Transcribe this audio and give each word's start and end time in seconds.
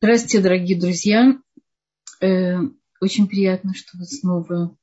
Здравствуйте, 0.00 0.38
дорогие 0.38 0.78
друзья. 0.78 1.36
Э, 2.20 2.58
очень 3.00 3.26
приятно, 3.26 3.74
что 3.74 3.98
вы 3.98 4.04
снова 4.04 4.76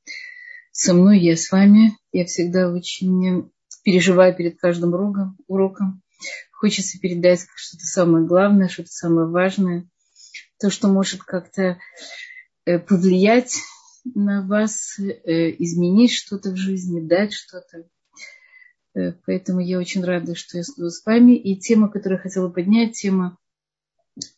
со 0.72 0.92
мной, 0.92 1.20
я 1.20 1.38
с 1.38 1.50
вами. 1.50 1.96
Я 2.12 2.26
всегда 2.26 2.70
очень 2.70 3.50
переживаю 3.82 4.36
перед 4.36 4.60
каждым 4.60 4.92
уроком. 5.46 6.02
Хочется 6.52 6.98
передать 6.98 7.46
что-то 7.54 7.84
самое 7.86 8.26
главное, 8.26 8.68
что-то 8.68 8.90
самое 8.90 9.26
важное. 9.26 9.88
То, 10.60 10.68
что 10.68 10.88
может 10.88 11.22
как-то 11.22 11.78
э, 12.66 12.78
повлиять 12.78 13.56
на 14.04 14.46
вас, 14.46 14.98
э, 14.98 15.50
изменить 15.62 16.12
что-то 16.12 16.50
в 16.50 16.56
жизни, 16.56 17.00
дать 17.00 17.32
что-то. 17.32 17.88
Поэтому 19.24 19.60
я 19.60 19.78
очень 19.78 20.04
рада, 20.04 20.34
что 20.34 20.58
я 20.58 20.62
снова 20.62 20.90
с 20.90 21.06
вами. 21.06 21.32
И 21.32 21.58
тема, 21.58 21.88
которую 21.88 22.18
я 22.18 22.22
хотела 22.22 22.50
поднять, 22.50 22.92
тема 22.92 23.38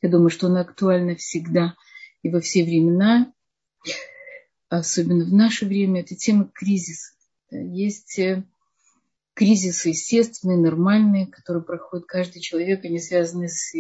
я 0.03 0.09
думаю, 0.09 0.31
что 0.31 0.49
она 0.49 0.61
актуальна 0.61 1.17
всегда 1.17 1.75
и 2.23 2.31
во 2.31 2.41
все 2.41 2.65
времена, 2.65 3.33
особенно 4.69 5.25
в 5.25 5.33
наше 5.33 5.67
время. 5.67 6.01
Это 6.01 6.17
тема 6.17 6.51
кризиса. 6.53 7.13
Есть 7.51 8.19
э, 8.19 8.45
кризисы 9.35 9.91
естественные, 9.91 10.59
нормальные, 10.59 11.27
которые 11.27 11.63
проходит 11.63 12.07
каждый 12.07 12.41
человек. 12.41 12.85
Они 12.85 12.99
связаны 12.99 13.49
с 13.49 13.73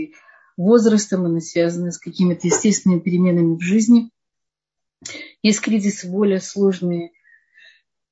возрастом, 0.56 1.26
они 1.26 1.40
связаны 1.40 1.92
с 1.92 1.98
какими-то 1.98 2.46
естественными 2.46 3.00
переменами 3.00 3.56
в 3.56 3.60
жизни. 3.60 4.10
Есть 5.42 5.60
кризисы 5.60 6.08
более 6.08 6.40
сложные, 6.40 7.12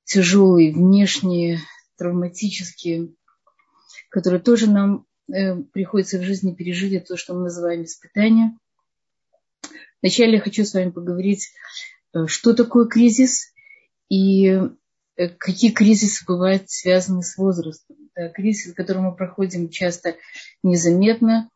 тяжелые, 0.05 0.73
внешние, 0.73 1.59
травматические, 1.97 3.13
которые 4.09 4.41
тоже 4.41 4.69
нам 4.69 5.05
приходится 5.27 6.19
в 6.19 6.23
жизни 6.23 6.53
пережить 6.53 7.07
то, 7.07 7.17
что 7.17 7.33
мы 7.33 7.43
называем 7.43 7.83
испытания. 7.83 8.57
Вначале 10.01 10.35
я 10.35 10.41
хочу 10.41 10.63
с 10.63 10.73
вами 10.73 10.91
поговорить, 10.91 11.49
э, 12.13 12.27
что 12.27 12.53
такое 12.53 12.85
кризис 12.85 13.53
и 14.09 14.47
э, 15.17 15.29
какие 15.37 15.71
кризисы 15.71 16.23
бывают 16.25 16.69
связаны 16.69 17.23
с 17.23 17.37
возрастом. 17.37 17.97
Да, 18.15 18.29
кризисы, 18.29 18.73
которые 18.73 19.03
мы 19.03 19.15
проходим 19.15 19.69
часто 19.69 20.15
незаметно 20.63 21.49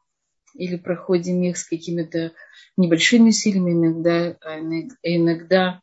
или 0.54 0.76
проходим 0.76 1.42
их 1.44 1.58
с 1.58 1.64
какими-то 1.64 2.34
небольшими 2.78 3.30
усилиями, 3.30 3.72
иногда, 3.72 4.36
а 4.42 4.60
иногда 4.60 5.82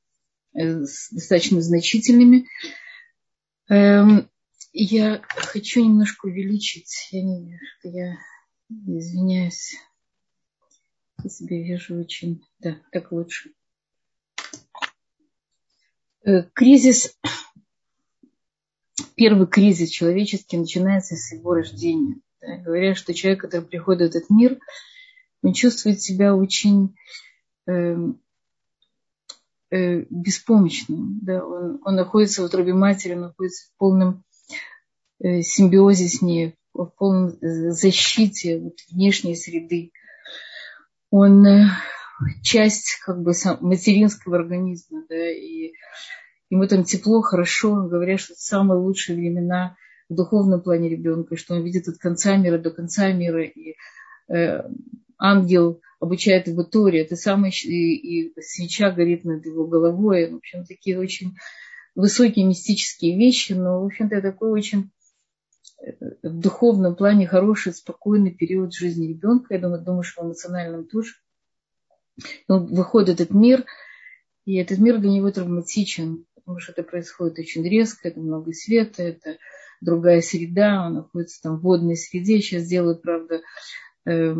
достаточно 0.52 1.62
значительными. 1.62 2.46
Эм, 4.72 4.80
я 4.80 5.22
хочу 5.28 5.82
немножко 5.84 6.26
увеличить. 6.26 7.08
Я 7.10 7.22
не 7.22 7.58
я 7.82 8.16
извиняюсь. 8.68 9.76
Я 11.22 11.30
себя 11.30 11.56
вижу 11.56 11.98
очень... 11.98 12.42
Да, 12.60 12.76
так 12.92 13.12
лучше. 13.12 13.50
Э, 16.24 16.42
кризис, 16.52 17.16
первый 19.14 19.46
кризис 19.46 19.90
человеческий 19.90 20.58
начинается 20.58 21.16
с 21.16 21.32
его 21.32 21.54
рождения. 21.54 22.20
Да, 22.40 22.58
говорят, 22.58 22.96
что 22.96 23.14
человек, 23.14 23.40
который 23.40 23.66
приходит 23.66 24.12
в 24.12 24.16
этот 24.16 24.30
мир, 24.30 24.58
он 25.42 25.54
чувствует 25.54 26.00
себя 26.00 26.36
очень 26.36 26.94
э, 27.66 27.96
э, 29.70 30.04
беспомощным. 30.10 31.20
Да? 31.22 31.44
Он, 31.44 31.80
он 31.84 31.94
находится 31.96 32.42
в 32.42 32.46
утробе 32.46 32.74
матери, 32.74 33.14
он 33.14 33.22
находится 33.22 33.66
в 33.66 33.76
полном 33.78 34.24
симбиозе 35.20 36.08
с 36.08 36.22
ней, 36.22 36.54
в 36.74 36.92
полной 36.96 37.36
защите 37.72 38.58
вот, 38.58 38.74
внешней 38.90 39.34
среды. 39.34 39.92
Он 41.10 41.46
э, 41.46 41.66
часть 42.42 43.00
как 43.04 43.22
бы 43.22 43.32
материнского 43.60 44.36
организма, 44.36 45.04
да, 45.08 45.30
и 45.30 45.72
ему 46.50 46.66
там 46.66 46.84
тепло, 46.84 47.22
хорошо, 47.22 47.86
говорят, 47.88 48.20
что 48.20 48.34
это 48.34 48.42
самые 48.42 48.78
лучшие 48.78 49.16
времена 49.16 49.76
в 50.08 50.14
духовном 50.14 50.62
плане 50.62 50.88
ребенка, 50.88 51.36
что 51.36 51.54
он 51.54 51.64
видит 51.64 51.88
от 51.88 51.98
конца 51.98 52.36
мира 52.36 52.58
до 52.58 52.70
конца 52.70 53.12
мира, 53.12 53.44
и 53.44 53.74
э, 54.32 54.62
ангел 55.18 55.80
обучает 56.00 56.46
его 56.46 56.62
Торе, 56.62 57.02
это 57.02 57.16
самый, 57.16 57.50
и, 57.50 58.28
и 58.28 58.40
свеча 58.40 58.90
горит 58.90 59.24
над 59.24 59.44
его 59.44 59.66
головой, 59.66 60.30
в 60.30 60.36
общем, 60.36 60.64
такие 60.64 60.98
очень 60.98 61.34
высокие 61.94 62.46
мистические 62.46 63.18
вещи, 63.18 63.52
но, 63.52 63.82
в 63.82 63.86
общем-то, 63.86 64.22
такой 64.22 64.52
очень 64.52 64.90
в 65.80 66.38
духовном 66.38 66.96
плане 66.96 67.26
хороший, 67.26 67.72
спокойный 67.72 68.34
период 68.34 68.74
жизни 68.74 69.08
ребенка. 69.08 69.54
Я 69.54 69.60
думаю, 69.60 69.82
думаю, 69.82 70.02
что 70.02 70.22
в 70.22 70.26
эмоциональном 70.26 70.86
тоже. 70.86 71.14
Он 72.48 72.66
выходит 72.66 73.20
этот 73.20 73.30
мир, 73.34 73.64
и 74.44 74.56
этот 74.56 74.78
мир 74.78 74.98
для 74.98 75.10
него 75.10 75.30
травматичен, 75.30 76.26
потому 76.34 76.58
что 76.58 76.72
это 76.72 76.82
происходит 76.82 77.38
очень 77.38 77.68
резко, 77.68 78.08
это 78.08 78.18
много 78.20 78.52
света, 78.52 79.02
это 79.04 79.36
другая 79.80 80.20
среда, 80.20 80.86
он 80.86 80.94
находится 80.94 81.40
там 81.42 81.58
в 81.58 81.62
водной 81.62 81.96
среде. 81.96 82.40
Сейчас 82.40 82.64
делают, 82.64 83.02
правда, 83.02 83.42
э, 84.04 84.34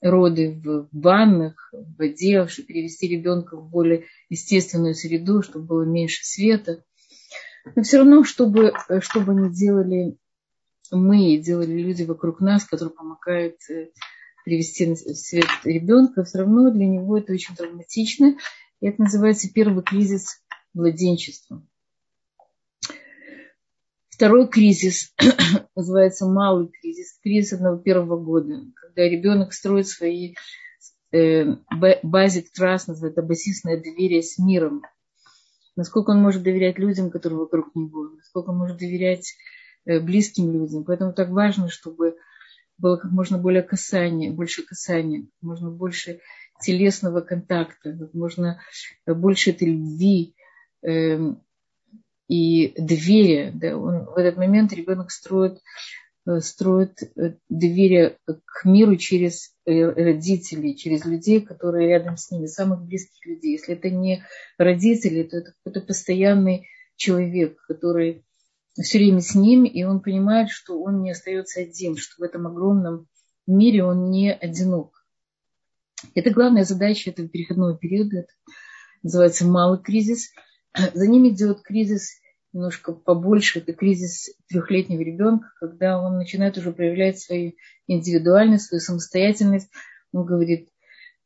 роды 0.00 0.60
в 0.64 0.88
ваннах, 0.92 1.70
в 1.72 1.98
воде, 1.98 2.46
чтобы 2.46 2.68
перевести 2.68 3.08
ребенка 3.08 3.56
в 3.56 3.68
более 3.68 4.06
естественную 4.30 4.94
среду, 4.94 5.42
чтобы 5.42 5.66
было 5.66 5.82
меньше 5.82 6.24
света. 6.24 6.82
Но 7.74 7.82
все 7.82 7.98
равно, 7.98 8.24
чтобы, 8.24 8.72
чтобы 9.00 9.32
они 9.32 9.52
делали 9.52 10.16
мы 10.92 11.36
делали 11.38 11.80
люди 11.80 12.04
вокруг 12.04 12.40
нас, 12.40 12.64
которые 12.64 12.94
помогают 12.94 13.56
э, 13.70 13.90
привести 14.44 14.86
в 14.86 14.96
свет 14.96 15.46
ребенка, 15.64 16.24
все 16.24 16.38
равно 16.38 16.70
для 16.70 16.86
него 16.86 17.18
это 17.18 17.32
очень 17.32 17.54
травматично. 17.54 18.36
И 18.80 18.86
это 18.86 19.02
называется 19.02 19.52
первый 19.52 19.82
кризис 19.82 20.42
младенчества. 20.74 21.66
Второй 24.08 24.48
кризис 24.48 25.12
называется 25.74 26.26
малый 26.26 26.68
кризис, 26.68 27.18
кризис 27.22 27.52
одного 27.52 27.76
первого 27.76 28.18
года, 28.18 28.62
когда 28.74 29.02
ребенок 29.02 29.52
строит 29.52 29.88
свои 29.88 30.34
э, 31.12 31.44
basic 31.74 32.46
trust, 32.58 32.84
называется 32.86 33.22
базисное 33.22 33.76
доверие 33.76 34.22
с 34.22 34.38
миром. 34.38 34.82
Насколько 35.76 36.10
он 36.10 36.22
может 36.22 36.42
доверять 36.42 36.78
людям, 36.78 37.10
которые 37.10 37.40
вокруг 37.40 37.74
него, 37.74 38.10
насколько 38.16 38.50
он 38.50 38.56
может 38.56 38.78
доверять 38.78 39.34
близким 39.86 40.52
людям. 40.52 40.84
Поэтому 40.84 41.12
так 41.12 41.30
важно, 41.30 41.68
чтобы 41.68 42.16
было 42.78 42.96
как 42.96 43.10
можно 43.10 43.38
более 43.38 43.62
касания, 43.62 44.32
больше 44.32 44.62
касания, 44.62 45.22
как 45.22 45.42
можно 45.42 45.70
больше 45.70 46.20
телесного 46.60 47.20
контакта, 47.20 47.92
как 47.92 48.14
можно 48.14 48.60
больше 49.06 49.50
этой 49.50 49.68
любви 49.68 50.34
э, 50.82 51.18
и 52.28 52.74
доверия. 52.76 53.52
Да. 53.54 53.76
Он, 53.76 54.04
в 54.04 54.16
этот 54.16 54.36
момент 54.36 54.72
ребенок 54.72 55.10
строит, 55.10 55.60
э, 56.26 56.40
строит 56.40 57.02
э, 57.02 57.34
доверие 57.48 58.18
к 58.26 58.64
миру 58.64 58.96
через 58.96 59.54
родителей, 59.64 60.76
через 60.76 61.04
людей, 61.04 61.40
которые 61.40 61.88
рядом 61.88 62.16
с 62.16 62.30
ними, 62.30 62.46
самых 62.46 62.82
близких 62.82 63.24
людей. 63.26 63.52
Если 63.52 63.74
это 63.74 63.90
не 63.90 64.24
родители, 64.58 65.24
то 65.24 65.38
это 65.38 65.54
какой-то 65.62 65.86
постоянный 65.86 66.68
человек, 66.96 67.60
который 67.66 68.24
все 68.82 68.98
время 68.98 69.20
с 69.20 69.34
ним, 69.34 69.64
и 69.64 69.82
он 69.84 70.00
понимает, 70.00 70.50
что 70.50 70.80
он 70.80 71.02
не 71.02 71.10
остается 71.10 71.60
один, 71.60 71.96
что 71.96 72.14
в 72.18 72.22
этом 72.22 72.46
огромном 72.46 73.06
мире 73.46 73.84
он 73.84 74.10
не 74.10 74.32
одинок. 74.32 75.06
Это 76.14 76.30
главная 76.30 76.64
задача 76.64 77.10
этого 77.10 77.28
переходного 77.28 77.76
периода, 77.76 78.18
это 78.18 78.32
называется 79.02 79.46
малый 79.46 79.82
кризис. 79.82 80.30
За 80.94 81.06
ним 81.06 81.28
идет 81.28 81.62
кризис 81.62 82.20
немножко 82.52 82.92
побольше, 82.92 83.60
это 83.60 83.72
кризис 83.72 84.34
трехлетнего 84.48 85.00
ребенка, 85.00 85.48
когда 85.58 86.00
он 86.00 86.16
начинает 86.16 86.58
уже 86.58 86.72
проявлять 86.72 87.18
свою 87.18 87.52
индивидуальность, 87.86 88.66
свою 88.66 88.80
самостоятельность. 88.80 89.70
Он 90.12 90.24
говорит, 90.24 90.68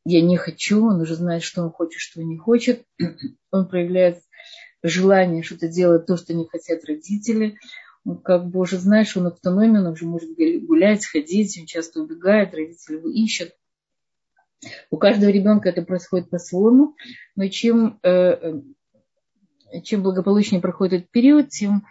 я 0.04 0.22
не 0.22 0.36
хочу, 0.36 0.86
он 0.86 1.00
уже 1.00 1.14
знает, 1.14 1.42
что 1.42 1.62
он 1.62 1.70
хочет, 1.70 2.00
что 2.00 2.20
он 2.20 2.28
не 2.28 2.38
хочет. 2.38 2.84
Он 3.50 3.68
проявляет 3.68 4.22
желание 4.82 5.42
что-то 5.42 5.68
делать, 5.68 6.06
то, 6.06 6.16
что 6.16 6.34
не 6.34 6.46
хотят 6.46 6.84
родители. 6.84 7.58
Он 8.04 8.18
как 8.18 8.48
бы 8.48 8.60
уже 8.60 8.78
знаешь, 8.78 9.16
он 9.16 9.26
автономен, 9.26 9.86
он 9.86 9.92
уже 9.92 10.06
может 10.06 10.30
гулять, 10.36 11.06
ходить, 11.06 11.58
он 11.60 11.66
часто 11.66 12.00
убегает, 12.00 12.54
родители 12.54 12.96
его 12.96 13.10
ищут. 13.10 13.52
У 14.90 14.96
каждого 14.96 15.30
ребенка 15.30 15.68
это 15.70 15.82
происходит 15.82 16.30
по-своему, 16.30 16.94
но 17.34 17.48
чем, 17.48 17.98
э, 18.02 18.10
э, 18.10 19.80
чем 19.82 20.02
благополучнее 20.02 20.60
проходит 20.60 20.94
этот 20.94 21.10
период, 21.10 21.48
тем 21.48 21.86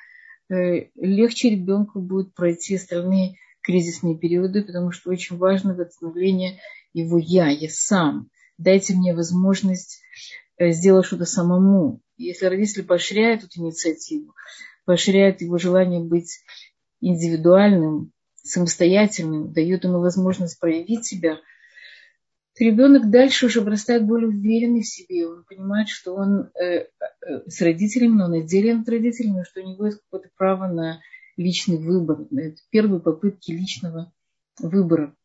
э, 0.49 0.89
легче 0.95 1.49
ребенку 1.49 1.99
будет 1.99 2.33
пройти 2.33 2.75
остальные 2.75 3.35
кризисные 3.61 4.17
периоды, 4.17 4.63
потому 4.63 4.91
что 4.91 5.09
очень 5.09 5.37
важно 5.37 5.73
восстановление 5.73 6.59
его 6.93 7.17
я, 7.17 7.49
я 7.49 7.69
сам. 7.69 8.29
Дайте 8.57 8.93
мне 8.93 9.13
возможность 9.13 10.01
сделать 10.59 11.05
что-то 11.05 11.25
самому. 11.25 12.01
Если 12.19 12.45
родители 12.45 12.81
поощряют 12.81 13.43
эту 13.43 13.61
инициативу, 13.61 14.35
поощряют 14.85 15.41
его 15.41 15.57
желание 15.57 16.01
быть 16.01 16.39
индивидуальным, 16.99 18.11
самостоятельным, 18.35 19.53
дают 19.53 19.85
ему 19.85 19.99
возможность 19.99 20.59
проявить 20.59 21.05
себя, 21.05 21.39
ребенок 22.59 23.09
дальше 23.09 23.45
уже 23.45 23.61
вырастает 23.61 24.05
более 24.05 24.27
уверенный 24.27 24.81
в 24.81 24.87
себе. 24.87 25.27
Он 25.27 25.45
понимает, 25.45 25.87
что 25.87 26.13
он 26.13 26.49
э, 26.59 26.65
э, 26.65 26.87
с 27.47 27.61
родителями, 27.61 28.17
но 28.17 28.25
он 28.25 28.33
отделен 28.33 28.81
от 28.81 28.89
родителями, 28.89 29.43
что 29.43 29.61
у 29.61 29.65
него 29.65 29.85
есть 29.85 29.99
какое-то 30.01 30.29
право 30.35 30.67
на 30.67 30.99
личный 31.37 31.77
выбор. 31.77 32.27
Это 32.31 32.57
первые 32.69 32.99
попытки 32.99 33.51
личного 33.51 34.11
выбора. 34.59 35.15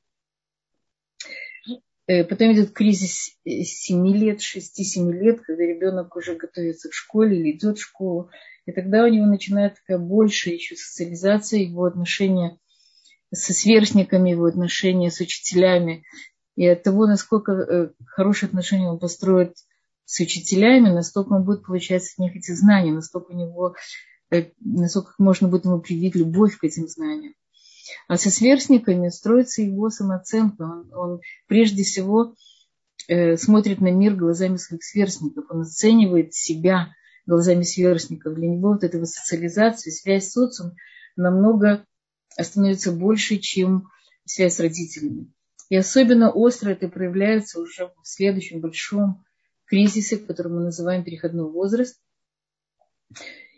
Э, 2.06 2.24
потом 2.24 2.52
идет 2.52 2.72
кризис 2.72 3.30
7 3.44 4.06
лет, 4.08 4.40
6-7 4.40 5.10
лет, 5.12 5.40
когда 5.40 5.62
ребенок 5.62 6.14
уже 6.16 6.34
готовится 6.34 6.90
к 6.90 6.94
школе 6.94 7.38
или 7.38 7.56
идет 7.56 7.78
в 7.78 7.82
школу. 7.82 8.30
И 8.66 8.72
тогда 8.72 9.04
у 9.04 9.08
него 9.08 9.26
начинает 9.26 9.76
такая 9.76 9.98
большая 9.98 10.54
еще 10.54 10.76
социализация, 10.76 11.60
его 11.60 11.84
отношения 11.84 12.58
со 13.32 13.52
сверстниками, 13.52 14.30
его 14.30 14.44
отношения 14.44 15.10
с 15.10 15.20
учителями. 15.20 16.04
И 16.56 16.66
от 16.66 16.82
того, 16.82 17.06
насколько 17.06 17.52
э, 17.52 17.90
хорошие 18.06 18.48
отношения 18.48 18.88
он 18.88 18.98
построит 18.98 19.56
с 20.04 20.20
учителями, 20.20 20.90
настолько 20.90 21.32
он 21.32 21.44
будет 21.44 21.64
получать 21.64 22.02
от 22.02 22.18
них 22.18 22.36
эти 22.36 22.52
знания, 22.52 22.92
настолько 22.92 23.32
у 23.32 23.36
него, 23.36 23.74
э, 24.30 24.50
насколько 24.60 25.14
можно 25.18 25.48
будет 25.48 25.64
ему 25.64 25.80
привить 25.80 26.14
любовь 26.14 26.58
к 26.58 26.64
этим 26.64 26.86
знаниям. 26.86 27.34
А 28.08 28.16
со 28.16 28.31
сверстниками 28.31 29.08
строится 29.08 29.62
его 29.62 29.90
самооценка. 29.90 30.62
Он, 30.62 30.94
он 30.94 31.20
прежде 31.46 31.82
всего 31.82 32.34
э, 33.08 33.36
смотрит 33.36 33.81
на 33.81 33.90
мир 33.90 34.14
глазами 34.14 34.56
своих 34.56 34.84
сверстников. 34.84 35.44
Он 35.50 35.62
оценивает 35.62 36.34
себя 36.34 36.94
глазами 37.26 37.62
сверстников. 37.62 38.34
Для 38.34 38.48
него 38.48 38.72
вот 38.72 38.84
эта 38.84 39.04
социализация, 39.04 39.90
связь 39.90 40.28
с 40.28 40.32
социумом 40.32 40.76
намного 41.16 41.84
становится 42.38 42.92
больше, 42.92 43.38
чем 43.38 43.88
связь 44.25 44.56
с 44.56 44.60
родителями. 44.60 45.32
И 45.69 45.76
особенно 45.76 46.31
остро 46.31 46.70
это 46.70 46.88
проявляется 46.88 47.60
уже 47.60 47.86
в 48.02 48.06
следующем 48.06 48.60
большом 48.60 49.25
кризисе, 49.66 50.19
который 50.19 50.52
мы 50.52 50.62
называем 50.62 51.04
переходной 51.04 51.50
возраст. 51.50 52.00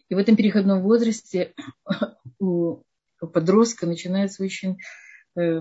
И 0.08 0.14
в 0.14 0.18
этом 0.18 0.36
переходном 0.36 0.82
возрасте 0.82 1.52
у 2.38 2.82
подростка 3.20 3.86
начинается 3.86 4.42
очень, 4.42 4.78
э, 5.36 5.60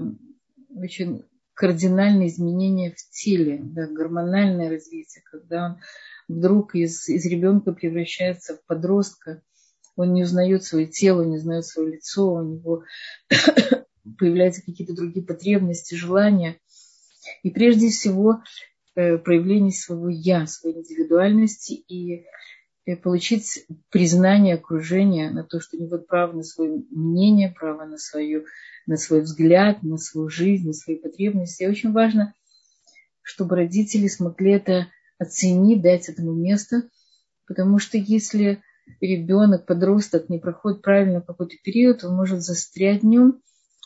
очень 0.75 1.23
кардинальные 1.53 2.27
изменения 2.27 2.91
в 2.91 3.09
теле, 3.11 3.59
да, 3.61 3.87
гормональное 3.87 4.69
развитие, 4.69 5.23
когда 5.23 5.65
он 5.67 5.77
вдруг 6.27 6.75
из, 6.75 7.07
из 7.07 7.25
ребенка 7.25 7.71
превращается 7.71 8.57
в 8.57 8.65
подростка, 8.65 9.41
он 9.95 10.13
не 10.13 10.23
узнает 10.23 10.63
свое 10.63 10.87
тело, 10.87 11.23
не 11.23 11.37
узнает 11.37 11.65
свое 11.65 11.93
лицо, 11.93 12.33
у 12.33 12.43
него 12.43 12.83
появляются 14.19 14.61
какие-то 14.61 14.93
другие 14.93 15.25
потребности, 15.25 15.95
желания. 15.95 16.57
И 17.43 17.49
прежде 17.49 17.89
всего 17.89 18.41
э, 18.95 19.17
проявление 19.17 19.71
своего 19.71 20.09
я, 20.09 20.45
своей 20.47 20.77
индивидуальности 20.77 21.73
и 21.73 22.25
получить 22.93 23.65
признание 23.89 24.55
окружения 24.55 25.31
на 25.31 25.43
то, 25.43 25.59
что 25.59 25.77
у 25.77 25.81
него 25.81 25.97
право 25.97 26.33
на 26.33 26.43
свое 26.43 26.83
мнение, 26.91 27.53
право 27.57 27.85
на, 27.85 27.97
свою, 27.97 28.45
на 28.85 28.97
свой 28.97 29.21
взгляд, 29.21 29.81
на 29.81 29.97
свою 29.97 30.29
жизнь, 30.29 30.67
на 30.67 30.73
свои 30.73 30.95
потребности. 30.95 31.63
И 31.63 31.67
очень 31.67 31.91
важно, 31.91 32.33
чтобы 33.23 33.55
родители 33.55 34.07
смогли 34.07 34.51
это 34.51 34.87
оценить, 35.17 35.81
дать 35.81 36.09
этому 36.09 36.33
место, 36.33 36.87
потому 37.47 37.79
что 37.79 37.97
если 37.97 38.61
ребенок, 39.01 39.65
подросток 39.65 40.29
не 40.29 40.37
проходит 40.37 40.83
правильно 40.83 41.21
какой-то 41.21 41.55
период, 41.63 42.03
он 42.03 42.15
может 42.15 42.41
застрять 42.41 43.01
в 43.01 43.05
нем, 43.05 43.41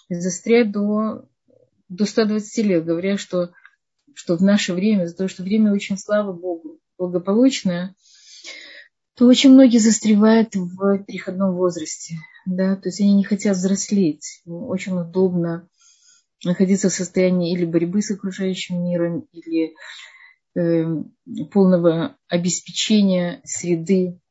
застрять 0.09 0.71
до, 0.71 1.25
до 1.87 2.05
120 2.05 2.65
лет, 2.65 2.85
говоря, 2.85 3.17
что, 3.17 3.51
что 4.13 4.35
в 4.35 4.41
наше 4.41 4.73
время, 4.73 5.05
за 5.05 5.15
то, 5.15 5.29
что 5.29 5.43
время 5.43 5.71
очень, 5.71 5.97
слава 5.97 6.33
Богу, 6.33 6.79
благополучное, 6.97 7.95
то 9.19 9.25
очень 9.25 9.51
многие 9.51 9.79
застревают 9.79 10.55
в 10.55 11.03
переходном 11.03 11.53
возрасте. 11.53 12.15
Да? 12.45 12.77
То 12.77 12.87
есть 12.87 13.01
они 13.01 13.15
не 13.15 13.25
хотят 13.25 13.57
взрослеть. 13.57 14.41
Очень 14.45 14.97
удобно 14.97 15.67
находиться 16.45 16.87
в 16.87 16.93
состоянии 16.93 17.53
или 17.53 17.65
борьбы 17.65 18.01
с 18.01 18.11
окружающим 18.11 18.81
миром, 18.81 19.27
или 19.33 19.75
э, 20.55 20.85
полного 21.51 22.15
обеспечения 22.29 23.41
среды, 23.43 24.21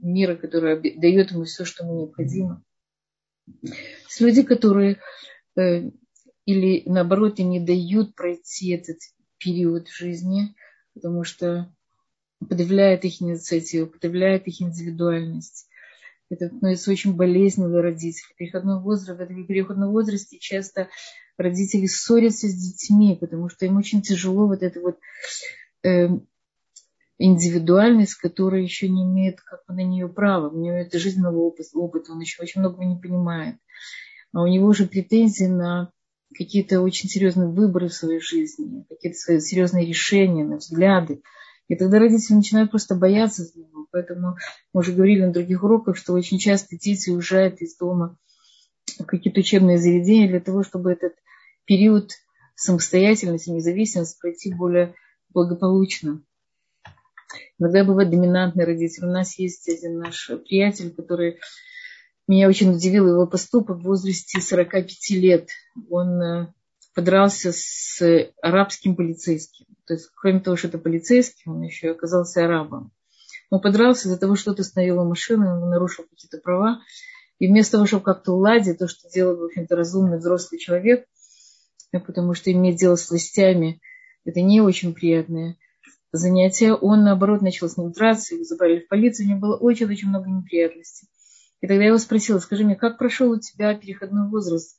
мира, 0.00 0.36
который 0.36 0.96
дает 0.96 1.32
ему 1.32 1.42
все, 1.42 1.64
что 1.64 1.82
ему 1.82 2.02
необходимо. 2.02 2.62
Есть 3.60 4.20
люди, 4.20 4.44
которые 4.44 5.00
э, 5.56 5.90
или 6.44 6.84
наоборот 6.86 7.40
им 7.40 7.50
не 7.50 7.58
дают 7.58 8.14
пройти 8.14 8.70
этот 8.70 8.98
период 9.38 9.88
жизни, 9.88 10.54
потому 10.94 11.24
что 11.24 11.74
подавляет 12.48 13.04
их 13.04 13.22
инициативу, 13.22 13.86
подавляет 13.86 14.46
их 14.46 14.60
индивидуальность. 14.60 15.66
Это 16.30 16.46
становится 16.46 16.90
очень 16.90 17.14
болезненно 17.14 17.68
для 17.68 17.82
родителей. 17.82 18.34
Переходной 18.36 18.80
возраст, 18.80 19.18
в 19.18 19.22
этом 19.22 19.46
переходном 19.46 19.90
возрасте 19.90 20.38
часто 20.38 20.88
родители 21.36 21.86
ссорятся 21.86 22.48
с 22.48 22.54
детьми, 22.54 23.16
потому 23.20 23.48
что 23.48 23.66
им 23.66 23.76
очень 23.76 24.00
тяжело 24.00 24.46
вот 24.46 24.62
это 24.62 24.80
вот 24.80 24.98
э, 25.82 26.08
индивидуальность, 27.18 28.14
которая 28.14 28.62
еще 28.62 28.88
не 28.88 29.02
имеет 29.02 29.40
как 29.40 29.64
бы 29.66 29.74
на 29.74 29.82
нее 29.84 30.08
права. 30.08 30.48
У 30.48 30.60
него 30.60 30.76
это 30.76 30.98
жизненного 30.98 31.38
опыта, 31.38 32.12
он 32.12 32.20
еще 32.20 32.42
очень 32.42 32.60
многого 32.60 32.84
не 32.84 32.96
понимает. 32.96 33.56
А 34.32 34.42
у 34.42 34.46
него 34.46 34.68
уже 34.68 34.86
претензии 34.86 35.46
на 35.46 35.92
какие-то 36.34 36.80
очень 36.80 37.08
серьезные 37.08 37.48
выборы 37.48 37.88
в 37.88 37.94
своей 37.94 38.20
жизни, 38.20 38.84
какие-то 38.88 39.18
свои 39.18 39.40
серьезные 39.40 39.84
решения, 39.84 40.44
на 40.44 40.56
взгляды. 40.56 41.22
И 41.70 41.76
тогда 41.76 42.00
родители 42.00 42.34
начинают 42.34 42.72
просто 42.72 42.96
бояться 42.96 43.44
за 43.44 43.60
него. 43.60 43.86
Поэтому 43.92 44.36
мы 44.72 44.80
уже 44.80 44.92
говорили 44.92 45.24
на 45.24 45.32
других 45.32 45.62
уроках, 45.62 45.96
что 45.96 46.14
очень 46.14 46.40
часто 46.40 46.76
дети 46.76 47.10
уезжают 47.10 47.60
из 47.60 47.76
дома 47.76 48.18
в 48.98 49.04
какие-то 49.04 49.38
учебные 49.38 49.78
заведения 49.78 50.28
для 50.28 50.40
того, 50.40 50.64
чтобы 50.64 50.90
этот 50.90 51.12
период 51.66 52.10
самостоятельности, 52.56 53.50
независимости 53.50 54.18
пройти 54.20 54.52
более 54.52 54.96
благополучно. 55.28 56.24
Иногда 57.60 57.84
бывает 57.84 58.10
доминантный 58.10 58.64
родитель. 58.64 59.04
У 59.04 59.12
нас 59.12 59.38
есть 59.38 59.68
один 59.68 60.00
наш 60.00 60.28
приятель, 60.48 60.92
который 60.92 61.38
меня 62.26 62.48
очень 62.48 62.72
удивил 62.72 63.06
его 63.06 63.28
поступок 63.28 63.78
в 63.78 63.84
возрасте 63.84 64.40
45 64.40 65.10
лет. 65.10 65.48
Он 65.88 66.20
э, 66.20 66.52
подрался 66.94 67.52
с 67.52 68.00
арабским 68.42 68.96
полицейским. 68.96 69.66
То 69.86 69.94
есть, 69.94 70.10
кроме 70.14 70.40
того, 70.40 70.56
что 70.56 70.68
это 70.68 70.78
полицейский, 70.78 71.42
он 71.46 71.62
еще 71.62 71.90
оказался 71.90 72.44
арабом. 72.44 72.92
Он 73.50 73.60
подрался 73.60 74.08
из-за 74.08 74.18
того, 74.18 74.36
что-то 74.36 74.62
остановила 74.62 75.04
машину, 75.04 75.50
он 75.50 75.70
нарушил 75.70 76.04
какие-то 76.04 76.38
права. 76.38 76.80
И 77.38 77.48
вместо 77.48 77.72
того, 77.72 77.86
чтобы 77.86 78.04
как-то 78.04 78.32
уладить 78.32 78.78
то, 78.78 78.86
что 78.86 79.08
делает, 79.08 79.40
в 79.40 79.44
общем-то, 79.44 79.74
разумный 79.74 80.18
взрослый 80.18 80.60
человек, 80.60 81.06
потому 81.90 82.34
что 82.34 82.52
иметь 82.52 82.78
дело 82.78 82.96
с 82.96 83.10
властями, 83.10 83.80
это 84.24 84.40
не 84.40 84.60
очень 84.60 84.94
приятное 84.94 85.56
занятия, 86.12 86.74
он, 86.74 87.04
наоборот, 87.04 87.40
начал 87.40 87.68
с 87.68 87.76
ним 87.76 87.92
драться, 87.92 88.34
его 88.34 88.44
забрали 88.44 88.80
в 88.80 88.88
полицию, 88.88 89.26
у 89.26 89.30
него 89.30 89.40
было 89.40 89.56
очень-очень 89.56 90.08
много 90.08 90.28
неприятностей. 90.28 91.08
И 91.60 91.66
тогда 91.66 91.82
я 91.82 91.88
его 91.88 91.98
спросила, 91.98 92.38
скажи 92.38 92.64
мне, 92.64 92.76
как 92.76 92.98
прошел 92.98 93.30
у 93.30 93.38
тебя 93.38 93.74
переходной 93.74 94.28
возраст? 94.28 94.78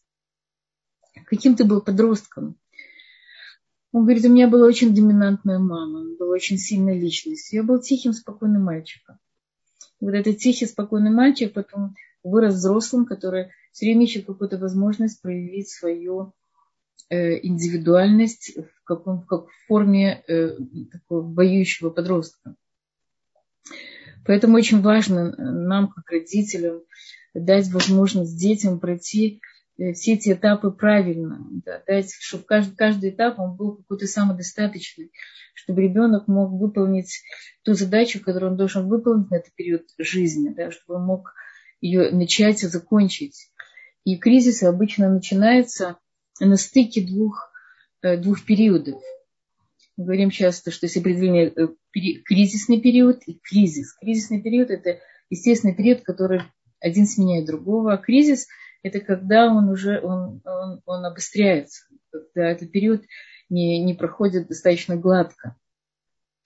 Каким 1.32 1.56
ты 1.56 1.64
был 1.64 1.82
подростком? 1.82 2.56
Он 3.92 4.04
говорит, 4.04 4.24
у 4.26 4.30
меня 4.30 4.48
была 4.48 4.68
очень 4.68 4.94
доминантная 4.94 5.58
мама, 5.58 6.16
была 6.20 6.30
очень 6.30 6.60
сильная 6.60 7.00
личность. 7.00 7.52
Я 7.52 7.64
был 7.64 7.80
тихим, 7.80 8.14
спокойным 8.14 8.64
мальчиком. 8.64 9.18
И 10.00 10.06
вот 10.06 10.14
этот 10.14 10.38
тихий, 10.38 10.68
спокойный 10.68 11.10
мальчик 11.10 11.54
потом 11.54 11.96
вырос 12.24 12.54
взрослым, 12.54 13.06
который 13.06 13.48
все 13.72 13.88
время 13.88 14.04
ищет 14.04 14.28
какую-то 14.28 14.60
возможность 14.60 15.24
проявить 15.24 15.70
свою 15.70 16.34
Э, 17.12 17.38
индивидуальность 17.46 18.56
в, 18.56 18.84
каком, 18.86 19.24
как 19.24 19.48
в 19.50 19.68
форме 19.68 20.24
э, 20.30 20.56
такого 20.94 21.22
воюющего 21.22 21.90
подростка. 21.90 22.56
Поэтому 24.26 24.56
очень 24.56 24.82
важно 24.82 25.36
нам, 25.36 25.90
как 25.92 26.10
родителям, 26.10 26.84
дать 27.34 27.68
возможность 27.68 28.40
детям 28.40 28.80
пройти 28.80 29.42
э, 29.42 29.51
все 29.94 30.14
эти 30.14 30.34
этапы 30.34 30.72
правильно, 30.72 31.40
да, 31.66 31.82
дать, 31.88 32.14
чтобы 32.20 32.44
каждый, 32.44 32.76
каждый 32.76 33.10
этап 33.10 33.40
он 33.40 33.56
был 33.56 33.78
какой-то 33.78 34.06
самодостаточный, 34.06 35.12
чтобы 35.54 35.82
ребенок 35.82 36.28
мог 36.28 36.52
выполнить 36.52 37.24
ту 37.64 37.74
задачу, 37.74 38.22
которую 38.22 38.52
он 38.52 38.58
должен 38.58 38.88
выполнить 38.88 39.32
на 39.32 39.36
этот 39.38 39.54
период 39.56 39.84
жизни, 39.98 40.50
да, 40.50 40.72
чтобы 40.72 41.00
он 41.00 41.06
мог 41.06 41.34
ее 41.80 42.12
начать 42.12 42.64
и 42.64 42.68
закончить. 42.68 43.52
И 44.04 44.18
кризис 44.18 44.64
обычно 44.64 45.10
начинается 45.10 45.98
на 46.40 46.58
стыке 46.58 47.02
двух, 47.02 47.52
э, 48.02 48.18
двух 48.18 48.44
периодов. 48.46 49.02
Мы 49.98 50.06
говорим 50.06 50.30
часто, 50.30 50.72
что 50.72 50.86
есть 50.86 50.98
определение 50.98 51.48
э, 51.48 51.68
кризисный 52.26 52.80
период 52.80 53.22
и 53.26 53.40
кризис. 53.42 53.94
Кризисный 54.00 54.42
период– 54.42 54.70
это 54.72 55.00
естественный 55.30 55.76
период, 55.76 56.02
который 56.02 56.42
один 56.80 57.08
сменяет 57.08 57.46
другого, 57.46 57.94
а 57.94 57.98
кризис– 57.98 58.48
это 58.84 59.00
когда 59.00 59.48
он 59.48 59.70
уже 59.70 60.00
он, 60.00 60.42
он, 60.46 60.82
он 60.86 61.06
обостряется, 61.06 61.86
когда 62.12 62.50
этот 62.50 62.72
период 62.72 63.04
не, 63.50 63.84
не 63.84 63.94
проходит 63.94 64.48
достаточно 64.48 64.96
гладко. 64.96 65.56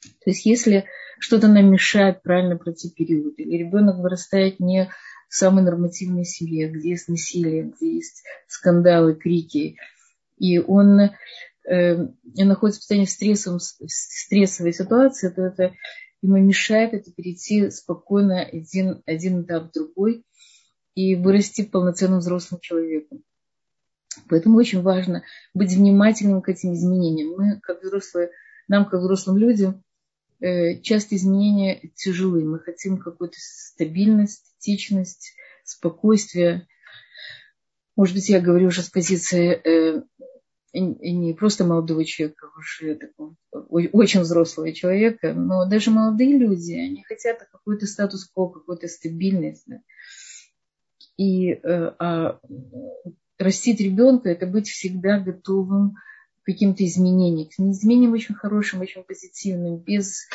То 0.01 0.29
есть 0.29 0.45
если 0.45 0.85
что-то 1.19 1.47
нам 1.47 1.71
мешает 1.71 2.21
правильно 2.21 2.57
пройти 2.57 2.89
период, 2.89 3.39
или 3.39 3.57
ребенок 3.57 3.97
вырастает 3.97 4.59
не 4.59 4.91
в 5.29 5.35
самой 5.35 5.63
нормативной 5.63 6.25
семье, 6.25 6.69
где 6.69 6.89
есть 6.89 7.07
насилие, 7.07 7.63
где 7.63 7.95
есть 7.95 8.23
скандалы, 8.47 9.15
крики, 9.15 9.77
и 10.37 10.59
он 10.59 10.99
э, 11.67 12.07
находится 12.23 12.81
в, 12.81 13.09
стрессовом, 13.09 13.59
в 13.59 13.87
стрессовой 13.87 14.73
ситуации, 14.73 15.29
то 15.29 15.41
это 15.41 15.73
ему 16.21 16.37
мешает 16.37 16.93
это 16.93 17.11
перейти 17.11 17.69
спокойно 17.71 18.41
один, 18.41 19.01
один 19.05 19.43
этап 19.43 19.69
в 19.69 19.73
другой 19.73 20.23
и 20.95 21.15
вырасти 21.15 21.63
полноценным 21.63 22.19
взрослым 22.19 22.59
человеком. 22.61 23.23
Поэтому 24.29 24.57
очень 24.57 24.81
важно 24.81 25.23
быть 25.53 25.73
внимательным 25.73 26.41
к 26.41 26.49
этим 26.49 26.73
изменениям. 26.73 27.35
Мы, 27.37 27.59
как 27.59 27.83
взрослые, 27.83 28.31
нам, 28.67 28.85
как 28.85 29.01
взрослым 29.01 29.37
людям, 29.37 29.83
э, 30.39 30.79
часто 30.81 31.15
изменения 31.15 31.91
тяжелые. 31.95 32.45
Мы 32.45 32.59
хотим 32.59 32.97
какую-то 32.97 33.37
стабильность, 33.39 34.45
статичность, 34.45 35.33
спокойствие. 35.63 36.67
Может 37.95 38.15
быть, 38.15 38.29
я 38.29 38.39
говорю 38.39 38.67
уже 38.67 38.81
с 38.81 38.89
позиции 38.89 39.51
э, 39.51 40.01
не 40.73 41.33
просто 41.33 41.65
молодого 41.65 42.03
человека, 42.05 42.47
а 42.47 42.59
уже 42.59 42.95
такого, 42.95 43.35
очень 43.71 44.21
взрослого 44.21 44.71
человека, 44.73 45.33
но 45.33 45.67
даже 45.67 45.91
молодые 45.91 46.37
люди, 46.37 46.73
они 46.73 47.03
хотят 47.03 47.47
какой-то 47.51 47.85
статус-кво, 47.85 48.49
какую-то 48.49 48.87
стабильность. 48.87 49.63
Да. 49.67 49.81
И 51.17 51.51
э, 51.51 51.91
а 51.99 52.39
растить 53.37 53.79
ребенка– 53.79 54.29
это 54.31 54.47
быть 54.47 54.67
всегда 54.67 55.19
готовым 55.19 55.95
к 56.41 56.45
каким-то 56.45 56.85
изменениям. 56.85 57.49
К 57.49 57.59
изменениям 57.59 58.13
очень 58.13 58.35
хорошим, 58.35 58.81
очень 58.81 59.03
позитивным, 59.03 59.77
без 59.77 60.27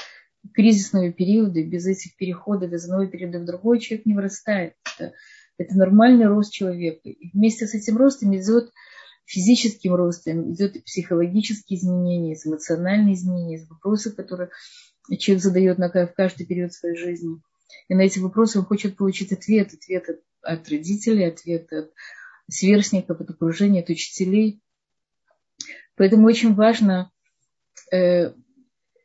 кризисного 0.54 1.12
периода, 1.12 1.62
без 1.62 1.87
этих 1.87 2.16
переходов 2.16 2.72
из 2.72 2.84
одного 2.84 3.06
периода 3.06 3.40
в 3.40 3.44
другой 3.44 3.80
человек 3.80 4.06
не 4.06 4.14
вырастает. 4.14 4.75
Это, 4.96 5.12
это 5.58 5.76
нормальный 5.76 6.26
рост 6.26 6.52
человека. 6.52 7.08
И 7.08 7.30
вместе 7.32 7.66
с 7.66 7.75
этим 7.75 7.96
ростом 7.96 8.34
идет 8.34 8.70
физическим 9.26 9.94
ростом, 9.94 10.52
идет 10.52 10.82
психологические 10.84 11.78
изменения, 11.78 12.37
эмоциональные 12.44 13.14
изменения, 13.14 13.66
вопросы, 13.68 14.10
которые 14.10 14.50
человек 15.18 15.42
задает 15.42 15.78
на, 15.78 15.88
в 15.88 16.14
каждый 16.14 16.46
период 16.46 16.72
своей 16.72 16.96
жизни. 16.96 17.40
И 17.88 17.94
на 17.94 18.00
эти 18.00 18.18
вопросы 18.18 18.58
он 18.58 18.64
хочет 18.64 18.96
получить 18.96 19.32
ответ, 19.32 19.72
ответ 19.72 20.08
от, 20.08 20.20
от 20.42 20.68
родителей, 20.68 21.25
ответ 21.25 21.73
от 21.73 21.92
сверстников, 22.49 23.20
от 23.20 23.30
окружения, 23.30 23.82
от 23.82 23.90
учителей. 23.90 24.61
Поэтому 25.97 26.26
очень 26.26 26.54
важно, 26.54 27.11
э, 27.92 28.32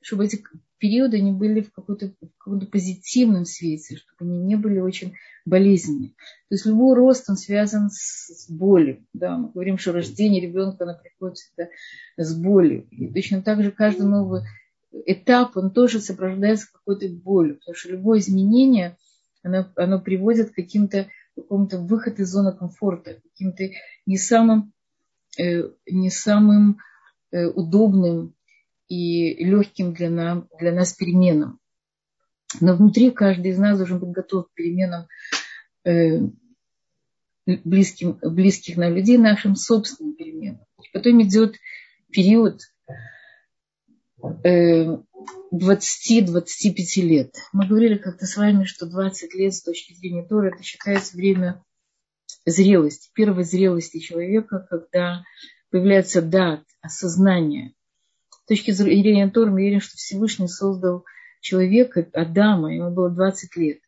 чтобы 0.01 0.25
эти 0.25 0.44
периоды 0.77 1.18
они 1.18 1.32
были 1.32 1.62
в 1.62 1.72
каком-то 1.72 2.13
каком 2.38 2.60
позитивном 2.68 3.46
свете, 3.46 3.98
чтобы 3.98 4.32
они 4.32 4.38
не 4.44 4.56
были 4.56 4.80
очень 4.80 5.13
болезненными. 5.46 6.10
То 6.50 6.56
есть 6.56 6.65
любой 6.65 6.96
рост, 6.96 7.30
он 7.30 7.38
связан 7.38 7.89
с, 7.89 8.46
с 8.46 8.50
болью. 8.50 9.06
Да? 9.13 9.38
Мы 9.38 9.51
говорим, 9.51 9.77
что 9.77 9.94
рождение 9.94 10.42
ребенка, 10.42 10.84
оно 10.84 11.00
приходит 11.01 11.38
всегда 11.38 11.70
с 12.18 12.36
болью. 12.36 12.88
И 12.92 13.12
точно 13.12 13.42
так 13.42 13.63
же 13.63 13.72
каждый 13.72 14.08
новый 14.08 14.42
этап, 14.92 15.58
он 15.58 15.72
тоже 15.72 16.00
сопровождается 16.00 16.68
какой-то 16.72 17.08
болью. 17.10 17.58
Потому 17.58 17.75
что 17.75 17.92
любое 17.92 18.20
изменение, 18.20 18.98
оно, 19.44 19.72
оно 19.75 20.00
приводит 20.00 20.51
к 20.51 20.56
каким-то 20.56 21.08
какому-то 21.36 21.80
выход 21.80 22.20
из 22.20 22.30
зоны 22.30 22.56
комфорта, 22.56 23.22
каким-то 23.22 23.63
не 24.06 24.18
самым, 24.18 24.74
э, 25.38 25.70
не 25.88 26.10
самым 26.10 26.77
э, 27.32 27.46
удобным 27.46 28.36
и 28.88 29.44
легким 29.44 29.94
для, 29.94 30.10
нам, 30.10 30.48
для 30.60 30.72
нас 30.72 30.94
переменам. 30.94 31.60
Но 32.62 32.75
внутри 32.75 33.12
каждый 33.12 33.51
из 33.51 33.58
нас 33.58 33.77
должен 33.77 34.00
быть 34.00 34.12
готов 34.12 34.48
к 34.48 34.54
переменам 34.54 35.08
э, 35.84 36.20
близким, 37.46 38.20
близких 38.22 38.77
нам 38.77 38.94
людей, 38.94 39.18
нашим 39.18 39.56
собственным 39.56 40.15
переменам. 40.15 40.65
Потом 40.94 41.22
идет 41.22 41.58
период 42.12 42.62
20-25 45.53 47.01
лет. 47.01 47.36
Мы 47.53 47.67
говорили 47.67 47.98
как-то 47.98 48.25
с 48.25 48.38
вами, 48.38 48.65
что 48.65 48.86
20 48.86 49.34
лет 49.36 49.53
с 49.53 49.62
точки 49.63 49.94
зрения 49.94 50.25
Тора 50.27 50.48
это 50.53 50.63
считается 50.63 51.15
время 51.15 51.63
зрелости, 52.46 53.10
первой 53.13 53.44
зрелости 53.44 54.00
человека, 54.00 54.65
когда 54.70 55.24
появляется 55.72 56.22
дат, 56.22 56.63
осознание. 56.82 57.74
С 58.44 58.48
точки 58.48 58.72
зрения 58.72 59.29
Тора 59.29 59.50
мы 59.50 59.63
верим, 59.63 59.82
что 59.82 59.98
Всевышний 59.98 60.48
создал 60.48 61.05
человека, 61.41 62.08
Адама, 62.13 62.74
ему 62.74 62.91
было 62.91 63.10
20 63.10 63.55
лет. 63.55 63.79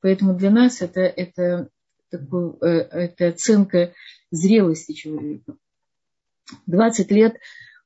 Поэтому 0.00 0.34
для 0.34 0.50
нас 0.50 0.82
это, 0.82 1.00
это, 1.00 1.68
такой, 2.10 2.56
э, 2.60 2.66
это 2.66 3.28
оценка 3.28 3.94
зрелости 4.30 4.92
человека. 4.92 5.56
20 6.66 7.10
лет 7.10 7.36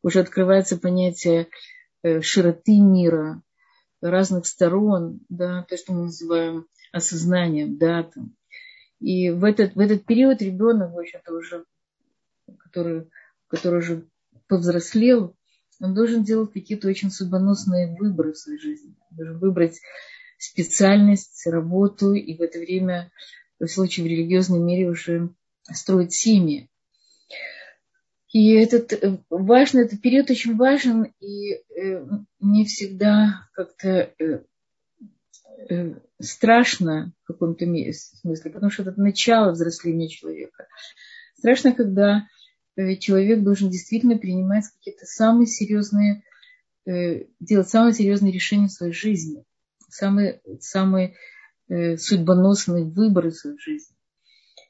уже 0.03 0.21
открывается 0.21 0.77
понятие 0.77 1.49
широты 2.21 2.81
мира, 2.81 3.43
разных 4.01 4.47
сторон, 4.47 5.21
да, 5.29 5.65
то, 5.69 5.77
что 5.77 5.93
мы 5.93 6.05
называем 6.05 6.67
осознанием, 6.93 7.79
да, 7.79 8.05
там. 8.05 8.35
И 9.01 9.31
в 9.31 9.45
этот, 9.45 9.75
в 9.75 9.81
этот 9.81 10.05
период 10.07 10.43
ребенок, 10.43 10.93
в 10.93 10.99
общем-то, 10.99 11.33
уже, 11.33 11.65
который, 12.59 13.09
который 13.47 13.79
уже 13.79 14.09
повзрослел, 14.49 15.37
он 15.81 15.95
должен 15.95 16.25
делать 16.25 16.53
какие-то 16.53 16.89
очень 16.89 17.11
судьбоносные 17.11 17.97
выборы 17.97 18.33
в 18.33 18.39
своей 18.39 18.59
жизни. 18.59 18.97
Он 19.11 19.17
должен 19.17 19.39
выбрать 19.39 19.81
специальность, 20.39 21.47
работу, 21.47 22.15
и 22.15 22.37
в 22.37 22.43
это 22.43 22.59
время, 22.59 23.13
в 23.61 23.67
случае 23.69 24.05
в 24.05 24.09
религиозном 24.09 24.67
мире, 24.67 24.91
уже 24.91 25.31
строить 25.71 26.13
семьи. 26.13 26.69
И 28.31 28.53
этот 28.53 28.93
э, 28.93 29.19
важный, 29.31 29.85
этот 29.85 30.03
период 30.03 30.31
очень 30.31 30.57
важен, 30.57 31.15
и 31.21 31.55
э, 31.55 32.07
мне 32.41 32.65
всегда 32.67 33.49
как-то 33.53 34.13
э, 34.19 34.41
э, 35.71 35.95
страшно 36.21 37.13
в 37.23 37.29
каком-то 37.29 37.65
смысле, 37.65 38.51
потому 38.51 38.71
что 38.71 38.83
это 38.83 39.01
начало 39.01 39.53
взросления 39.53 40.09
человека. 40.09 40.67
Страшно, 41.39 41.73
когда 41.73 42.27
э, 42.77 42.97
человек 42.97 43.43
должен 43.43 43.71
действительно 43.71 44.19
принимать 44.19 44.67
какие-то 44.77 45.07
самые 45.07 45.47
серьезные, 45.47 46.23
э, 46.85 47.25
делать 47.41 47.71
самые 47.71 47.95
серьезные 47.95 48.33
решения 48.33 48.67
в 48.67 48.73
своей 48.73 48.93
жизни, 48.93 49.45
самые, 49.89 50.43
самые 50.61 51.17
судьбоносные 51.99 52.85
выборы 52.85 53.31
в 53.31 53.37
своей 53.37 53.59
жизни. 53.59 53.95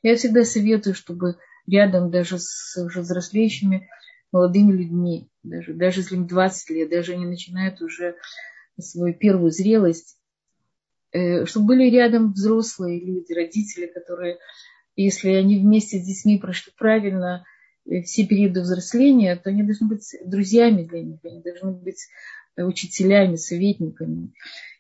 Я 0.03 0.17
всегда 0.17 0.43
советую, 0.45 0.97
чтобы 0.97 1.37
рядом 1.70 2.10
даже 2.10 2.38
с 2.38 2.76
уже 2.82 3.00
взрослеющими 3.00 3.88
молодыми 4.32 4.72
людьми, 4.72 5.28
даже, 5.42 5.75
даже 5.75 6.00
если 6.00 6.16
им 6.16 6.26
20 6.26 6.70
лет, 6.70 6.90
даже 6.90 7.12
они 7.12 7.26
начинают 7.26 7.80
уже 7.80 8.16
свою 8.78 9.14
первую 9.14 9.50
зрелость, 9.50 10.16
э, 11.12 11.46
чтобы 11.46 11.68
были 11.68 11.90
рядом 11.90 12.32
взрослые 12.32 13.00
люди, 13.00 13.32
родители, 13.32 13.87
которые, 13.87 14.38
если 14.96 15.30
они 15.30 15.58
вместе 15.58 15.98
с 15.98 16.06
детьми 16.06 16.38
прошли 16.38 16.72
правильно 16.76 17.44
э, 17.87 18.02
все 18.02 18.26
периоды 18.26 18.60
взросления, 18.60 19.34
то 19.37 19.50
они 19.50 19.62
должны 19.62 19.88
быть 19.88 20.14
друзьями 20.25 20.84
для 20.84 21.02
них, 21.02 21.20
они 21.25 21.42
должны 21.42 21.72
быть 21.72 22.06
учителями, 22.56 23.37
советниками. 23.37 24.32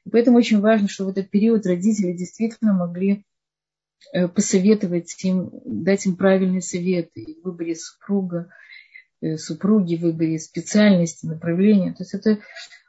И 0.04 0.10
поэтому 0.10 0.38
очень 0.38 0.60
важно, 0.60 0.88
чтобы 0.88 1.10
в 1.10 1.16
этот 1.16 1.30
период 1.30 1.64
родители 1.64 2.12
действительно 2.12 2.72
могли 2.72 3.24
посоветовать 4.34 5.14
им, 5.24 5.50
дать 5.64 6.06
им 6.06 6.16
правильные 6.16 6.62
советы 6.62 7.36
в 7.40 7.44
выборе 7.44 7.74
супруга, 7.74 8.48
э, 9.20 9.36
супруги, 9.36 9.96
в 9.96 10.02
выборе 10.02 10.38
специальности, 10.38 11.26
направления. 11.26 11.92
То 11.92 12.02
есть 12.02 12.14
это 12.14 12.38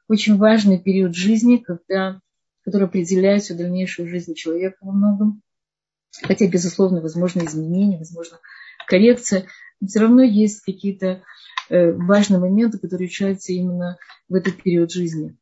очень 0.07 0.37
важный 0.37 0.79
период 0.79 1.15
жизни, 1.15 1.57
когда, 1.57 2.21
который 2.63 2.87
определяет 2.87 3.43
всю 3.43 3.55
дальнейшую 3.55 4.07
жизнь 4.07 4.33
человека 4.33 4.77
во 4.81 4.91
многом. 4.91 5.41
Хотя, 6.23 6.47
безусловно, 6.47 7.01
возможны 7.01 7.45
изменения, 7.45 7.97
возможно, 7.97 8.39
коррекция, 8.87 9.45
но 9.79 9.87
все 9.87 9.99
равно 9.99 10.23
есть 10.23 10.61
какие-то 10.61 11.23
э, 11.69 11.91
важные 11.91 12.39
моменты, 12.39 12.79
которые 12.79 13.07
решаются 13.07 13.53
именно 13.53 13.97
в 14.27 14.33
этот 14.33 14.61
период 14.61 14.91
жизни. 14.91 15.37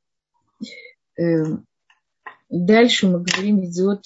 Дальше 2.50 3.08
мы 3.08 3.24
говорим, 3.24 3.66
идет 3.66 4.04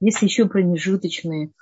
Есть 0.00 0.22
еще 0.22 0.48
промежуточные 0.48 1.52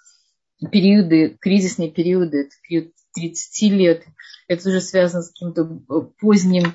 периоды, 0.73 1.37
кризисные 1.40 1.90
периоды, 1.90 2.42
это 2.42 2.50
период 2.62 2.92
30 3.14 3.62
лет, 3.73 4.04
это 4.47 4.68
уже 4.68 4.80
связано 4.80 5.23
с 5.23 5.30
каким-то 5.30 5.64
поздним 6.21 6.75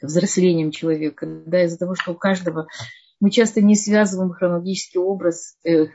взрослением 0.00 0.70
человека, 0.70 1.26
да, 1.46 1.64
из-за 1.64 1.78
того, 1.78 1.94
что 1.94 2.12
у 2.12 2.14
каждого 2.14 2.68
Мы 3.20 3.30
часто 3.30 3.60
не 3.60 3.74
связываем 3.74 4.30
хронологический 4.30 5.00
образ, 5.00 5.56
э, 5.64 5.86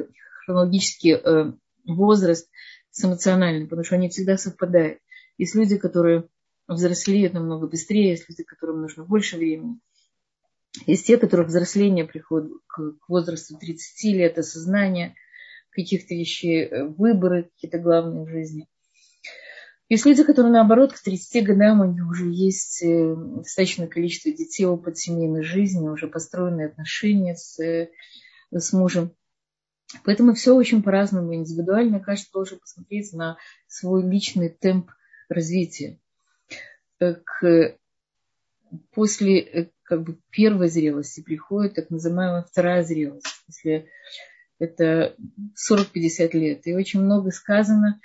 хронологический 0.45 1.13
э, 1.13 1.53
возраст 1.85 2.49
с 2.91 3.05
эмоциональным, 3.05 3.69
потому 3.69 3.85
что 3.85 3.95
они 3.95 4.09
всегда 4.09 4.37
совпадают. 4.37 4.99
Есть 5.37 5.55
люди, 5.55 5.77
которые 5.77 6.27
взрослеют 6.67 7.33
намного 7.33 7.67
быстрее, 7.67 8.09
есть 8.09 8.29
люди, 8.29 8.43
которым 8.43 8.81
нужно 8.81 9.05
больше 9.05 9.37
времени. 9.37 9.79
Есть 10.87 11.05
те, 11.05 11.17
которых 11.17 11.47
взросление 11.47 12.05
приходит 12.05 12.51
к, 12.67 12.95
возрасту 13.07 13.57
30 13.57 14.03
лет, 14.15 14.37
осознание 14.37 15.15
каких-то 15.69 16.15
вещей, 16.15 16.65
э, 16.65 16.85
выборы 16.85 17.43
какие-то 17.43 17.79
главные 17.79 18.25
в 18.25 18.29
жизни. 18.29 18.67
Есть 19.89 20.05
люди, 20.05 20.23
которые, 20.23 20.51
наоборот, 20.51 20.93
к 20.93 20.99
30 20.99 21.43
годам 21.43 21.81
у 21.81 21.93
них 21.93 22.07
уже 22.07 22.27
есть 22.29 22.81
э, 22.83 23.15
достаточное 23.15 23.87
количество 23.87 24.31
детей, 24.31 24.65
опыт 24.65 24.97
семейной 24.97 25.43
жизни, 25.43 25.87
уже 25.87 26.07
построенные 26.07 26.67
отношения 26.67 27.35
с, 27.35 27.59
э, 27.59 27.91
с 28.51 28.73
мужем. 28.73 29.15
Поэтому 30.03 30.33
все 30.33 30.55
очень 30.55 30.81
по-разному, 30.81 31.35
индивидуально. 31.35 31.99
Каждый 31.99 32.31
должен 32.33 32.59
посмотреть 32.59 33.13
на 33.13 33.37
свой 33.67 34.03
личный 34.03 34.49
темп 34.49 34.89
развития. 35.29 35.99
К, 36.97 37.77
после 38.91 39.71
как 39.83 40.03
бы 40.03 40.17
первой 40.29 40.69
зрелости 40.69 41.21
приходит 41.21 41.75
так 41.75 41.89
называемая 41.89 42.43
вторая 42.43 42.83
зрелость. 42.83 43.27
Если 43.47 43.89
это 44.59 45.15
40-50 45.69 46.37
лет. 46.37 46.67
И 46.67 46.73
очень 46.73 47.01
много 47.01 47.31
сказано 47.31 47.99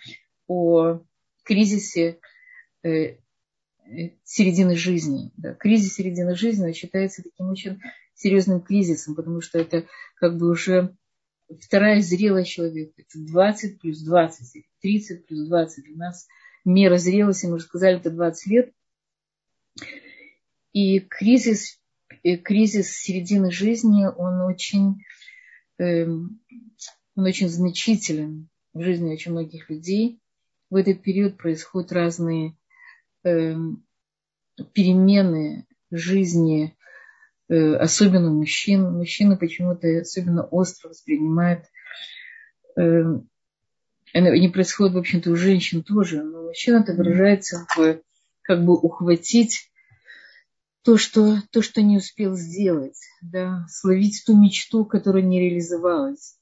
о 0.46 1.00
кризисе 1.44 2.18
э, 2.82 3.16
середины 4.24 4.76
жизни. 4.76 5.30
Да. 5.36 5.54
Кризис 5.54 5.94
середины 5.94 6.34
жизни 6.34 6.72
считается 6.72 7.22
таким 7.22 7.48
очень 7.48 7.80
серьезным 8.14 8.60
кризисом, 8.60 9.14
потому 9.14 9.40
что 9.40 9.58
это 9.58 9.86
как 10.16 10.36
бы 10.36 10.50
уже 10.50 10.96
вторая 11.60 12.00
зрелость 12.02 12.50
человека. 12.50 12.92
Это 12.96 13.18
20 13.18 13.80
плюс 13.80 14.00
20, 14.00 14.64
30 14.80 15.26
плюс 15.26 15.48
20. 15.48 15.84
Для 15.84 15.96
нас 15.96 16.26
мера 16.64 16.98
зрелости, 16.98 17.46
мы 17.46 17.54
уже 17.54 17.64
сказали, 17.64 17.98
это 17.98 18.10
20 18.10 18.46
лет. 18.48 18.72
И 20.72 21.00
кризис, 21.00 21.80
э, 22.22 22.36
кризис 22.36 22.96
середины 22.96 23.50
жизни, 23.50 24.06
он 24.06 24.40
очень, 24.42 25.02
эм, 25.78 26.40
он 27.16 27.24
очень 27.24 27.48
значителен 27.48 28.48
в 28.74 28.82
жизни 28.82 29.12
очень 29.12 29.32
многих 29.32 29.70
людей. 29.70 30.20
В 30.70 30.76
этот 30.76 31.02
период 31.02 31.36
происходят 31.36 31.92
разные 31.92 32.56
эм, 33.24 33.84
перемены 34.72 35.66
жизни, 35.90 36.76
э, 37.48 37.74
особенно 37.74 38.30
мужчин. 38.30 38.92
Мужчины 38.92 39.36
почему-то 39.36 39.88
особенно 39.98 40.44
остро 40.44 40.90
воспринимают 40.90 41.64
эм, 42.76 43.28
они 44.12 44.48
происходят, 44.48 44.94
в 44.94 44.98
общем-то, 44.98 45.30
у 45.30 45.36
женщин 45.36 45.82
тоже, 45.82 46.22
но 46.22 46.44
мужчин 46.44 46.76
это 46.76 46.94
выражается 46.94 47.66
в 47.76 48.00
как 48.42 48.64
бы 48.64 48.74
ухватить 48.74 49.70
то, 50.88 50.96
что, 50.96 51.42
то, 51.50 51.60
что 51.60 51.82
не 51.82 51.98
успел 51.98 52.34
сделать, 52.34 52.96
да, 53.20 53.66
словить 53.68 54.22
ту 54.24 54.34
мечту, 54.34 54.86
которая 54.86 55.22
не 55.22 55.38
реализовалась, 55.38 56.38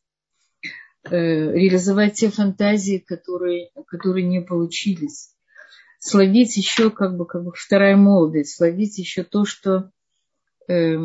э, 1.02 1.10
реализовать 1.10 2.14
те 2.14 2.30
фантазии, 2.30 3.04
которые, 3.04 3.70
которые 3.88 4.24
не 4.24 4.40
получились, 4.40 5.34
словить 5.98 6.56
еще 6.56 6.90
как 6.90 7.16
бы, 7.16 7.26
как 7.26 7.42
бы 7.42 7.50
вторая 7.56 7.96
молодость, 7.96 8.54
словить 8.54 8.98
еще 8.98 9.24
то, 9.24 9.44
что, 9.44 9.90
э, 10.68 10.96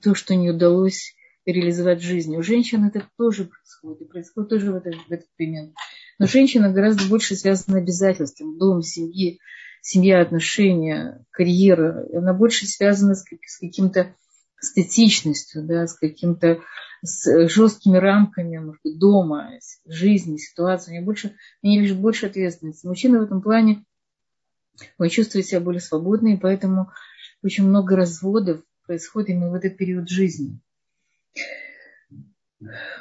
то, 0.00 0.14
что 0.16 0.34
не 0.34 0.50
удалось 0.50 1.14
реализовать 1.46 2.00
в 2.00 2.04
жизни. 2.04 2.36
У 2.36 2.42
женщин 2.42 2.84
это 2.84 3.08
тоже 3.16 3.44
происходит, 3.44 4.08
происходит 4.08 4.50
тоже 4.50 4.72
в 4.72 4.74
этот, 4.74 4.96
в 4.96 5.12
этот 5.12 5.28
момент. 5.38 5.74
Но 6.18 6.26
женщина 6.26 6.72
гораздо 6.72 7.04
больше 7.04 7.36
связана 7.36 7.78
обязательством, 7.78 8.58
дом, 8.58 8.82
семьи, 8.82 9.38
семья, 9.82 10.22
отношения, 10.22 11.24
карьера, 11.30 12.06
она 12.16 12.32
больше 12.32 12.66
связана 12.66 13.14
с, 13.14 13.24
с 13.24 13.58
каким-то 13.58 14.14
статичностью, 14.58 15.64
да, 15.64 15.86
с 15.86 15.94
каким-то 15.94 16.60
с 17.04 17.48
жесткими 17.48 17.98
рамками 17.98 18.58
может 18.58 18.80
быть, 18.84 18.98
дома, 18.98 19.50
жизни, 19.84 20.36
ситуации. 20.36 20.92
У 20.92 20.94
нее 20.94 21.04
больше, 21.04 21.34
у 21.62 21.66
нее 21.66 21.82
лишь 21.82 21.94
больше 21.94 22.26
ответственности. 22.26 22.86
Мужчина 22.86 23.18
в 23.18 23.24
этом 23.24 23.42
плане 23.42 23.84
он 24.98 25.08
чувствует 25.08 25.46
себя 25.46 25.60
более 25.60 25.80
свободно, 25.80 26.28
и 26.28 26.36
поэтому 26.36 26.90
очень 27.42 27.66
много 27.66 27.96
разводов 27.96 28.62
происходит 28.86 29.30
именно 29.30 29.50
в 29.50 29.54
этот 29.54 29.76
период 29.76 30.08
жизни 30.08 30.60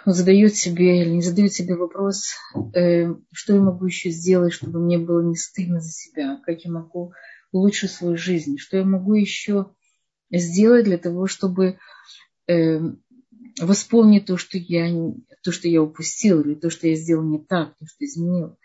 задает 0.06 0.56
себе 0.56 1.02
или 1.02 1.10
не 1.10 1.22
задает 1.22 1.54
себе 1.54 1.76
вопрос, 1.76 2.34
э, 2.74 3.14
что 3.32 3.54
я 3.54 3.62
могу 3.62 3.86
еще 3.86 4.10
сделать, 4.10 4.54
чтобы 4.54 4.80
мне 4.80 4.98
было 4.98 5.22
не 5.22 5.36
стыдно 5.36 5.80
за 5.80 5.92
себя, 5.92 6.40
как 6.44 6.62
я 6.62 6.72
могу 6.72 7.14
улучшить 7.52 7.92
свою 7.92 8.18
жизнь, 8.18 8.58
что 8.58 8.78
я 8.78 8.86
могу 8.86 9.14
еще 9.14 9.72
сделать 10.32 10.86
для 10.86 10.98
того, 10.98 11.28
чтобы 11.28 11.78
э, 12.48 12.80
восполнить 13.60 14.26
то, 14.26 14.38
что 14.38 14.58
я, 14.58 14.90
то, 15.44 15.52
что 15.52 15.68
я 15.68 15.82
упустил, 15.82 16.42
или 16.42 16.56
то, 16.56 16.70
что 16.70 16.88
я 16.88 16.96
сделал 16.96 17.24
не 17.24 17.40
так, 17.40 17.78
то, 17.78 17.86
что 17.86 18.06
изменил. 18.06 18.58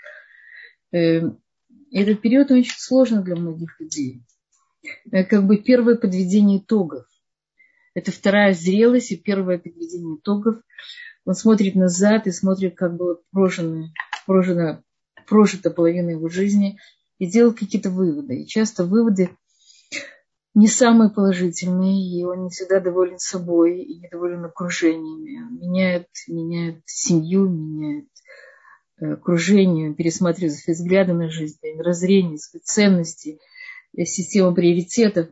Э, 0.93 1.23
этот 1.93 2.21
период 2.21 2.51
очень 2.51 2.79
сложный 2.79 3.23
для 3.23 3.37
многих 3.37 3.81
людей. 3.81 4.23
Э, 5.11 5.25
как 5.25 5.47
бы 5.47 5.57
первое 5.57 5.97
подведение 5.97 6.59
итогов. 6.61 7.07
Это 7.97 8.13
вторая 8.13 8.53
зрелость 8.53 9.11
и 9.11 9.17
первое 9.17 9.57
подведение 9.57 10.19
итогов. 10.19 10.57
Он 11.25 11.33
смотрит 11.33 11.75
назад 11.77 12.27
и 12.27 12.31
смотрит, 12.31 12.77
как 12.77 12.95
было 12.95 13.23
прожено, 13.33 13.91
прожено, 14.27 14.85
прожита 15.27 15.71
половина 15.71 16.11
его 16.11 16.29
жизни 16.29 16.79
и 17.17 17.25
делает 17.25 17.59
какие-то 17.59 17.89
выводы. 17.89 18.43
И 18.43 18.47
часто 18.47 18.85
выводы 18.85 19.31
не 20.53 20.69
самые 20.69 21.09
положительные, 21.09 22.21
и 22.21 22.23
он 22.23 22.45
не 22.45 22.51
всегда 22.51 22.81
доволен 22.81 23.19
собой 23.19 23.81
и 23.81 23.99
недоволен 23.99 24.45
окружениями. 24.45 25.59
Меняет, 25.59 26.09
меняет 26.29 26.83
семью, 26.85 27.49
меняет 27.49 28.09
э, 29.01 29.13
окружение, 29.15 29.95
пересматривает 29.95 30.53
свои 30.53 30.75
взгляды 30.75 31.15
на 31.15 31.31
жизнь, 31.31 31.57
раззрение, 31.79 32.37
свои 32.37 32.61
ценности, 32.63 33.39
э, 33.97 34.05
систему 34.05 34.55
приоритетов. 34.55 35.29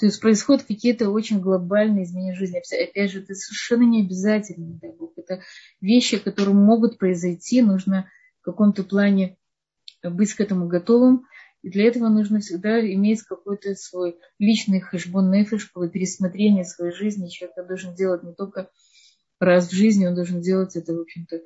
То 0.00 0.06
есть 0.06 0.18
происходят 0.18 0.64
какие-то 0.64 1.10
очень 1.10 1.40
глобальные 1.40 2.04
изменения 2.04 2.34
жизни. 2.34 2.58
Опять 2.58 3.10
же, 3.10 3.20
это 3.20 3.34
совершенно 3.34 3.82
не 3.82 4.00
обязательно. 4.00 4.78
Да, 4.80 4.88
это 5.14 5.42
вещи, 5.82 6.16
которые 6.16 6.54
могут 6.54 6.96
произойти. 6.96 7.60
Нужно 7.60 8.10
в 8.40 8.44
каком-то 8.46 8.82
плане 8.82 9.36
быть 10.02 10.32
к 10.32 10.40
этому 10.40 10.68
готовым. 10.68 11.26
И 11.60 11.68
для 11.68 11.84
этого 11.84 12.08
нужно 12.08 12.40
всегда 12.40 12.80
иметь 12.80 13.24
какой-то 13.24 13.74
свой 13.74 14.16
личный 14.38 14.80
хэшбон 14.80 15.30
нефиш, 15.30 15.70
пересмотрение 15.92 16.64
своей 16.64 16.94
жизни. 16.94 17.28
Человек 17.28 17.68
должен 17.68 17.94
делать 17.94 18.22
не 18.22 18.32
только 18.32 18.70
раз 19.38 19.68
в 19.68 19.74
жизни, 19.74 20.06
он 20.06 20.14
должен 20.14 20.40
делать 20.40 20.76
это, 20.76 20.94
в 20.94 21.00
общем-то, 21.00 21.42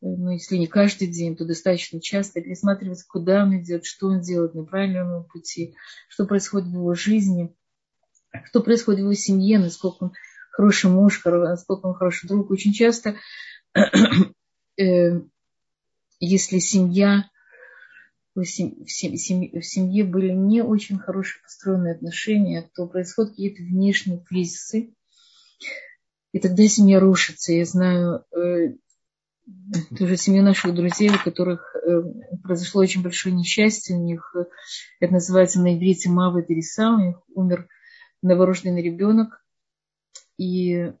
ну, 0.00 0.30
если 0.30 0.58
не 0.58 0.68
каждый 0.68 1.08
день, 1.08 1.34
то 1.34 1.44
достаточно 1.44 2.00
часто 2.00 2.40
пересматривать, 2.40 3.02
куда 3.02 3.42
он 3.42 3.60
идет, 3.60 3.84
что 3.84 4.06
он 4.06 4.20
делает, 4.20 4.54
на 4.54 4.64
правильном 4.64 5.24
пути, 5.24 5.74
что 6.08 6.24
происходит 6.24 6.68
в 6.68 6.74
его 6.74 6.94
жизни– 6.94 7.52
что 8.44 8.62
происходит 8.62 9.00
в 9.00 9.04
его 9.04 9.14
семье, 9.14 9.58
насколько 9.58 10.04
он 10.04 10.12
хороший 10.56 10.90
муж, 10.90 11.22
насколько 11.24 11.86
он 11.86 11.94
хороший 11.94 12.28
друг. 12.28 12.50
Очень 12.50 12.72
часто, 12.72 13.16
э, 14.80 15.20
если 16.18 16.58
семья, 16.58 17.28
в 18.34 18.44
семье 18.44 20.04
были 20.04 20.32
не 20.32 20.62
очень 20.62 20.98
хорошие 20.98 21.42
построенные 21.42 21.94
отношения, 21.94 22.68
то 22.74 22.86
происходят 22.86 23.32
какие-то 23.32 23.62
внешние 23.62 24.20
кризисы, 24.20 24.94
и 26.32 26.38
тогда 26.38 26.66
семья 26.68 27.00
рушится. 27.00 27.52
Я 27.52 27.64
знаю 27.64 28.24
э, 28.34 28.74
тоже 29.98 30.16
семью 30.16 30.42
наших 30.42 30.74
друзей, 30.74 31.10
у 31.10 31.22
которых 31.22 31.74
э, 31.76 32.02
произошло 32.42 32.82
очень 32.82 33.02
большое 33.02 33.34
несчастье. 33.34 33.96
У 33.96 34.02
них, 34.02 34.34
это 35.00 35.12
называется 35.12 35.60
на 35.60 35.74
иврите 35.76 36.10
Мава 36.10 36.42
Тереса, 36.42 36.90
у 36.90 36.98
них 36.98 37.16
умер 37.34 37.68
новорожденный 38.22 38.82
ребенок, 38.82 39.44
и 40.38 40.92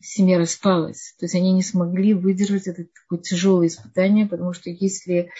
семья 0.00 0.38
распалась. 0.38 1.14
То 1.18 1.26
есть 1.26 1.34
они 1.34 1.52
не 1.52 1.62
смогли 1.62 2.14
выдержать 2.14 2.66
это 2.66 2.84
такое 2.84 3.18
тяжелое 3.20 3.68
испытание, 3.68 4.26
потому 4.26 4.52
что 4.52 4.70
если 4.70 5.30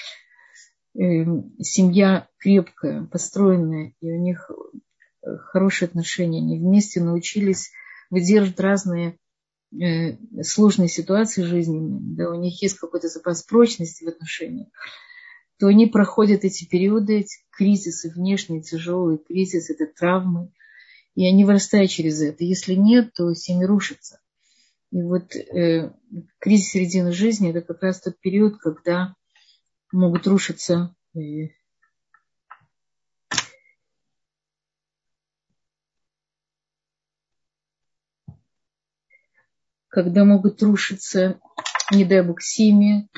э, 0.94 1.24
семья 1.61 2.29
крепкая, 2.38 3.05
построенная, 3.05 3.94
и 4.00 4.12
у 4.12 4.20
них 4.20 4.50
э, 4.50 5.37
хорошие 5.38 5.87
отношения, 5.87 6.38
они 6.38 6.59
вместе 6.59 7.00
научились 7.00 7.70
выдерживать 8.11 8.61
разные 8.61 9.16
э, 9.72 10.42
сложные 10.42 10.88
ситуации 10.88 11.42
жизненные, 11.42 12.16
да, 12.16 12.31
у 12.31 12.35
них 12.35 12.61
есть 12.62 12.79
какой-то 12.79 13.09
запас 13.09 13.42
прочности 13.42 14.05
в 14.05 14.09
отношениях, 14.09 14.68
то 15.59 15.68
они 15.68 15.87
проходят 15.87 16.44
эти 16.44 16.66
периоды, 16.66 17.20
эти 17.20 17.37
кризисы, 17.50 18.11
внешние 18.11 18.62
тяжелые 18.62 19.18
кризисы, 19.18 19.74
это 19.74 19.87
травмы, 19.87 20.53
И 21.14 21.27
они 21.27 21.44
вырастают 21.44 21.90
через 21.90 22.23
это. 22.23 22.44
Если 22.44 22.75
нет, 22.75 23.12
то 23.14 23.35
семья 23.35 23.66
рушится. 23.66 24.20
И 24.90 25.03
вот 25.03 25.35
э, 25.35 25.92
кризис 26.38 26.70
середины 26.70 27.12
жизни– 27.12 27.51
это 27.55 27.61
как 27.61 27.83
раз 27.83 28.01
тот 28.01 28.18
период, 28.20 28.59
когда 28.59 29.14
могут 29.92 30.27
рушиться 30.27 30.94
э, 31.14 31.49
когда 39.90 40.25
могут 40.25 40.62
рушиться, 40.62 41.40
не 41.92 42.05
дай 42.05 42.23
бог, 42.23 42.40
семьи. 42.40 43.09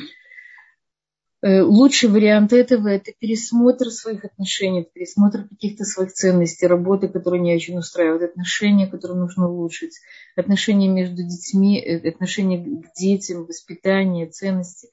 Э, 1.45 1.63
лучший 1.63 2.09
вариант 2.09 2.53
этого– 2.53 2.87
это 2.89 3.11
пересмотр 3.19 3.91
своих 3.91 4.25
отношений, 4.25 4.85
пересмотр 4.85 5.49
каких-то 5.49 5.85
своих 5.85 6.13
ценностей, 6.13 6.69
работы, 6.69 7.09
которые 7.09 7.43
не 7.43 7.53
очень 7.57 7.77
устраивают, 7.77 8.23
отношения, 8.23 8.87
которые 8.87 9.19
нужно 9.19 9.49
улучшить, 9.49 9.99
отношения 10.37 10.87
между 10.87 11.17
детьми, 11.25 11.81
э, 11.81 12.09
отношения 12.09 12.65
к 12.65 12.95
детям, 12.95 13.45
воспитание, 13.45 14.29
ценности, 14.29 14.89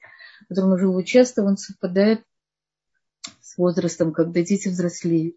которые 0.48 0.72
нужно 0.72 0.88
улучшить. 0.90 1.12
Часто 1.12 1.44
он 1.44 1.56
совпадает 1.56 2.24
с 3.40 3.56
возрастом, 3.56 4.12
когда 4.12 4.42
дети 4.42 4.66
взрослеют, 4.66 5.36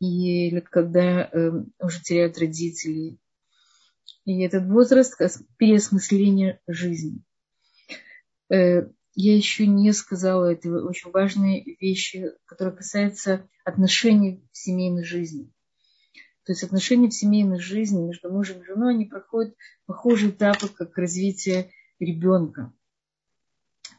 или 0.00 0.60
когда 0.60 1.30
э, 1.32 1.50
уже 1.80 2.02
теряют 2.02 2.36
родителей, 2.36 3.18
и 4.26 4.42
этот 4.42 4.66
возраст 4.66 5.18
переосмысления 5.56 6.60
жизни. 6.66 7.22
Я 9.14 9.36
еще 9.36 9.66
не 9.66 9.92
сказала, 9.92 10.52
это 10.52 10.68
очень 10.84 11.10
важные 11.10 11.76
вещи, 11.80 12.32
которые 12.46 12.76
касаются 12.76 13.48
отношений 13.64 14.44
в 14.52 14.58
семейной 14.58 15.04
жизни. 15.04 15.52
То 16.44 16.52
есть 16.52 16.62
отношения 16.62 17.08
в 17.08 17.14
семейной 17.14 17.60
жизни 17.60 18.02
между 18.02 18.30
мужем 18.30 18.60
и 18.60 18.64
женой, 18.64 18.94
они 18.94 19.06
проходят 19.06 19.54
похожие 19.86 20.30
этапы, 20.30 20.68
как 20.68 20.98
развитие 20.98 21.70
ребенка. 21.98 22.72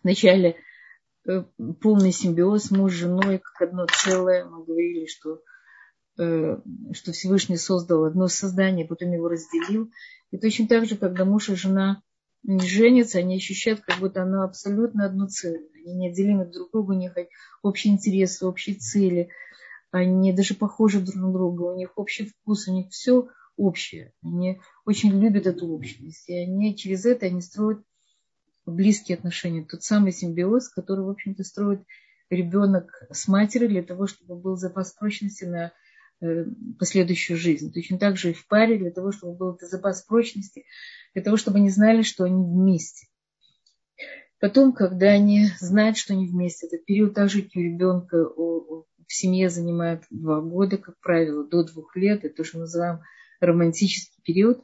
Вначале 0.04 0.58
э, 1.28 1.44
полный 1.82 2.12
симбиоз 2.12 2.70
муж 2.72 2.94
с 2.94 2.98
женой, 2.98 3.40
как 3.40 3.70
одно 3.70 3.88
целое. 3.88 4.46
Мы 4.46 4.64
говорили, 4.64 5.08
что 5.08 5.42
Э, 6.18 6.58
что 6.94 7.12
Всевышний 7.12 7.58
создал 7.58 8.06
одно 8.06 8.28
создание, 8.28 8.86
потом 8.86 9.12
его 9.12 9.28
разделил. 9.28 9.92
И 10.32 10.38
точно 10.38 10.68
так 10.68 10.86
же, 10.86 10.96
когда 10.96 11.26
муж 11.26 11.50
и 11.50 11.56
жена 11.56 12.02
не 12.48 12.68
женятся, 12.68 13.20
они 13.20 13.38
ощущают, 13.38 13.82
как 13.82 14.00
будто 14.00 14.22
оно 14.22 14.44
абсолютно 14.44 15.06
одно 15.06 15.28
целое. 15.28 15.68
Они 15.74 15.94
неотделимы 15.96 16.46
друг 16.46 16.72
друга, 16.72 16.92
у 16.92 16.98
них 16.98 17.14
общие 17.64 17.94
интересы, 17.94 18.46
общие 18.46 18.76
цели. 18.76 19.30
Они 19.92 20.32
даже 20.34 20.54
похожи 20.54 21.02
друг 21.02 21.16
на 21.16 21.32
друга, 21.32 21.64
у 21.64 21.76
них 21.76 21.94
общий 21.96 22.26
вкус, 22.26 22.68
у 22.68 22.74
них 22.74 22.90
все 22.90 23.28
общее. 23.58 24.14
Они 24.22 24.60
очень 24.86 25.20
любят 25.20 25.48
эту 25.48 25.68
общность. 25.74 26.30
И 26.30 26.36
они 26.36 26.76
через 26.76 27.06
это 27.06 27.26
они 27.26 27.42
строят 27.42 27.82
близкие 28.66 29.18
отношения. 29.18 29.64
Тот 29.64 29.84
самый 29.84 30.12
симбиоз, 30.12 30.70
который, 30.70 31.06
в 31.06 31.10
общем-то, 31.10 31.44
строит 31.44 31.82
ребенок 32.30 33.04
с 33.12 33.28
матерью 33.28 33.70
для 33.70 33.84
того, 33.84 34.08
чтобы 34.08 34.36
был 34.36 34.56
запас 34.56 34.92
прочности 34.92 35.46
на 35.46 35.72
последующую 36.80 37.38
жизнь. 37.38 37.72
Точно 37.74 37.98
так 37.98 38.18
же 38.18 38.32
и 38.32 38.34
в 38.34 38.48
паре, 38.48 38.78
для 38.78 38.92
того, 38.92 39.12
чтобы 39.12 39.36
был 39.36 39.56
этот 39.56 39.70
запас 39.70 40.04
прочности, 40.04 40.66
для 41.14 41.24
того, 41.24 41.38
чтобы 41.38 41.58
они 41.58 41.70
знали, 41.70 42.02
что 42.02 42.24
они 42.24 42.44
вместе. 42.44 43.08
Потом, 44.40 44.74
когда 44.74 45.08
они 45.08 45.48
знают, 45.60 45.98
что 45.98 46.14
они 46.14 46.28
вместе, 46.28 46.68
этот 46.68 46.86
период 46.86 47.14
также 47.14 47.40
у 47.40 47.60
ребенка 47.60 48.18
в 48.18 48.86
семье 49.08 49.50
занимает 49.50 50.04
два 50.10 50.42
года, 50.42 50.78
как 50.78 51.00
правило, 51.00 51.48
до 51.48 51.64
двух 51.64 51.96
лет, 51.96 52.26
это 52.26 52.36
то, 52.36 52.44
что 52.44 52.58
мы 52.58 52.62
называем 52.62 53.00
романтический 53.40 54.22
период. 54.24 54.62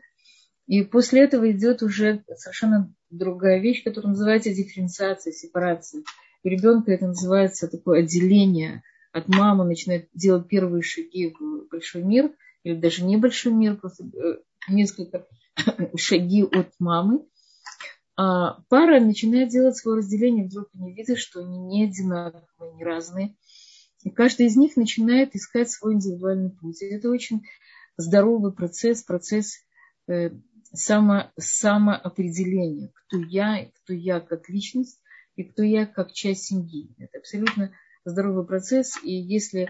И 0.67 0.84
после 0.84 1.24
этого 1.24 1.52
идет 1.52 1.84
уже 1.84 2.24
совершенно 2.36 2.93
другая 3.10 3.60
вещь, 3.60 3.84
которая 3.84 4.12
называется 4.12 4.54
дифференциация, 4.54 5.34
сепарация. 5.34 6.04
У 6.43 6.47
ребенка 6.47 6.91
это 6.91 7.08
называется 7.08 7.67
такое 7.67 8.00
отделение 8.00 8.84
от 9.12 9.28
мамы 9.28 9.65
начинает 9.65 10.10
делать 10.13 10.47
первые 10.47 10.82
шаги 10.82 11.36
в 11.38 11.67
большой 11.69 12.04
мир, 12.04 12.32
или 12.63 12.76
даже 12.76 13.04
небольшой 13.04 13.54
мир, 13.54 13.76
просто 13.76 14.06
э, 14.06 14.38
несколько 14.69 15.28
шаги 15.97 16.43
от 16.43 16.74
мамы, 16.80 17.26
а 18.17 18.62
пара 18.69 19.00
начинает 19.00 19.50
делать 19.50 19.78
свое 19.78 19.97
разделение, 19.97 20.45
вдруг 20.45 20.67
они 20.74 20.93
видят, 20.93 21.17
что 21.17 21.39
они 21.39 21.58
не 21.58 21.86
одинаковые, 21.86 22.74
не 22.76 22.84
разные. 22.84 23.36
И 24.04 24.10
каждый 24.10 24.47
из 24.47 24.56
них 24.56 24.76
начинает 24.76 25.36
искать 25.36 25.69
свой 25.69 25.93
индивидуальный 25.93 26.52
путь. 26.52 26.82
И 26.82 26.86
это 26.86 27.10
очень 27.10 27.41
здоровый 27.97 28.54
процесс, 28.54 29.04
процесс 29.04 29.58
э, 30.08 30.32
само, 30.74 31.32
самоопределения, 31.38 32.91
кто 32.93 33.17
я, 33.17 33.69
кто 33.76 33.93
я 33.93 34.19
как 34.19 34.50
личность 34.50 35.00
и 35.36 35.43
кто 35.43 35.63
я 35.63 35.86
как 35.86 36.12
часть 36.12 36.45
семьи. 36.45 36.93
Это 36.97 37.19
абсолютно 37.19 37.71
здоровый 38.06 38.46
процесс, 38.46 38.98
и 39.04 39.14
если 39.14 39.70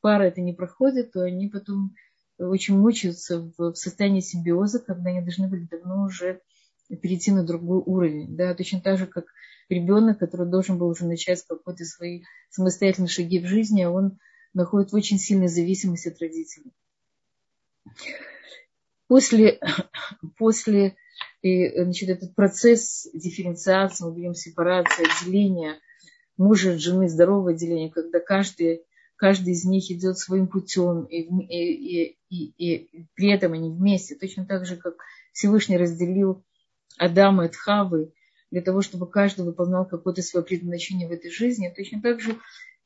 пара 0.00 0.24
это 0.24 0.40
не 0.40 0.52
проходит, 0.52 1.12
то 1.12 1.22
они 1.22 1.48
потом 1.48 1.94
очень 2.38 2.78
мучаются 2.78 3.52
в 3.56 3.74
состоянии 3.74 4.20
симбиоза, 4.20 4.78
когда 4.78 5.10
они 5.10 5.20
должны 5.20 5.48
были 5.48 5.66
давно 5.70 6.04
уже 6.04 6.40
перейти 6.88 7.30
на 7.32 7.44
другой 7.44 7.82
уровень. 7.84 8.36
Да, 8.36 8.54
точно 8.54 8.80
так 8.80 8.98
же, 8.98 9.06
как 9.06 9.26
ребенок, 9.68 10.18
который 10.18 10.48
должен 10.48 10.78
был 10.78 10.88
уже 10.88 11.04
начать 11.04 11.44
какой-то 11.46 11.84
свои 11.84 12.22
самостоятельные 12.50 13.08
шаги 13.08 13.40
в 13.40 13.46
жизни, 13.46 13.82
а 13.82 13.90
он 13.90 14.18
находит 14.54 14.92
в 14.92 14.94
очень 14.94 15.18
сильной 15.18 15.48
зависимости 15.48 16.08
от 16.08 16.20
родителей. 16.20 16.72
После, 19.06 19.60
после 20.36 20.96
значит, 21.42 22.08
этот 22.08 22.34
процесс 22.34 23.08
дифференциации, 23.12 24.04
мы 24.04 24.14
берем 24.14 24.34
сепарации, 24.34 25.04
отделения 25.04 25.78
мужа 26.38 26.72
от 26.72 26.80
жены, 26.80 27.08
здоровое 27.08 27.54
деление, 27.54 27.90
когда 27.90 28.20
каждый, 28.20 28.82
каждый 29.16 29.52
из 29.52 29.64
них 29.64 29.90
идет 29.90 30.16
своим 30.16 30.46
путем, 30.46 31.04
и, 31.04 31.20
и, 31.20 32.16
и, 32.30 32.44
и, 32.46 32.74
и 32.74 33.06
при 33.14 33.30
этом 33.30 33.52
они 33.52 33.70
вместе, 33.70 34.14
точно 34.14 34.46
так 34.46 34.64
же, 34.64 34.76
как 34.76 34.94
Всевышний 35.32 35.76
разделил 35.76 36.44
Адама 36.96 37.44
от 37.44 37.56
Хавы, 37.56 38.12
для 38.50 38.62
того, 38.62 38.80
чтобы 38.80 39.06
каждый 39.10 39.44
выполнял 39.44 39.84
какое-то 39.84 40.22
свое 40.22 40.44
предназначение 40.44 41.06
в 41.06 41.12
этой 41.12 41.30
жизни, 41.30 41.72
точно 41.76 42.00
так 42.00 42.20
же 42.20 42.38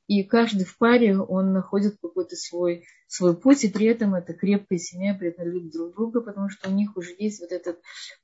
и 0.09 0.25
каждый 0.25 0.65
в 0.65 0.77
паре, 0.77 1.19
он 1.19 1.53
находит 1.53 1.97
какой-то 2.03 2.37
свой, 2.37 2.85
свой 3.07 3.37
путь, 3.37 3.65
и 3.65 3.69
при 3.69 3.87
этом 3.87 4.15
это 4.15 4.35
крепкая 4.35 4.79
семья, 4.79 5.15
при 5.15 5.29
этом 5.29 5.47
любит 5.47 5.73
друг 5.73 5.95
друга, 5.95 6.21
потому 6.21 6.49
что 6.49 6.69
у 6.69 6.73
них 6.73 6.97
уже 6.97 7.15
есть 7.19 7.41
вот 7.41 7.53
эта 7.53 7.77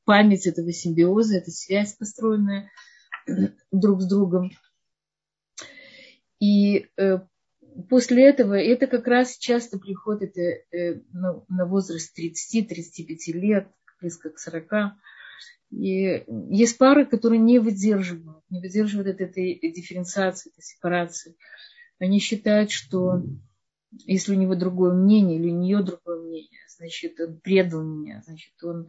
память 0.05 0.47
этого 0.47 0.73
симбиоза, 0.73 1.37
эта 1.37 1.51
связь 1.51 1.95
построенная 1.95 2.71
друг 3.71 4.03
с 4.03 4.09
другом. 4.09 4.51
И 6.41 6.87
э, 6.97 7.19
после 7.89 8.29
этого, 8.29 8.55
это 8.55 8.87
как 8.87 9.07
раз 9.07 9.37
часто 9.39 9.79
приходит 9.79 10.37
э, 10.39 11.03
на, 11.13 11.45
на 11.49 11.67
возраст 11.67 12.17
30-35 12.19 13.33
лет, 13.33 13.69
близко 14.01 14.31
к 14.31 14.39
40. 14.39 14.95
И 15.71 16.25
есть 16.51 16.79
пары, 16.79 17.05
которые 17.05 17.41
не 17.41 17.59
выдерживают, 17.59 18.43
не 18.49 18.61
выдерживают 18.61 19.09
этой, 19.09 19.53
этой 19.53 19.73
дифференциации, 19.73 20.51
этой 20.51 20.63
сепарации. 20.63 21.37
Они 21.99 22.21
считают, 22.21 22.71
что 22.71 23.23
если 23.91 24.35
у 24.35 24.39
него 24.39 24.55
другое 24.55 24.95
мнение 24.95 25.39
или 25.39 25.51
у 25.51 25.59
нее 25.59 25.83
другое 25.83 26.23
мнение, 26.23 26.61
значит, 26.69 27.19
он 27.21 27.39
предал 27.41 27.83
меня, 27.83 28.23
значит, 28.25 28.53
он 28.63 28.87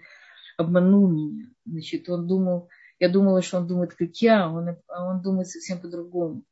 обманул 0.57 1.09
меня, 1.09 1.49
значит, 1.65 2.07
он 2.09 2.27
думал, 2.27 2.69
я 2.99 3.09
думала, 3.09 3.41
что 3.41 3.57
он 3.57 3.67
думает, 3.67 3.95
как 3.95 4.15
я, 4.17 4.45
а 4.45 4.49
он, 4.49 4.77
а 4.87 5.09
он 5.09 5.21
думает 5.21 5.47
совсем 5.47 5.81
по-другому 5.81 6.43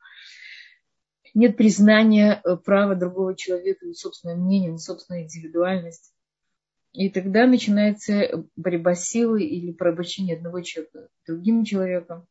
нет 1.38 1.56
признания 1.56 2.42
э, 2.44 2.56
права 2.58 2.96
другого 2.96 3.36
человека 3.36 3.86
на 3.86 3.94
собственное 3.94 4.36
мнение, 4.36 4.72
на 4.72 4.80
собственную 4.80 5.26
индивидуальность. 5.26 6.12
И 6.94 7.10
тогда 7.10 7.46
начинается 7.46 8.46
борьба 8.56 8.96
силы 8.96 9.44
или 9.44 9.72
порабощение 9.72 10.36
одного 10.36 10.62
человека 10.62 11.10
другим 11.28 11.64
человеком. 11.64 12.26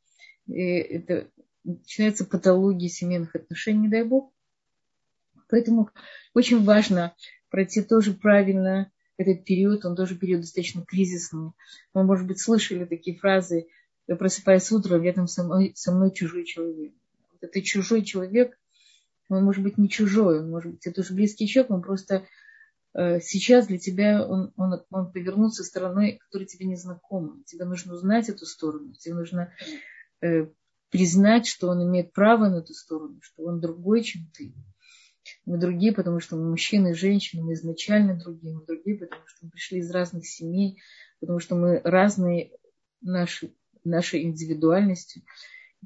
И 0.48 0.60
это 0.60 1.28
начинается 1.62 2.24
патология 2.24 2.88
семейных 2.88 3.36
отношений, 3.36 3.88
дай 3.88 4.02
бог. 4.02 4.32
Поэтому 5.48 5.88
очень 6.34 6.64
важно 6.64 7.14
пройти 7.48 7.82
тоже 7.82 8.12
правильно 8.12 8.90
этот 9.18 9.44
период, 9.44 9.84
он 9.84 9.94
тоже 9.94 10.16
период 10.16 10.40
достаточно 10.40 10.84
кризисный. 10.84 11.52
Мы, 11.94 12.02
может 12.02 12.26
быть, 12.26 12.40
слышали 12.40 12.84
такие 12.84 13.16
фразы, 13.16 13.68
я 14.08 14.16
просыпаюсь 14.16 14.72
утром, 14.72 15.04
рядом 15.04 15.28
со 15.28 15.44
мной, 15.44 15.72
со 15.76 15.92
мной 15.92 16.12
чужой 16.12 16.44
человек. 16.44 16.92
Вот 17.30 17.44
это 17.44 17.62
чужой 17.62 18.02
человек, 18.02 18.58
он 19.28 19.44
может 19.44 19.62
быть 19.62 19.78
не 19.78 19.88
чужой, 19.88 20.40
он 20.40 20.50
может 20.50 20.72
быть 20.72 20.86
это 20.86 21.00
уже 21.00 21.14
близкий 21.14 21.46
человек, 21.46 21.70
он 21.70 21.82
просто 21.82 22.26
э, 22.94 23.20
сейчас 23.20 23.66
для 23.66 23.78
тебя 23.78 24.26
он, 24.26 24.52
он, 24.56 24.82
он 24.90 25.12
повернулся 25.12 25.64
стороной, 25.64 26.18
которая 26.18 26.46
тебе 26.46 26.66
не 26.66 26.76
знакома. 26.76 27.42
Тебе 27.44 27.64
нужно 27.64 27.94
узнать 27.94 28.28
эту 28.28 28.46
сторону, 28.46 28.94
тебе 28.94 29.14
нужно 29.14 29.52
э, 30.22 30.46
признать, 30.90 31.46
что 31.46 31.68
он 31.68 31.82
имеет 31.84 32.12
право 32.12 32.48
на 32.48 32.56
эту 32.56 32.74
сторону, 32.74 33.18
что 33.22 33.44
он 33.44 33.60
другой, 33.60 34.02
чем 34.02 34.30
ты. 34.32 34.54
Мы 35.44 35.58
другие, 35.58 35.92
потому 35.92 36.20
что 36.20 36.36
мы 36.36 36.50
мужчины 36.50 36.92
и 36.92 36.94
женщины, 36.94 37.42
мы 37.42 37.54
изначально 37.54 38.16
другие, 38.16 38.54
мы 38.54 38.64
другие, 38.64 38.96
потому 38.96 39.26
что 39.26 39.44
мы 39.44 39.50
пришли 39.50 39.78
из 39.80 39.90
разных 39.90 40.26
семей, 40.26 40.80
потому 41.20 41.40
что 41.40 41.56
мы 41.56 41.80
разные 41.82 42.52
наши, 43.00 43.52
нашей 43.82 44.22
индивидуальностью. 44.22 45.22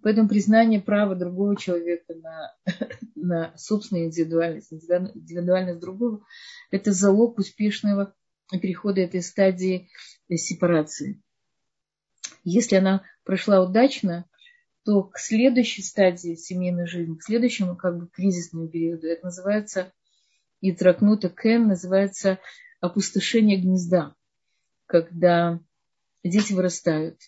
Поэтому 0.03 0.29
признание 0.29 0.81
права 0.81 1.15
другого 1.15 1.57
человека 1.57 2.15
на, 2.15 2.55
на 3.15 3.57
собственную 3.57 4.07
индивидуальность, 4.07 4.73
индивидуальность 4.73 5.81
другого, 5.81 6.25
это 6.71 6.93
залог 6.93 7.39
успешного 7.39 8.15
перехода 8.51 9.01
этой 9.01 9.23
стадии 9.23 9.89
сепарации. 10.29 11.23
Если 12.45 12.77
она 12.77 13.03
прошла 13.25 13.63
удачно, 13.63 14.27
то 14.85 15.03
к 15.03 15.19
следующей 15.19 15.83
стадии 15.83 16.35
семейной 16.35 16.87
жизни, 16.87 17.17
к 17.17 17.23
следующему 17.23 17.77
как 17.77 17.99
бы 17.99 18.09
кризисному 18.09 18.69
периоду, 18.69 19.07
это 19.07 19.27
называется, 19.27 19.93
и 20.61 20.73
тракнута 20.73 21.29
кен 21.29 21.69
называется 21.69 22.39
опустошение 22.81 23.61
гнезда, 23.61 24.15
когда 24.87 25.61
дети 26.25 26.53
вырастают, 26.53 27.19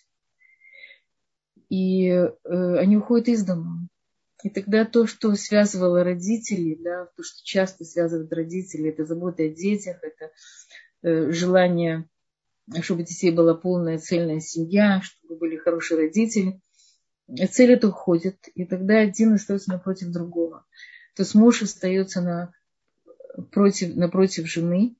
и 1.69 2.07
э, 2.07 2.29
они 2.77 2.97
уходят 2.97 3.27
из 3.27 3.45
дома. 3.45 3.87
И 4.43 4.49
тогда 4.49 4.83
то, 4.83 5.07
что 5.07 5.33
связывало 5.35 6.03
родителей, 6.03 6.77
да, 6.83 7.07
то, 7.15 7.23
что 7.23 7.43
часто 7.43 7.85
связывает 7.85 8.31
родителей, 8.33 8.89
это 8.89 9.05
забота 9.05 9.43
о 9.43 9.49
детях, 9.49 9.99
это 10.01 10.31
э, 11.01 11.31
желание, 11.31 12.09
чтобы 12.81 13.01
у 13.01 13.05
детей 13.05 13.31
была 13.31 13.53
полная 13.53 13.99
цельная 13.99 14.41
семья, 14.41 15.01
чтобы 15.01 15.37
были 15.37 15.55
хорошие 15.55 15.97
родители. 15.97 16.59
Цель 17.51 17.71
это 17.71 17.87
уходит, 17.87 18.37
и 18.53 18.65
тогда 18.65 18.99
один 18.99 19.33
остается 19.33 19.71
напротив 19.71 20.11
другого. 20.11 20.65
То 21.15 21.23
есть 21.23 21.35
муж 21.35 21.61
остается 21.61 22.21
на, 22.21 22.53
против, 23.51 23.95
напротив 23.95 24.47
жены, 24.47 24.95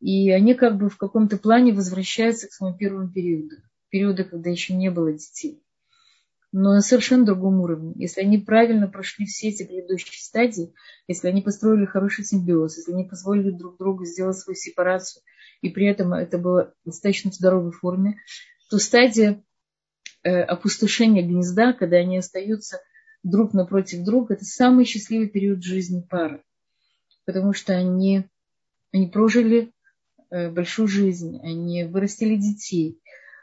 и 0.00 0.30
они 0.30 0.54
как 0.54 0.78
бы 0.78 0.88
в 0.88 0.96
каком-то 0.96 1.36
плане 1.36 1.74
возвращаются 1.74 2.48
к 2.48 2.52
своему 2.52 2.76
первому 2.76 3.12
периоду 3.12 3.56
периода, 3.90 4.24
когда 4.24 4.50
еще 4.50 4.74
не 4.74 4.90
было 4.90 5.12
детей. 5.12 5.62
Но 6.52 6.74
на 6.74 6.80
совершенно 6.80 7.24
другом 7.24 7.60
уровне. 7.60 7.92
Если 7.96 8.22
они 8.22 8.38
правильно 8.38 8.88
прошли 8.88 9.24
все 9.24 9.48
эти 9.48 9.62
предыдущие 9.62 10.20
стадии, 10.20 10.74
если 11.06 11.28
они 11.28 11.42
построили 11.42 11.84
хороший 11.84 12.24
симбиоз, 12.24 12.76
если 12.76 12.92
они 12.92 13.04
позволили 13.04 13.50
друг 13.50 13.78
другу 13.78 14.04
сделать 14.04 14.36
свою 14.36 14.56
сепарацию, 14.56 15.22
и 15.62 15.68
при 15.68 15.86
этом 15.86 16.12
это 16.12 16.38
было 16.38 16.74
в 16.82 16.86
достаточно 16.86 17.30
здоровой 17.30 17.70
форме, 17.70 18.18
то 18.68 18.78
стадия 18.78 19.44
э, 20.22 20.40
опустошения 20.40 21.22
гнезда, 21.22 21.72
когда 21.72 21.98
они 21.98 22.18
остаются 22.18 22.80
друг 23.22 23.52
напротив 23.52 24.04
друга, 24.04 24.34
это 24.34 24.44
самый 24.44 24.84
счастливый 24.84 25.28
период 25.28 25.62
жизни 25.62 26.00
пары. 26.00 26.42
Потому 27.26 27.52
что 27.52 27.74
они, 27.74 28.24
они 28.92 29.06
прожили 29.06 29.72
э, 30.30 30.50
большую 30.50 30.88
жизнь, 30.88 31.38
они 31.42 31.84
вырастили 31.84 32.36
детей, 32.36 33.00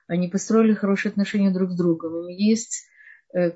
они 0.07 0.27
построили 0.29 0.73
хорошие 0.73 1.11
отношения 1.11 1.51
друг 1.51 1.71
с 1.71 1.77
другом, 1.77 2.21
им 2.21 2.27
есть 2.27 2.85
э, 3.33 3.51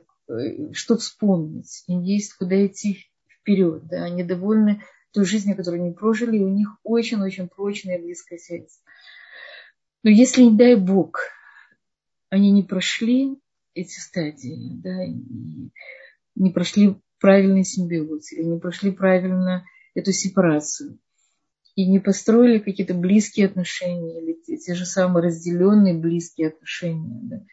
что 0.74 0.98
вспомнить, 0.98 1.84
им 1.88 2.02
есть 2.02 2.34
куда 2.34 2.66
идти 2.66 3.08
вперед, 3.30 3.88
да, 3.88 4.04
они 4.04 4.24
довольны 4.24 4.84
той 5.12 5.26
жизнью, 5.26 5.58
которую 5.58 5.84
они 5.84 5.94
прожили, 5.94 6.38
и 6.38 6.44
у 6.44 6.50
них 6.50 6.78
очень-очень 6.84 7.50
прочная 7.50 7.98
и 7.98 8.02
близкая 8.02 8.40
связь. 8.40 8.80
Но 10.04 10.10
если, 10.10 10.44
не 10.44 10.58
дай 10.58 10.76
Бог, 10.76 11.20
они 12.30 12.52
не 12.52 12.64
прошли 12.64 13.38
эти 13.74 14.00
стадии, 14.00 14.80
да, 14.82 15.06
не 16.36 16.50
прошли 16.52 16.96
правильный 17.20 17.64
симбиоз, 17.64 18.32
или 18.32 18.44
не 18.44 18.60
прошли 18.60 18.92
правильно 18.92 19.66
эту 19.94 20.12
сепарацию, 20.12 20.98
и 21.82 21.88
не 21.88 22.00
построили 22.00 22.60
какие-то 22.60 22.94
близкие 22.94 23.48
отношения 23.48 24.22
или 24.22 24.34
те, 24.34 24.58
те 24.58 24.76
же 24.76 24.86
самые 24.86 25.26
разделенные 25.26 25.96
близкие 25.96 26.50
отношения, 26.50 27.20
да, 27.24 27.46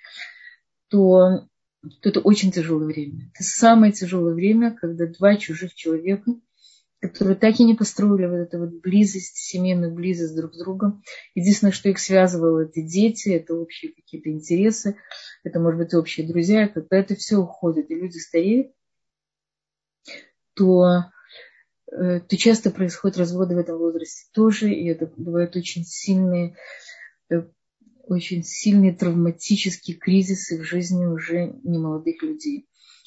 то, 0.88 1.49
то 2.03 2.09
это 2.09 2.21
очень 2.21 2.53
тяжелое 2.53 2.87
время. 2.87 3.31
Это 3.35 3.45
самое 3.45 3.93
тяжелое 3.93 4.35
время, 4.35 4.73
когда 4.73 5.07
два 5.07 5.37
чужих 5.37 5.75
человека, 5.75 6.35
которые 7.01 7.37
так 7.37 7.59
и 7.59 7.64
не 7.64 7.75
построили 7.75 8.27
вот 8.27 8.37
эту 8.37 8.59
вот 8.59 8.81
близость, 8.83 9.37
семейную 9.37 9.95
близость 9.95 10.37
друг 10.37 10.55
с 10.55 10.59
другом. 10.59 11.03
Единственное, 11.35 11.73
что 11.73 11.88
их 11.88 11.99
связывало, 11.99 12.64
это 12.64 12.83
дети, 12.83 13.31
это 13.31 13.55
общие 13.55 13.93
какие-то 13.93 14.31
интересы, 14.31 14.97
это, 15.43 15.61
может 15.61 15.79
быть, 15.79 15.95
общие 15.95 16.27
друзья. 16.27 16.69
Когда 16.69 16.99
это 16.99 17.14
все 17.14 17.37
уходит, 17.37 17.91
и 17.91 17.95
люди 17.95 18.19
стареют, 18.19 18.73
то 20.55 21.05
то 21.90 22.37
часто 22.37 22.70
происходят 22.70 23.16
разводы 23.16 23.55
в 23.55 23.59
этом 23.59 23.79
возрасте 23.79 24.29
тоже, 24.33 24.72
и 24.72 24.87
это 24.88 25.11
бывают 25.16 25.57
очень 25.57 25.85
сильные, 25.85 26.55
э, 27.31 27.44
очень 28.05 28.42
сильные 28.44 28.94
травматические 28.94 29.96
кризисы 29.96 30.59
в 30.59 30.64
жизни 30.64 31.07
уже 31.07 31.55
немолодых 31.64 32.22
людей. 32.22 32.66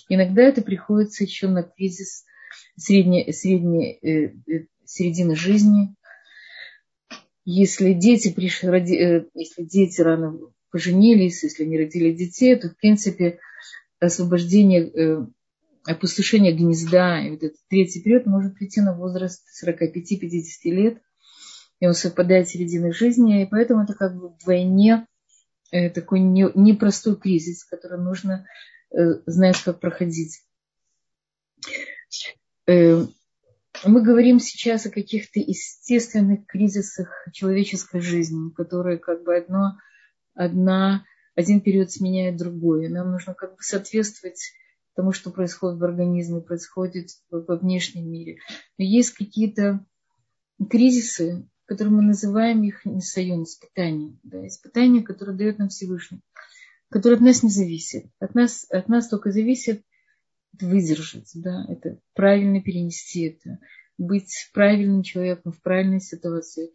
Иногда 0.09 0.41
это 0.41 0.61
приходится 0.61 1.23
еще 1.23 1.47
на 1.47 1.63
кризис 1.63 2.25
средней, 2.75 3.31
средней 3.31 3.99
э, 4.01 4.33
э, 4.51 4.65
середины 4.85 5.35
жизни. 5.35 5.95
Если 7.45 7.93
дети, 7.93 8.33
пришли, 8.33 8.69
роди, 8.69 8.95
если 9.33 9.63
дети 9.63 10.01
рано 10.01 10.39
поженились, 10.71 11.43
если 11.43 11.65
не 11.65 11.77
родили 11.77 12.13
детей, 12.13 12.55
то, 12.55 12.69
в 12.69 12.77
принципе, 12.77 13.39
освобождение 13.99 15.27
опустошение 15.85 16.53
гнезда, 16.53 17.21
и 17.21 17.31
вот 17.31 17.43
этот 17.43 17.57
третий 17.69 18.01
период 18.01 18.25
может 18.25 18.55
прийти 18.55 18.81
на 18.81 18.93
возраст 18.93 19.43
45-50 19.63 20.41
лет, 20.65 21.01
и 21.79 21.87
он 21.87 21.93
совпадает 21.93 22.47
с 22.47 22.51
серединой 22.51 22.93
жизни, 22.93 23.41
и 23.41 23.45
поэтому 23.47 23.83
это 23.83 23.93
как 23.93 24.15
бы 24.15 24.29
вдвойне 24.29 25.07
э, 25.71 25.89
такой 25.89 26.19
непростой 26.19 27.15
кризис, 27.15 27.63
который 27.63 27.99
нужно 27.99 28.45
э, 28.91 29.21
знать, 29.25 29.57
как 29.63 29.79
проходить. 29.79 30.41
Э, 32.67 33.03
мы 33.85 34.03
говорим 34.03 34.39
сейчас 34.39 34.85
о 34.85 34.91
каких-то 34.91 35.39
естественных 35.39 36.45
кризисах 36.45 37.09
человеческой 37.33 38.01
жизни, 38.01 38.51
которые 38.51 38.97
как 38.99 39.23
бы 39.23 39.35
одно, 39.35 39.77
одна, 40.35 41.05
один 41.35 41.61
период 41.61 41.91
сменяет 41.91 42.37
другой. 42.37 42.89
Нам 42.89 43.11
нужно 43.11 43.33
как 43.33 43.51
бы 43.51 43.61
соответствовать 43.61 44.51
тому, 44.95 45.11
что 45.11 45.31
происходит 45.31 45.79
в 45.79 45.83
организме, 45.83 46.41
происходит 46.41 47.09
во 47.29 47.57
внешнем 47.57 48.09
мире. 48.09 48.39
Но 48.77 48.85
есть 48.85 49.11
какие-то 49.11 49.85
кризисы, 50.69 51.47
которые 51.65 51.93
мы 51.95 52.01
называем 52.03 52.63
их 52.63 52.85
несоюн, 52.85 53.43
испытания. 53.43 54.17
Да, 54.23 54.45
испытания, 54.45 55.01
которые 55.01 55.37
дает 55.37 55.57
нам 55.57 55.69
Всевышний, 55.69 56.21
которые 56.89 57.17
от 57.17 57.23
нас 57.23 57.43
не 57.43 57.49
зависят. 57.49 58.05
От 58.19 58.35
нас, 58.35 58.65
от 58.69 58.89
нас 58.89 59.07
только 59.07 59.31
зависит 59.31 59.83
выдержать, 60.59 61.31
да, 61.33 61.65
это 61.69 61.99
правильно 62.13 62.61
перенести 62.61 63.21
это, 63.21 63.59
быть 63.97 64.49
правильным 64.53 65.03
человеком 65.03 65.51
в 65.51 65.61
правильной 65.61 66.01
ситуации, 66.01 66.71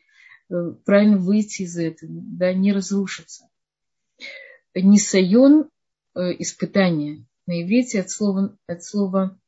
э, 0.49 0.55
правильно 0.85 1.19
выйти 1.19 1.63
из 1.63 1.77
этого, 1.77 2.11
да, 2.11 2.55
не 2.55 2.73
разрушиться. 2.73 3.49
Несайон 4.75 5.69
э, 6.15 6.21
испытание, 6.39 7.27
на 7.47 7.63
иврите 7.63 8.01
от 8.01 8.11
слова, 8.11 8.57
от 8.67 8.83
слова 8.83 9.39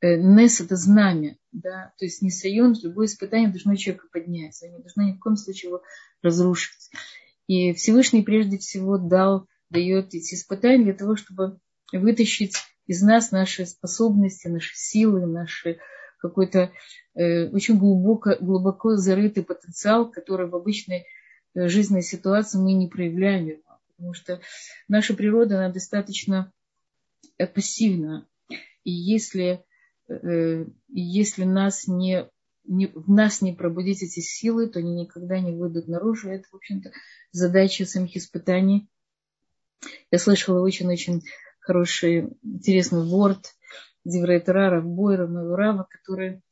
э, 0.00 0.16
нес 0.16 0.60
это 0.60 0.76
знамя, 0.76 1.36
да, 1.52 1.92
то 1.98 2.04
есть 2.04 2.22
не 2.22 2.30
сайон, 2.30 2.76
любое 2.82 3.06
испытание 3.06 3.50
должно 3.50 3.74
человека 3.76 4.06
поднять, 4.12 4.60
не 4.62 4.78
должно 4.78 5.02
ни 5.02 5.12
в 5.12 5.18
коем 5.18 5.36
случае 5.36 5.70
его 5.70 5.82
разрушить. 6.22 6.90
И 7.46 7.72
Всевышний 7.72 8.22
прежде 8.22 8.58
всего 8.58 8.98
дал, 8.98 9.46
дает 9.70 10.14
эти 10.14 10.34
испытания 10.34 10.84
для 10.84 10.94
того, 10.94 11.16
чтобы 11.16 11.58
вытащить 11.92 12.56
из 12.86 13.02
нас 13.02 13.30
наши 13.30 13.66
способности, 13.66 14.48
наши 14.48 14.76
силы, 14.76 15.26
наши 15.26 15.78
какой-то 16.18 16.72
э, 17.14 17.48
очень 17.48 17.78
глубоко, 17.78 18.36
глубоко 18.40 18.96
зарытый 18.96 19.44
потенциал, 19.44 20.10
который 20.10 20.48
в 20.48 20.56
обычной 20.56 21.04
э, 21.54 21.68
жизненной 21.68 22.02
ситуации 22.02 22.58
мы 22.58 22.72
не 22.72 22.88
проявляем 22.88 23.46
его. 23.46 23.62
Потому 23.96 24.14
что 24.14 24.40
наша 24.88 25.14
природа, 25.14 25.58
она 25.58 25.72
достаточно 25.72 26.52
пассивно. 27.46 28.28
И 28.84 28.90
если, 28.90 29.64
э, 30.08 30.64
если 30.88 31.44
нас 31.44 31.86
не, 31.86 32.28
не, 32.64 32.86
в 32.86 33.10
нас 33.10 33.42
не 33.42 33.52
пробудить 33.52 34.02
эти 34.02 34.20
силы, 34.20 34.68
то 34.68 34.78
они 34.78 34.94
никогда 34.94 35.38
не 35.40 35.52
выйдут 35.52 35.88
наружу. 35.88 36.30
Это, 36.30 36.48
в 36.50 36.56
общем-то, 36.56 36.92
задача 37.32 37.84
самих 37.86 38.16
испытаний. 38.16 38.88
Я 40.10 40.18
слышала 40.18 40.60
очень-очень 40.60 41.22
хороший, 41.60 42.36
интересный 42.42 43.04
ворд 43.04 43.54
Диврей 44.04 44.40
Тарара, 44.40 44.80
Бойра, 44.80 45.26
Рава, 45.26 45.86
который 45.88 46.42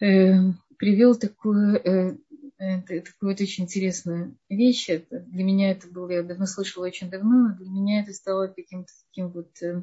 э, 0.00 0.34
привел 0.78 1.14
такую 1.14 1.76
э, 1.76 2.16
это 2.60 2.86
такая 2.86 3.30
вот 3.30 3.40
очень 3.40 3.64
интересная 3.64 4.34
вещь. 4.48 4.90
Это, 4.90 5.20
для 5.20 5.44
меня 5.44 5.70
это 5.70 5.88
было, 5.88 6.10
я 6.10 6.22
давно 6.22 6.46
слышала 6.46 6.86
очень 6.86 7.08
давно, 7.08 7.48
но 7.48 7.56
для 7.56 7.68
меня 7.68 8.02
это 8.02 8.12
стало 8.12 8.48
каким-то 8.48 8.92
таким 9.08 9.30
вот 9.30 9.50
э, 9.62 9.82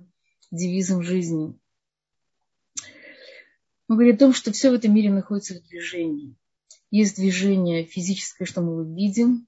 девизом 0.51 1.01
жизни. 1.01 1.57
Мы 3.87 3.95
говорим 3.95 4.15
о 4.15 4.19
том, 4.19 4.33
что 4.33 4.51
все 4.51 4.69
в 4.69 4.73
этом 4.73 4.93
мире 4.93 5.11
находится 5.11 5.55
в 5.55 5.67
движении. 5.67 6.35
Есть 6.91 7.15
движение 7.15 7.83
физическое, 7.83 8.45
что 8.45 8.61
мы 8.61 8.85
видим, 8.95 9.47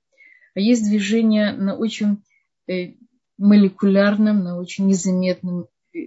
а 0.55 0.59
есть 0.59 0.83
движение 0.83 1.51
на 1.53 1.77
очень 1.77 2.23
э, 2.67 2.95
молекулярном, 3.37 4.43
на 4.43 4.57
очень 4.57 4.87
незаметном 4.87 5.67
э, 5.93 5.99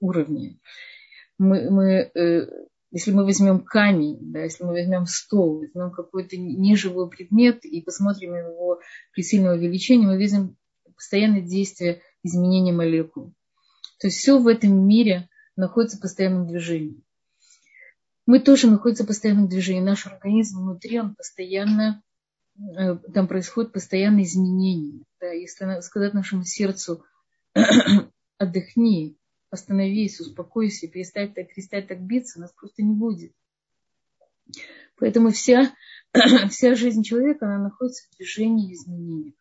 уровне. 0.00 0.60
Мы, 1.38 1.70
мы, 1.70 2.10
э, 2.14 2.46
если 2.96 3.12
мы 3.12 3.24
возьмем 3.26 3.60
камень, 3.60 4.16
да, 4.32 4.44
если 4.44 4.64
мы 4.64 4.70
возьмем 4.70 5.04
стол, 5.04 5.58
возьмем 5.58 5.90
какой-то 5.90 6.38
неживой 6.38 7.10
предмет 7.10 7.62
и 7.66 7.82
посмотрим 7.82 8.34
его 8.34 8.80
при 9.12 9.22
сильном 9.22 9.58
увеличении, 9.58 10.06
мы 10.06 10.16
видим 10.16 10.56
постоянное 10.94 11.42
действие 11.42 12.00
изменения 12.22 12.72
молекул. 12.72 13.34
То 14.00 14.06
есть 14.06 14.16
все 14.16 14.38
в 14.38 14.46
этом 14.48 14.88
мире 14.88 15.28
находится 15.56 15.98
в 15.98 16.00
постоянном 16.00 16.46
движении. 16.46 17.02
Мы 18.24 18.40
тоже 18.40 18.66
находимся 18.66 19.04
в 19.04 19.08
постоянном 19.08 19.50
движении. 19.50 19.82
Наш 19.82 20.06
организм 20.06 20.62
внутри, 20.62 20.98
он 20.98 21.14
постоянно, 21.16 22.02
э, 22.78 22.96
там 23.12 23.28
происходит 23.28 23.74
постоянное 23.74 24.22
изменение. 24.22 25.02
Да, 25.20 25.32
если 25.32 25.80
сказать 25.82 26.14
нашему 26.14 26.44
сердцу, 26.44 27.04
отдохни, 28.38 29.18
остановись, 29.56 30.20
успокойся, 30.20 30.88
перестать 30.88 31.34
так, 31.34 31.48
перестать 31.48 31.88
так 31.88 32.00
биться, 32.00 32.40
нас 32.40 32.52
просто 32.52 32.82
не 32.82 32.94
будет. 32.94 33.32
Поэтому 34.98 35.30
вся, 35.30 35.74
вся 36.50 36.74
жизнь 36.74 37.02
человека, 37.02 37.46
она 37.46 37.64
находится 37.64 38.06
в 38.06 38.16
движении 38.16 38.70
и 38.70 38.74
изменениях. 38.74 39.34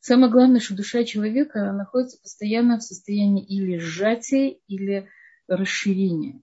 Самое 0.00 0.30
главное, 0.30 0.60
что 0.60 0.74
душа 0.74 1.04
человека 1.04 1.62
она 1.62 1.72
находится 1.72 2.20
постоянно 2.20 2.78
в 2.78 2.82
состоянии 2.82 3.42
или 3.42 3.78
сжатия, 3.78 4.58
или 4.66 5.08
расширения. 5.48 6.42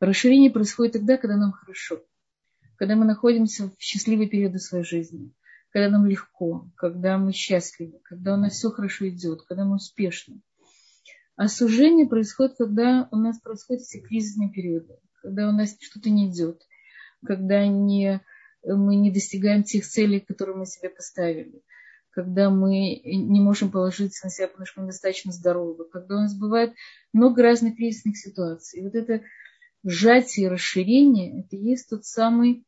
Расширение 0.00 0.50
происходит 0.50 0.94
тогда, 0.94 1.16
когда 1.16 1.36
нам 1.36 1.52
хорошо, 1.52 2.02
когда 2.76 2.96
мы 2.96 3.04
находимся 3.04 3.68
в 3.68 3.76
счастливые 3.78 4.28
периоды 4.28 4.58
своей 4.58 4.84
жизни, 4.84 5.32
когда 5.70 5.90
нам 5.90 6.06
легко, 6.06 6.68
когда 6.76 7.18
мы 7.18 7.32
счастливы, 7.32 8.00
когда 8.02 8.34
у 8.34 8.36
нас 8.36 8.54
все 8.54 8.70
хорошо 8.70 9.08
идет, 9.08 9.42
когда 9.42 9.64
мы 9.64 9.76
успешны. 9.76 10.40
А 11.36 11.48
сужение 11.48 12.06
происходит, 12.06 12.56
когда 12.56 13.08
у 13.12 13.16
нас 13.16 13.38
происходят 13.38 13.82
все 13.82 14.00
кризисные 14.00 14.50
периоды, 14.50 14.98
когда 15.22 15.48
у 15.48 15.52
нас 15.52 15.76
что-то 15.80 16.10
не 16.10 16.30
идет, 16.30 16.62
когда 17.24 17.66
не, 17.66 18.22
мы 18.64 18.96
не 18.96 19.10
достигаем 19.10 19.62
тех 19.62 19.86
целей, 19.86 20.20
которые 20.20 20.56
мы 20.56 20.66
себе 20.66 20.88
поставили– 20.90 21.62
когда 22.16 22.48
мы 22.48 23.02
не 23.04 23.40
можем 23.40 23.70
положиться 23.70 24.24
на 24.24 24.30
себя, 24.30 24.48
потому 24.48 24.64
что 24.64 24.80
мы 24.80 24.86
достаточно 24.86 25.32
здоровы, 25.32 25.84
когда 25.84 26.16
у 26.16 26.20
нас 26.20 26.34
бывает 26.34 26.72
много 27.12 27.42
разных 27.42 27.76
кризисных 27.76 28.16
ситуаций. 28.16 28.80
И 28.80 28.82
вот 28.82 28.94
это 28.94 29.22
сжатие 29.84 30.46
и 30.46 30.48
расширение, 30.48 31.42
это 31.42 31.56
и 31.56 31.62
есть 31.62 31.90
тот 31.90 32.06
самый 32.06 32.64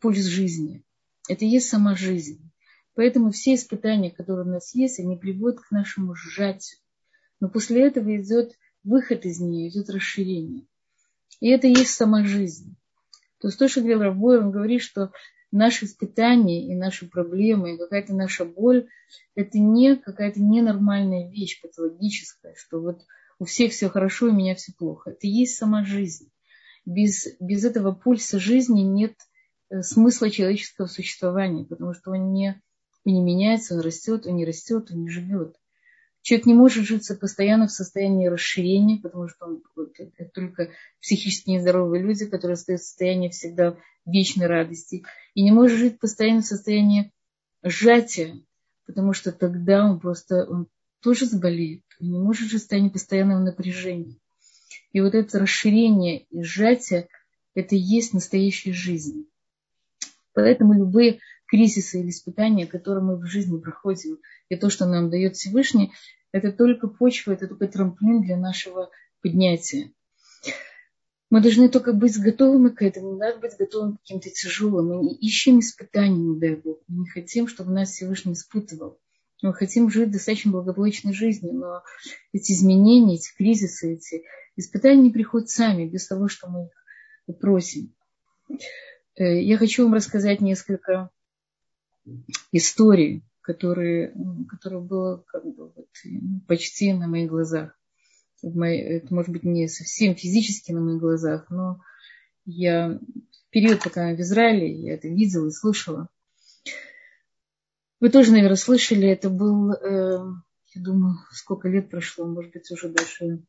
пульс 0.00 0.24
жизни. 0.24 0.82
Это 1.28 1.44
и 1.44 1.48
есть 1.48 1.68
сама 1.68 1.94
жизнь. 1.94 2.50
Поэтому 2.94 3.32
все 3.32 3.54
испытания, 3.54 4.10
которые 4.10 4.46
у 4.46 4.50
нас 4.50 4.74
есть, 4.74 4.98
они 4.98 5.18
приводят 5.18 5.60
к 5.60 5.70
нашему 5.70 6.14
сжатию. 6.14 6.78
Но 7.44 7.50
после 7.50 7.86
этого 7.86 8.16
идет 8.16 8.56
выход 8.84 9.26
из 9.26 9.38
нее, 9.38 9.68
идет 9.68 9.90
расширение. 9.90 10.64
И 11.40 11.50
это 11.50 11.66
и 11.66 11.74
есть 11.76 11.92
сама 11.92 12.24
жизнь. 12.24 12.74
То 13.38 13.48
есть 13.48 13.58
то, 13.58 13.68
что 13.68 13.80
говорил 13.82 14.00
Рабой, 14.00 14.38
он 14.38 14.50
говорит, 14.50 14.80
что 14.80 15.12
наши 15.52 15.84
испытания 15.84 16.66
и 16.66 16.74
наши 16.74 17.06
проблемы, 17.06 17.74
и 17.74 17.76
какая-то 17.76 18.14
наша 18.14 18.46
боль, 18.46 18.88
это 19.34 19.58
не 19.58 19.94
какая-то 19.94 20.40
ненормальная 20.40 21.30
вещь 21.30 21.60
патологическая, 21.60 22.54
что 22.56 22.80
вот 22.80 23.02
у 23.38 23.44
всех 23.44 23.72
все 23.72 23.90
хорошо, 23.90 24.28
у 24.28 24.32
меня 24.32 24.54
все 24.54 24.72
плохо. 24.72 25.10
Это 25.10 25.26
и 25.26 25.28
есть 25.28 25.56
сама 25.56 25.84
жизнь. 25.84 26.32
Без, 26.86 27.26
без 27.40 27.62
этого 27.66 27.92
пульса 27.92 28.38
жизни 28.38 28.80
нет 28.80 29.16
э, 29.68 29.82
смысла 29.82 30.30
человеческого 30.30 30.86
существования, 30.86 31.66
потому 31.66 31.92
что 31.92 32.12
он 32.12 32.32
не, 32.32 32.58
он 33.04 33.12
не 33.12 33.20
меняется, 33.20 33.74
он 33.74 33.80
растет, 33.80 34.26
он 34.26 34.36
не 34.36 34.46
растет, 34.46 34.90
он 34.90 35.02
не 35.02 35.10
живет. 35.10 35.58
Человек 36.24 36.46
не 36.46 36.54
может 36.54 36.86
жить 36.86 37.06
постоянно 37.20 37.66
в 37.66 37.70
состоянии 37.70 38.28
расширения, 38.28 38.98
потому 38.98 39.28
что 39.28 39.44
он, 39.44 39.62
это 39.98 40.30
только 40.32 40.70
психически 40.98 41.50
нездоровые 41.50 42.02
люди, 42.02 42.24
которые 42.24 42.54
остаются 42.54 42.86
в 42.86 42.88
состоянии 42.88 43.28
всегда 43.28 43.76
вечной 44.06 44.46
радости. 44.46 45.04
И 45.34 45.42
не 45.42 45.50
может 45.50 45.78
жить 45.78 45.98
постоянно 46.00 46.40
в 46.40 46.46
состоянии 46.46 47.12
сжатия, 47.62 48.40
потому 48.86 49.12
что 49.12 49.32
тогда 49.32 49.84
он 49.84 50.00
просто 50.00 50.46
он 50.46 50.68
тоже 51.02 51.26
заболеет. 51.26 51.82
Он 52.00 52.10
не 52.10 52.18
может 52.18 52.48
жить 52.48 52.52
в 52.52 52.58
состоянии 52.60 52.88
постоянного 52.88 53.40
напряжения. 53.40 54.16
И 54.92 55.02
вот 55.02 55.14
это 55.14 55.38
расширение 55.38 56.24
и 56.30 56.42
сжатие, 56.42 57.06
это 57.54 57.74
и 57.74 57.78
есть 57.78 58.14
настоящая 58.14 58.72
жизнь. 58.72 59.26
Поэтому 60.32 60.72
любые 60.72 61.20
кризисы 61.46 62.00
или 62.00 62.10
испытания, 62.10 62.66
которые 62.66 63.04
мы 63.04 63.16
в 63.16 63.26
жизни 63.26 63.58
проходим, 63.58 64.18
и 64.48 64.56
то, 64.56 64.70
что 64.70 64.86
нам 64.86 65.10
дает 65.10 65.36
Всевышний, 65.36 65.92
это 66.32 66.52
только 66.52 66.88
почва, 66.88 67.32
это 67.32 67.46
только 67.46 67.68
трамплин 67.68 68.22
для 68.22 68.36
нашего 68.36 68.90
поднятия. 69.22 69.92
Мы 71.30 71.40
должны 71.40 71.68
только 71.68 71.92
быть 71.92 72.18
готовыми 72.18 72.68
к 72.68 72.82
этому, 72.82 73.12
не 73.12 73.18
надо 73.18 73.40
быть 73.40 73.56
готовым 73.58 73.96
к 73.96 74.00
каким-то 74.00 74.30
тяжелым. 74.30 74.88
Мы 74.88 74.96
не 75.04 75.14
ищем 75.16 75.58
испытаний, 75.58 76.16
не 76.16 76.38
дай 76.38 76.54
Бог. 76.54 76.78
Мы 76.86 77.02
не 77.02 77.08
хотим, 77.08 77.48
чтобы 77.48 77.72
нас 77.72 77.90
Всевышний 77.90 78.34
испытывал. 78.34 78.98
Мы 79.42 79.52
хотим 79.52 79.90
жить 79.90 80.10
достаточно 80.10 80.52
благополучной 80.52 81.12
жизнью, 81.12 81.54
но 81.54 81.82
эти 82.32 82.52
изменения, 82.52 83.16
эти 83.16 83.34
кризисы, 83.36 83.94
эти 83.94 84.22
испытания 84.56 85.02
не 85.02 85.10
приходят 85.10 85.50
сами, 85.50 85.86
без 85.86 86.06
того, 86.06 86.28
что 86.28 86.48
мы 86.48 86.70
их 87.26 87.38
просим. 87.38 87.94
Э, 89.16 89.42
я 89.42 89.58
хочу 89.58 89.84
вам 89.84 89.94
рассказать 89.94 90.40
несколько 90.40 91.10
историй, 92.52 93.24
которые, 93.40 94.14
которые 94.48 94.82
было 94.82 95.24
как 95.26 95.44
бы 95.44 95.72
вот 95.76 95.88
почти 96.46 96.92
на 96.92 97.06
моих 97.06 97.30
глазах. 97.30 97.78
Это 98.42 99.14
может 99.14 99.30
быть 99.30 99.44
не 99.44 99.68
совсем 99.68 100.14
физически 100.14 100.72
на 100.72 100.80
моих 100.80 101.00
глазах, 101.00 101.48
но 101.50 101.80
я 102.44 102.98
в 102.98 103.50
период, 103.50 103.82
пока 103.82 104.14
в 104.14 104.20
Израиле, 104.20 104.70
я 104.70 104.94
это 104.94 105.08
видела 105.08 105.46
и 105.46 105.50
слышала. 105.50 106.08
Вы 108.00 108.10
тоже, 108.10 108.32
наверное, 108.32 108.56
слышали, 108.56 109.08
это 109.08 109.30
был, 109.30 109.72
э, 109.72 110.18
я 110.74 110.82
думаю, 110.82 111.16
сколько 111.32 111.68
лет 111.68 111.88
прошло, 111.88 112.26
может 112.26 112.52
быть, 112.52 112.70
уже 112.70 112.90
даже 112.90 113.42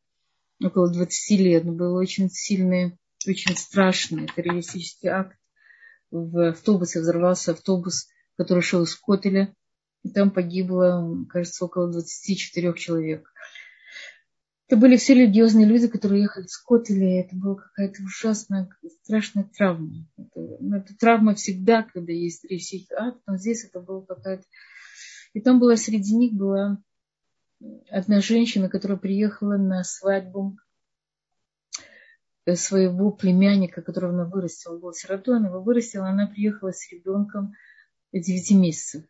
около 0.62 0.90
20 0.90 1.40
лет, 1.40 1.64
но 1.64 1.72
был 1.72 1.94
очень 1.94 2.30
сильный, 2.30 2.98
очень 3.26 3.54
страшный 3.56 4.28
террористический 4.34 5.10
акт. 5.10 5.36
В 6.10 6.50
автобусе 6.50 7.00
взорвался 7.00 7.52
автобус, 7.52 8.08
который 8.36 8.62
шел 8.62 8.82
из 8.82 8.94
Котеля 8.94 9.54
и 10.02 10.10
там 10.10 10.30
погибло, 10.30 11.24
кажется, 11.28 11.64
около 11.64 11.90
24 11.90 12.74
человек. 12.74 13.32
Это 14.68 14.80
были 14.80 14.96
все 14.96 15.14
религиозные 15.14 15.66
люди, 15.66 15.86
которые 15.86 16.22
ехали 16.22 16.46
с 16.46 16.56
Котеля. 16.56 17.20
Это 17.20 17.36
была 17.36 17.54
какая-то 17.54 18.02
ужасная, 18.02 18.68
страшная 19.02 19.44
травма. 19.44 20.06
Это, 20.16 20.40
ну, 20.60 20.76
это 20.76 20.96
травма 20.96 21.34
всегда, 21.34 21.84
когда 21.84 22.12
есть 22.12 22.44
речь 22.44 22.72
ад, 22.96 23.16
но 23.26 23.36
здесь 23.36 23.64
это 23.64 23.80
было 23.80 24.02
какая-то... 24.02 24.44
И 25.34 25.40
там 25.40 25.60
была 25.60 25.76
среди 25.76 26.16
них 26.16 26.32
была 26.32 26.78
одна 27.90 28.20
женщина, 28.20 28.68
которая 28.68 28.98
приехала 28.98 29.56
на 29.56 29.84
свадьбу 29.84 30.58
своего 32.54 33.10
племянника, 33.10 33.82
которого 33.82 34.12
она 34.12 34.24
вырастила. 34.24 34.74
Он 34.74 34.80
был 34.80 34.92
сиротой, 34.92 35.36
она 35.36 35.48
его 35.48 35.60
вырастила, 35.60 36.08
она 36.08 36.26
приехала 36.26 36.72
с 36.72 36.90
ребенком 36.92 37.54
9 38.20 38.50
месяцев. 38.52 39.04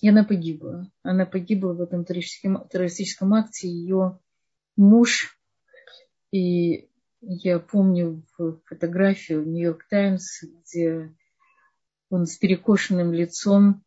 И 0.00 0.08
она 0.08 0.24
погибла. 0.24 0.90
Она 1.02 1.26
погибла 1.26 1.72
в 1.72 1.80
этом 1.80 2.04
террористическом, 2.04 2.68
террористическом 2.68 3.34
акте. 3.34 3.68
Ее 3.68 4.20
муж, 4.76 5.36
и 6.30 6.88
я 7.20 7.58
помню 7.58 8.24
фотографию 8.66 9.42
в 9.42 9.48
Нью-Йорк 9.48 9.86
Таймс, 9.88 10.42
где 10.42 11.12
он 12.10 12.26
с 12.26 12.36
перекошенным 12.36 13.12
лицом 13.12 13.84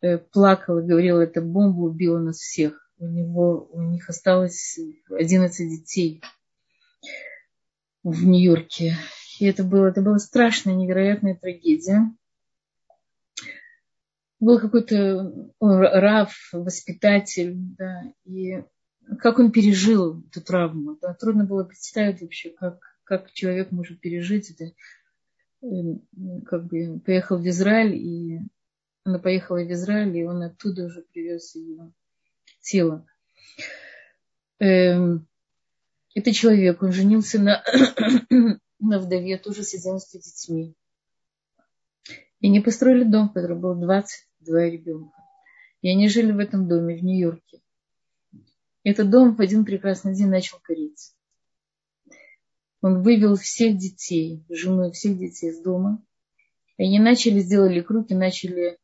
э, 0.00 0.18
плакал 0.18 0.78
и 0.78 0.86
говорил, 0.86 1.18
эта 1.18 1.42
бомба 1.42 1.82
убила 1.82 2.18
нас 2.18 2.38
всех. 2.38 2.80
У, 2.98 3.06
него, 3.06 3.68
у 3.70 3.82
них 3.82 4.08
осталось 4.08 4.78
11 5.10 5.68
детей 5.68 6.22
в 8.02 8.24
Нью-Йорке. 8.24 8.96
И 9.40 9.46
это 9.46 9.62
было, 9.62 9.86
это 9.86 10.00
была 10.00 10.18
страшная, 10.18 10.74
невероятная 10.74 11.34
трагедия 11.34 12.10
был 14.44 14.60
какой-то 14.60 14.94
э, 14.96 15.50
рав, 15.60 16.34
воспитатель, 16.52 17.54
да, 17.56 18.02
и 18.24 18.62
как 19.18 19.38
он 19.38 19.50
пережил 19.50 20.22
эту 20.28 20.42
травму. 20.42 20.96
Да, 21.00 21.14
трудно 21.14 21.44
было 21.44 21.64
представить 21.64 22.20
вообще, 22.20 22.50
как, 22.50 22.78
как 23.04 23.32
человек 23.32 23.70
может 23.70 24.00
пережить 24.00 24.50
это. 24.50 24.72
Эм, 25.62 26.02
как 26.46 26.66
бы 26.66 27.00
поехал 27.00 27.38
в 27.38 27.48
Израиль, 27.48 27.94
и 27.94 28.40
она 29.04 29.18
поехала 29.18 29.58
в 29.58 29.72
Израиль, 29.72 30.16
и 30.16 30.24
он 30.24 30.42
оттуда 30.42 30.84
уже 30.84 31.02
привез 31.02 31.54
ее 31.54 31.92
тело. 32.60 33.06
Эм, 34.58 35.26
это 36.14 36.32
человек, 36.32 36.82
он 36.82 36.92
женился 36.92 37.40
на, 37.40 37.64
на 38.78 38.98
вдове, 38.98 39.38
тоже 39.38 39.62
с 39.62 39.74
11 39.74 40.22
детьми. 40.22 40.74
И 42.40 42.48
не 42.50 42.60
построили 42.60 43.04
дом, 43.04 43.30
который 43.30 43.56
был 43.56 43.74
20 43.74 44.28
двое 44.44 44.70
ребенка. 44.70 45.16
И 45.82 45.88
они 45.88 46.08
жили 46.08 46.32
в 46.32 46.38
этом 46.38 46.68
доме 46.68 46.96
в 46.96 47.02
Нью-Йорке. 47.02 47.60
Этот 48.84 49.10
дом 49.10 49.34
в 49.34 49.40
один 49.40 49.64
прекрасный 49.64 50.14
день 50.14 50.28
начал 50.28 50.58
гореть. 50.66 51.14
Он 52.82 53.02
вывел 53.02 53.36
всех 53.36 53.78
детей, 53.78 54.44
жену 54.50 54.92
всех 54.92 55.18
детей 55.18 55.50
из 55.50 55.62
дома. 55.62 56.04
И 56.76 56.84
они 56.84 56.98
начали, 56.98 57.40
сделали 57.40 57.80
круг 57.80 58.10
и 58.10 58.14
начали 58.14 58.78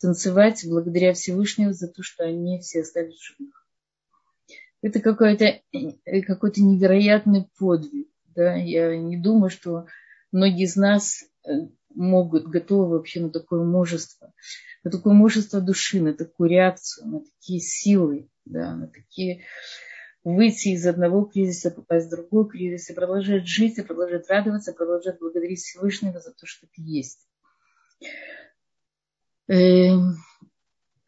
танцевать 0.00 0.64
благодаря 0.66 1.12
Всевышнему 1.12 1.72
за 1.72 1.88
то, 1.88 2.02
что 2.02 2.24
они 2.24 2.60
все 2.60 2.80
остались 2.80 3.16
в 3.16 3.24
живых. 3.24 3.66
Это 4.80 5.00
какой-то 5.00 5.44
э, 5.44 6.22
какой 6.22 6.52
невероятный 6.56 7.48
подвиг. 7.58 8.08
Да? 8.34 8.54
Я 8.56 8.96
не 8.96 9.16
думаю, 9.16 9.50
что 9.50 9.86
многие 10.32 10.64
из 10.64 10.76
нас 10.76 11.24
э, 11.44 11.68
могут, 11.94 12.46
готовы 12.46 12.90
вообще 12.90 13.20
на 13.20 13.30
такое 13.30 13.62
мужество, 13.64 14.32
на 14.84 14.90
такое 14.90 15.12
мужество 15.14 15.60
души, 15.60 16.00
на 16.00 16.14
такую 16.14 16.50
реакцию, 16.50 17.08
на 17.08 17.20
такие 17.20 17.60
силы, 17.60 18.28
да, 18.44 18.74
на 18.74 18.88
такие 18.88 19.44
выйти 20.24 20.68
из 20.68 20.86
одного 20.86 21.24
кризиса, 21.24 21.70
попасть 21.70 22.06
в 22.06 22.10
другой 22.10 22.48
кризис 22.48 22.90
и 22.90 22.94
продолжать 22.94 23.46
жить, 23.46 23.78
и 23.78 23.82
продолжать 23.82 24.28
радоваться, 24.28 24.72
продолжать 24.72 25.18
благодарить 25.18 25.60
Всевышнего 25.60 26.20
за 26.20 26.32
то, 26.32 26.46
что 26.46 26.66
ты 26.66 26.82
есть. 26.82 27.26
Эм, 29.48 30.16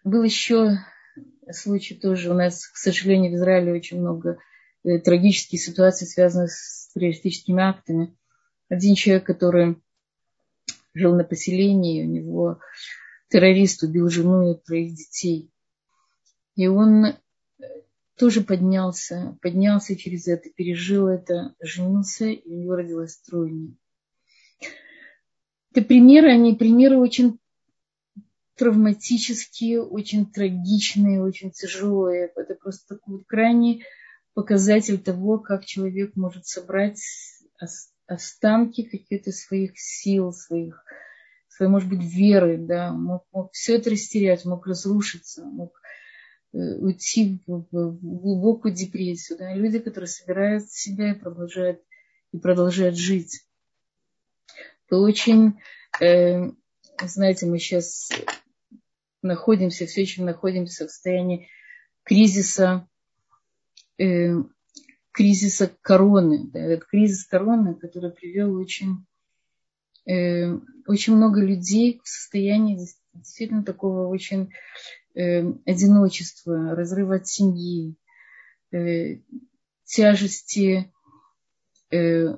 был 0.02 0.22
еще 0.22 0.78
случай 1.52 1.94
тоже 1.94 2.30
у 2.30 2.34
нас, 2.34 2.66
к 2.66 2.76
сожалению, 2.76 3.32
в 3.32 3.36
Израиле 3.36 3.72
очень 3.72 4.00
много 4.00 4.38
э, 4.82 4.98
трагических 4.98 5.60
ситуаций, 5.60 6.06
связанных 6.06 6.50
с 6.50 6.92
террористическими 6.92 7.62
актами. 7.62 8.16
Один 8.68 8.94
человек, 8.94 9.26
который 9.26 9.76
жил 10.94 11.14
на 11.14 11.24
поселении, 11.24 12.04
у 12.04 12.08
него 12.08 12.60
террорист 13.28 13.82
убил 13.82 14.08
жену 14.08 14.52
и 14.52 14.60
троих 14.64 14.94
детей. 14.94 15.50
И 16.54 16.68
он 16.68 17.04
э, 17.04 17.14
тоже 18.16 18.42
поднялся, 18.42 19.36
поднялся 19.42 19.96
через 19.96 20.28
это, 20.28 20.50
пережил 20.50 21.08
это, 21.08 21.54
женился, 21.60 22.26
и 22.26 22.48
у 22.48 22.60
него 22.60 22.76
родилась 22.76 23.16
тройня. 23.18 23.74
Это 25.72 25.82
примеры, 25.82 26.30
они 26.30 26.54
примеры 26.54 26.98
очень 26.98 27.40
травматические, 28.56 29.82
очень 29.82 30.30
трагичные, 30.30 31.20
очень 31.20 31.50
тяжелые. 31.50 32.30
Это 32.36 32.54
просто 32.54 32.94
такой 32.94 33.24
крайний 33.24 33.84
показатель 34.34 34.98
того, 34.98 35.38
как 35.38 35.64
человек 35.64 36.14
может 36.14 36.46
собрать 36.46 37.00
останки 38.06 38.82
каких-то 38.82 39.32
своих 39.32 39.78
сил, 39.78 40.32
своих, 40.32 40.84
своей, 41.48 41.70
может 41.70 41.88
быть, 41.88 42.02
веры, 42.02 42.58
да, 42.58 42.92
мог, 42.92 43.26
мог 43.32 43.52
все 43.52 43.76
это 43.76 43.90
растерять, 43.90 44.44
мог 44.44 44.66
разрушиться, 44.66 45.44
мог 45.44 45.80
э, 46.52 46.58
уйти 46.58 47.40
в, 47.46 47.66
глубокую 47.70 48.74
депрессию. 48.74 49.38
Да. 49.38 49.54
Люди, 49.54 49.78
которые 49.78 50.08
собирают 50.08 50.70
себя 50.70 51.12
и 51.12 51.18
продолжают, 51.18 51.82
и 52.32 52.38
продолжают 52.38 52.96
жить. 52.96 53.46
Это 54.86 54.98
очень, 54.98 55.60
э, 56.00 56.50
знаете, 57.02 57.46
мы 57.46 57.58
сейчас 57.58 58.10
находимся, 59.22 59.86
все 59.86 60.02
еще 60.02 60.22
находимся 60.22 60.86
в 60.86 60.90
состоянии 60.90 61.48
кризиса, 62.04 62.86
э, 63.98 64.34
кризиса 65.14 65.70
короны. 65.80 66.50
Да, 66.52 66.60
этот 66.60 66.86
кризис 66.86 67.24
короны, 67.24 67.74
который 67.74 68.10
привел 68.10 68.54
очень, 68.56 69.06
э, 70.06 70.58
очень 70.86 71.16
много 71.16 71.40
людей 71.40 72.00
в 72.04 72.08
состоянии 72.08 72.78
действительно 73.14 73.64
такого 73.64 74.08
очень 74.08 74.50
э, 75.14 75.42
одиночества, 75.64 76.74
разрыва 76.74 77.16
от 77.16 77.26
семьи, 77.26 77.96
э, 78.72 79.20
тяжести, 79.84 80.92
э, 81.90 82.36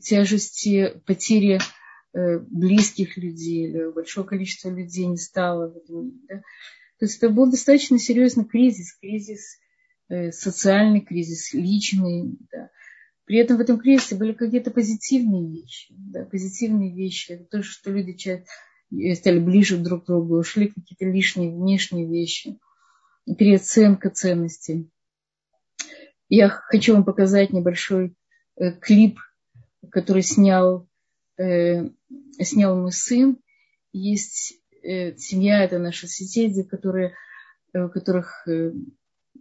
тяжести 0.00 1.00
потери 1.06 1.60
Э, 2.16 2.38
близких 2.38 3.18
людей 3.18 3.68
или 3.68 3.92
большое 3.92 4.26
количество 4.26 4.70
людей 4.70 5.04
не 5.04 5.18
стало 5.18 5.68
Да? 5.68 6.36
То 6.98 7.04
есть 7.04 7.18
это 7.18 7.28
был 7.28 7.50
достаточно 7.50 7.98
серьезный 7.98 8.46
кризис, 8.46 8.96
кризис, 8.98 9.58
социальный 10.08 11.00
кризис, 11.00 11.52
личный. 11.52 12.38
Да. 12.52 12.70
При 13.24 13.38
этом 13.38 13.56
в 13.56 13.60
этом 13.60 13.78
кризисе 13.78 14.14
были 14.14 14.32
какие-то 14.32 14.70
позитивные 14.70 15.50
вещи. 15.50 15.92
Да, 15.98 16.24
позитивные 16.24 16.94
вещи. 16.94 17.32
Это 17.32 17.44
то, 17.44 17.62
что 17.62 17.90
люди 17.90 18.16
э, 18.92 19.14
стали 19.14 19.40
ближе 19.40 19.78
друг 19.78 20.04
к 20.04 20.06
другу, 20.06 20.38
ушли 20.38 20.68
какие-то 20.68 21.04
лишние 21.06 21.50
внешние 21.50 22.06
вещи. 22.08 22.58
Переоценка 23.26 24.10
ценностей. 24.10 24.88
Я 26.28 26.48
хочу 26.48 26.94
вам 26.94 27.04
показать 27.04 27.52
небольшой 27.52 28.14
э, 28.56 28.72
клип, 28.72 29.18
который 29.90 30.22
снял 30.22 30.88
э, 31.36 31.88
снял 32.40 32.80
мой 32.80 32.92
сын. 32.92 33.38
Есть 33.92 34.54
э, 34.82 35.16
семья, 35.16 35.64
это 35.64 35.78
наши 35.78 36.06
соседи, 36.06 36.62
которые, 36.62 37.14
э, 37.72 37.82
у 37.82 37.88
которых 37.88 38.46
э, 38.46 38.72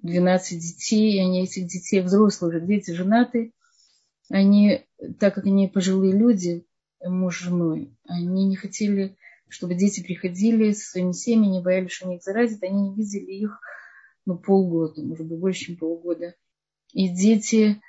12 0.06 0.60
детей, 0.60 1.16
и 1.16 1.20
они 1.20 1.44
этих 1.44 1.68
детей, 1.68 2.02
взрослые 2.02 2.58
уже 2.58 2.66
дети, 2.66 2.92
женаты. 2.92 3.52
Они, 4.30 4.86
так 5.20 5.36
как 5.36 5.46
они 5.46 5.68
пожилые 5.68 6.14
люди, 6.14 6.66
муж 7.04 7.38
с 7.38 7.44
женой, 7.44 7.96
они 8.08 8.46
не 8.46 8.56
хотели, 8.56 9.18
чтобы 9.50 9.76
дети 9.76 10.02
приходили 10.02 10.72
со 10.72 10.92
своими 10.92 11.12
семьями, 11.12 11.54
не 11.54 11.62
боялись, 11.62 11.92
что 11.92 12.06
они 12.06 12.18
их 12.18 12.24
заразят. 12.24 12.64
Они 12.64 12.90
не 12.90 12.96
видели 12.96 13.32
их 13.32 13.60
ну, 14.26 14.38
полгода, 14.38 15.02
может 15.04 15.28
быть, 15.28 15.40
больше, 15.40 15.66
чем 15.66 15.78
полгода. 15.78 16.36
И 16.94 17.10
дети, 17.10 17.82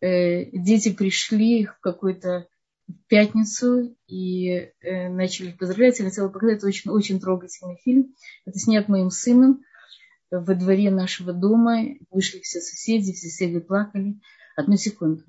э, 0.00 0.46
дети 0.52 0.92
пришли 0.92 1.66
в 1.66 1.78
какой-то 1.80 2.48
в 2.88 3.08
пятницу 3.08 3.96
и 4.06 4.48
э, 4.80 5.08
начали 5.08 5.50
поздравлять. 5.50 5.98
Я 5.98 6.04
хотела 6.04 6.28
показать, 6.28 6.62
очень, 6.62 6.90
очень 6.90 7.20
трогательный 7.20 7.78
фильм. 7.84 8.14
Это 8.44 8.58
снят 8.58 8.88
моим 8.88 9.10
сыном 9.10 9.62
во 10.30 10.54
дворе 10.54 10.90
нашего 10.90 11.32
дома. 11.32 11.84
Вышли 12.10 12.40
все 12.40 12.60
соседи, 12.60 13.12
все 13.12 13.28
соседи 13.28 13.60
плакали. 13.60 14.20
Одну 14.56 14.76
секунду. 14.76 15.22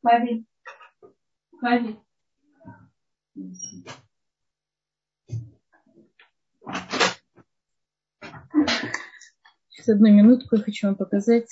Павел. 0.00 0.44
Павел. 1.60 2.04
Сейчас 9.70 9.88
одну 9.88 10.10
минутку 10.10 10.56
я 10.56 10.62
хочу 10.62 10.86
вам 10.86 10.96
показать. 10.96 11.48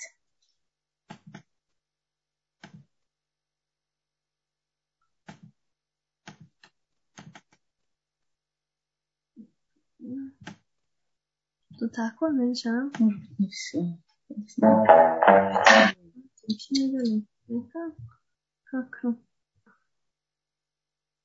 Тут 11.83 11.95
такое 11.95 12.31
меньше, 12.31 12.69
Может 12.71 13.19
быть, 13.19 13.39
не 13.41 13.49
все. 13.49 13.99
как 18.71 19.05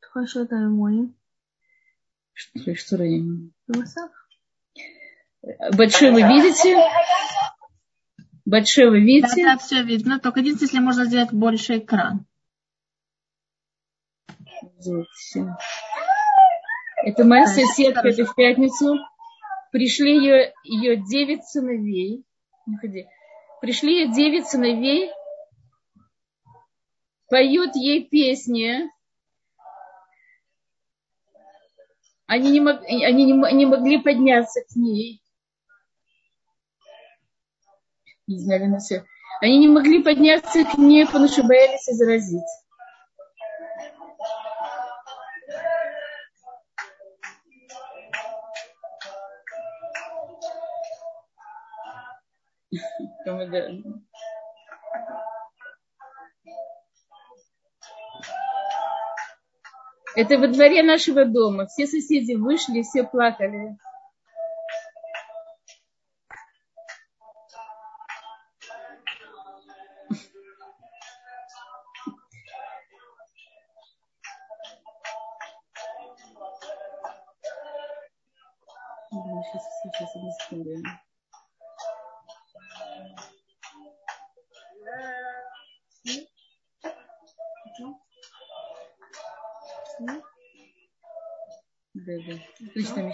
хорошо 0.02 0.42
это 0.42 0.56
мой. 0.56 1.14
Что, 2.34 2.74
что? 2.74 2.98
Масах. 3.68 4.10
Большой 5.76 6.10
вы 6.10 6.24
видите? 6.24 6.76
Большой 8.44 8.90
вы 8.90 9.02
видите? 9.02 9.44
Да, 9.44 9.54
да, 9.54 9.58
все 9.60 9.84
видно. 9.84 10.20
Только 10.20 10.40
единственное, 10.40 10.70
если 10.72 10.80
можно 10.80 11.06
сделать 11.06 11.32
больше 11.34 11.78
экран. 11.78 12.26
Это 17.04 17.24
моя 17.26 17.46
соседка, 17.46 18.08
это 18.08 18.26
в 18.26 18.34
пятницу 18.34 18.96
пришли 19.72 20.16
ее, 20.18 20.54
ее 20.64 20.98
девять 20.98 21.46
сыновей, 21.46 22.24
пришли 23.62 24.02
ее 24.02 24.14
девять 24.14 24.48
сыновей, 24.48 25.12
поют 27.30 27.76
ей 27.76 28.08
песни, 28.08 28.90
они 32.28 32.52
не, 32.52 32.60
мог, 32.60 32.82
они 32.84 33.24
не, 33.24 33.54
не 33.54 33.66
могли 33.66 34.02
подняться 34.02 34.62
к 34.62 34.76
ней. 34.76 35.22
Не 38.28 38.40
знали 38.40 38.66
на 38.66 38.80
все. 38.80 39.06
Они 39.40 39.58
не 39.60 39.70
могли 39.70 40.04
подняться 40.04 40.66
к 40.66 40.78
ней, 40.78 41.06
потому 41.06 41.30
что 41.30 41.44
боялись 41.44 41.86
заразить. 41.86 42.44
Это 60.16 60.40
во 60.40 60.48
дворе 60.48 60.82
нашего 60.82 61.26
дома. 61.26 61.68
Все 61.68 61.86
соседи 61.86 62.34
вышли, 62.34 62.82
все 62.82 63.04
плакали. 63.04 63.78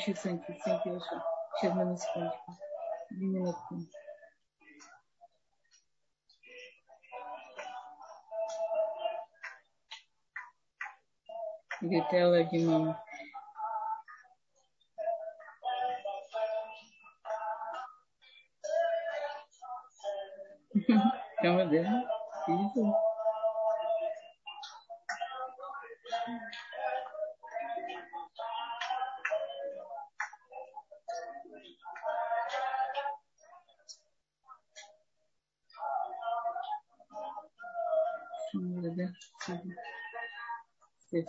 679 0.05 1.01
7 1.61 1.97
секундочку. 1.97 2.51
Минутку. 3.11 3.75
Витала 11.81 12.43
Димама. 12.43 13.01
Calma 21.41 21.65
dela. 21.65 22.03
Isso. 22.47 23.12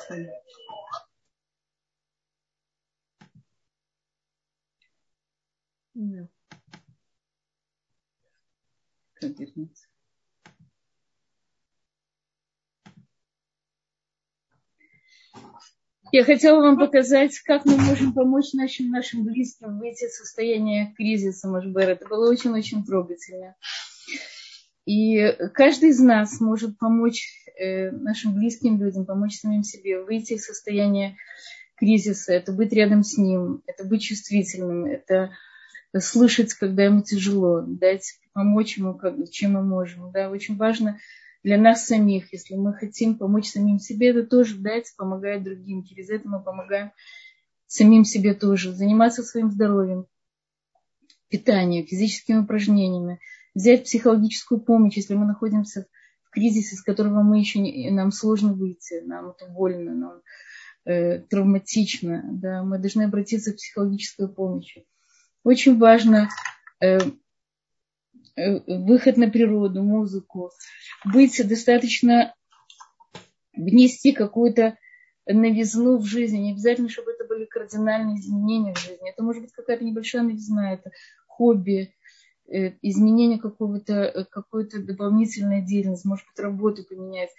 Совершенно. 0.06 0.32
Да. 5.94 6.28
Как? 9.14 9.32
Я 16.12 16.24
хотела 16.24 16.60
вам 16.60 16.78
показать, 16.78 17.38
как 17.40 17.64
мы 17.64 17.76
можем 17.76 18.12
помочь 18.12 18.52
нашим, 18.52 18.90
нашим 18.90 19.24
близким 19.24 19.78
выйти 19.78 20.04
из 20.04 20.16
состояния 20.16 20.92
кризиса 20.96 21.48
Машбера. 21.48 21.90
Это 21.90 22.06
было 22.06 22.30
очень-очень 22.30 22.84
трогательно. 22.84 23.56
И 24.86 25.32
каждый 25.54 25.90
из 25.90 26.00
нас 26.00 26.40
может 26.40 26.78
помочь 26.78 27.26
э, 27.58 27.90
нашим 27.90 28.34
близким 28.34 28.80
людям, 28.80 29.06
помочь 29.06 29.38
самим 29.38 29.62
себе 29.62 30.02
выйти 30.02 30.34
из 30.34 30.44
состояния 30.44 31.16
кризиса. 31.76 32.32
Это 32.32 32.52
быть 32.52 32.72
рядом 32.72 33.02
с 33.02 33.16
ним, 33.16 33.62
это 33.66 33.84
быть 33.84 34.02
чувствительным, 34.02 34.84
это 34.84 35.30
слышать, 35.98 36.52
когда 36.54 36.84
ему 36.84 37.02
тяжело, 37.02 37.62
дать 37.62 38.18
помочь 38.32 38.76
ему, 38.76 38.94
как, 38.94 39.14
чем 39.30 39.52
мы 39.52 39.62
можем. 39.62 40.10
Да, 40.12 40.30
очень 40.30 40.56
важно 40.56 40.98
для 41.44 41.58
нас 41.58 41.86
самих, 41.86 42.32
если 42.32 42.56
мы 42.56 42.72
хотим 42.72 43.16
помочь 43.16 43.50
самим 43.50 43.78
себе, 43.78 44.08
это 44.10 44.24
тоже 44.24 44.56
дать, 44.56 44.92
помогать 44.96 45.42
другим. 45.42 45.84
Через 45.84 46.08
это 46.08 46.26
мы 46.26 46.42
помогаем 46.42 46.90
самим 47.66 48.04
себе 48.04 48.34
тоже. 48.34 48.72
Заниматься 48.72 49.22
своим 49.22 49.50
здоровьем, 49.50 50.06
питанием, 51.28 51.86
физическими 51.86 52.38
упражнениями, 52.38 53.20
взять 53.54 53.84
психологическую 53.84 54.60
помощь, 54.60 54.96
если 54.96 55.14
мы 55.14 55.26
находимся 55.26 55.86
в 56.24 56.30
кризисе, 56.30 56.74
из 56.74 56.82
которого 56.82 57.22
мы 57.22 57.38
еще 57.38 57.60
не, 57.60 57.90
нам 57.90 58.12
сложно 58.12 58.52
выйти, 58.52 59.00
нам 59.04 59.30
это 59.30 59.46
больно, 59.46 59.94
нам 59.94 60.22
э, 60.84 61.20
травматично, 61.20 62.22
да, 62.32 62.62
мы 62.62 62.78
должны 62.78 63.02
обратиться 63.02 63.52
к 63.52 63.56
психологической 63.56 64.28
помощи. 64.28 64.86
Очень 65.44 65.78
важно 65.78 66.28
э, 66.80 66.98
э, 68.36 68.60
выход 68.66 69.16
на 69.16 69.30
природу, 69.30 69.82
музыку, 69.82 70.50
быть 71.04 71.40
достаточно, 71.46 72.34
внести 73.56 74.12
какую-то 74.12 74.76
новизну 75.26 75.98
в 75.98 76.04
жизни. 76.04 76.38
Не 76.38 76.52
обязательно, 76.52 76.88
чтобы 76.88 77.12
это 77.12 77.24
были 77.24 77.44
кардинальные 77.44 78.18
изменения 78.18 78.74
в 78.74 78.78
жизни. 78.78 79.10
Это 79.10 79.22
может 79.22 79.42
быть 79.42 79.52
какая-то 79.52 79.84
небольшая 79.84 80.22
новизна, 80.22 80.74
это 80.74 80.90
хобби, 81.26 81.94
изменение 82.46 83.38
какого-то, 83.38 84.26
какой-то 84.30 84.82
дополнительной 84.82 85.62
деятельности, 85.62 86.06
может 86.06 86.26
быть, 86.26 86.38
работу 86.38 86.84
поменять. 86.84 87.30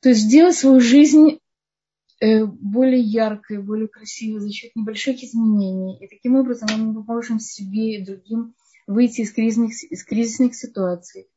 То 0.00 0.10
есть 0.10 0.22
сделать 0.22 0.56
свою 0.56 0.80
жизнь 0.80 1.38
Э, 2.20 2.44
более 2.46 3.00
яркой, 3.00 3.62
более 3.62 3.86
красивой 3.86 4.40
за 4.40 4.50
счет 4.50 4.74
небольших 4.74 5.22
изменений. 5.22 6.04
И 6.04 6.08
таким 6.08 6.34
образом 6.34 6.68
мы 6.76 7.04
поможем 7.04 7.38
себе 7.38 7.96
и 7.96 8.04
другим 8.04 8.54
выйти 8.88 9.20
из 9.20 9.32
кризисных, 9.32 9.70
из 9.84 10.04
кризисных 10.04 10.56
ситуаций, 10.56 11.28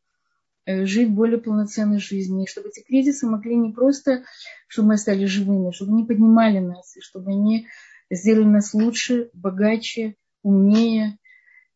э, 0.66 0.86
жить 0.86 1.12
более 1.12 1.38
полноценной 1.38 2.00
жизнью, 2.00 2.46
и 2.46 2.50
чтобы 2.50 2.70
эти 2.70 2.84
кризисы 2.84 3.28
могли 3.28 3.56
не 3.56 3.72
просто, 3.72 4.24
чтобы 4.68 4.90
мы 4.90 4.98
стали 4.98 5.26
живыми, 5.26 5.72
чтобы 5.72 5.92
они 5.92 6.04
поднимали 6.04 6.58
нас, 6.58 6.98
и 6.98 7.02
чтобы 7.02 7.30
они 7.30 7.68
сделали 8.10 8.46
нас 8.46 8.74
лучше, 8.74 9.30
богаче, 9.34 10.16
умнее 10.42 11.10
э, 11.10 11.21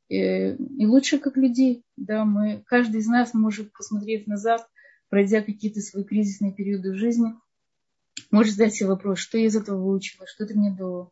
и 0.08 0.86
лучше 0.86 1.20
как 1.20 1.38
людей. 1.38 1.84
Да, 1.98 2.26
мы, 2.26 2.64
каждый 2.68 3.02
из 3.02 3.08
нас 3.08 3.34
может, 3.34 3.72
посмотреть 3.74 4.28
назад, 4.28 4.68
пройдя 5.10 5.42
какие-то 5.42 5.82
свои 5.82 6.04
кризисные 6.04 6.54
периоды 6.54 6.92
в 6.92 6.96
жизни– 6.96 7.34
Можешь 8.32 8.54
задать 8.54 8.76
себе 8.76 8.90
вопрос, 8.90 9.20
что 9.20 9.38
я 9.38 9.46
из 9.46 9.56
этого 9.56 9.82
выучила, 9.82 10.26
что 10.28 10.44
это 10.44 10.58
мне 10.58 10.72
дало, 10.72 11.12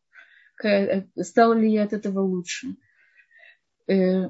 стала 1.22 1.54
ли 1.54 1.72
я 1.72 1.84
от 1.84 1.94
этого 1.94 2.22
лучше, 2.22 2.76
э, 3.88 4.30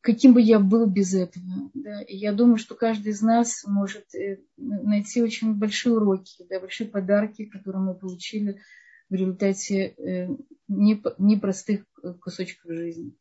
каким 0.00 0.34
бы 0.34 0.40
я 0.40 0.58
был 0.58 0.86
без 0.86 1.14
этого. 1.14 1.70
Да? 1.74 2.02
И 2.02 2.16
я 2.16 2.32
думаю, 2.32 2.58
что 2.58 2.74
каждый 2.74 3.08
из 3.12 3.22
нас 3.22 3.64
может 3.66 4.14
э, 4.14 4.40
найти 4.56 5.22
очень 5.22 5.54
большие 5.54 5.94
уроки, 5.94 6.44
да, 6.48 6.60
большие 6.60 6.88
подарки, 6.88 7.46
которые 7.46 7.82
мы 7.82 7.94
получили 7.94 8.60
в 9.08 9.14
результате 9.14 9.94
э, 9.96 10.28
непростых 10.68 11.84
кусочков 12.20 12.72
жизни. 12.72 13.12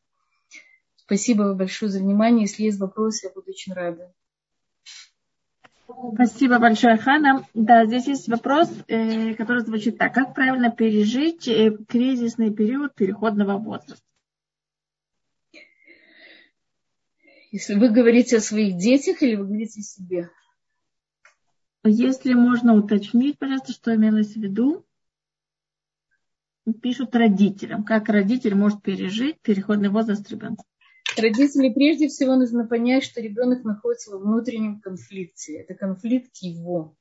Спасибо 1.09 1.55
большое 1.55 1.91
за 1.91 2.01
внимание. 2.01 2.43
Если 2.43 2.65
есть 2.65 2.79
вопросы, 2.79 3.25
я 3.25 3.33
буду 3.33 3.49
очень 3.49 3.73
рада. 3.73 4.13
Спасибо 6.13 6.59
большое, 6.59 6.97
Хана. 6.97 7.47
Да, 7.55 7.87
здесь 7.87 8.05
есть 8.05 8.27
вопрос, 8.27 8.71
э, 8.87 9.33
который 9.33 9.63
звучит 9.63 9.97
так. 9.97 10.13
Как 10.13 10.35
правильно 10.35 10.69
пережить 10.69 11.47
э, 11.47 11.75
кризисный 11.87 12.53
период 12.53 12.93
переходного 12.93 13.57
возраста? 13.57 14.05
Если 17.51 17.73
вы 17.73 17.89
говорите 17.89 18.37
о 18.37 18.41
своих 18.41 18.77
детях 18.77 19.23
или 19.23 19.33
вы 19.35 19.45
говорите 19.45 19.79
о 19.79 19.83
себе? 19.83 20.29
Если 21.85 22.35
можно 22.35 22.75
уточнить, 22.75 23.39
пожалуйста, 23.39 23.73
что 23.73 23.95
имелось 23.95 24.33
в 24.33 24.39
виду. 24.39 24.85
Пишут 26.83 27.15
родителям. 27.15 27.83
Как 27.83 28.09
родитель 28.09 28.53
может 28.53 28.83
пережить 28.83 29.41
переходный 29.41 29.89
возраст 29.89 30.29
ребенка? 30.29 30.63
Родители 31.17 31.69
прежде 31.69 32.07
всего 32.07 32.35
нужно 32.35 32.65
понять, 32.65 33.03
что 33.03 33.21
ребенок 33.21 33.63
находится 33.63 34.11
во 34.11 34.19
внутреннем 34.19 34.79
конфликте. 34.79 35.57
Это 35.57 35.73
конфликт 35.73 36.37
его. 36.37 36.95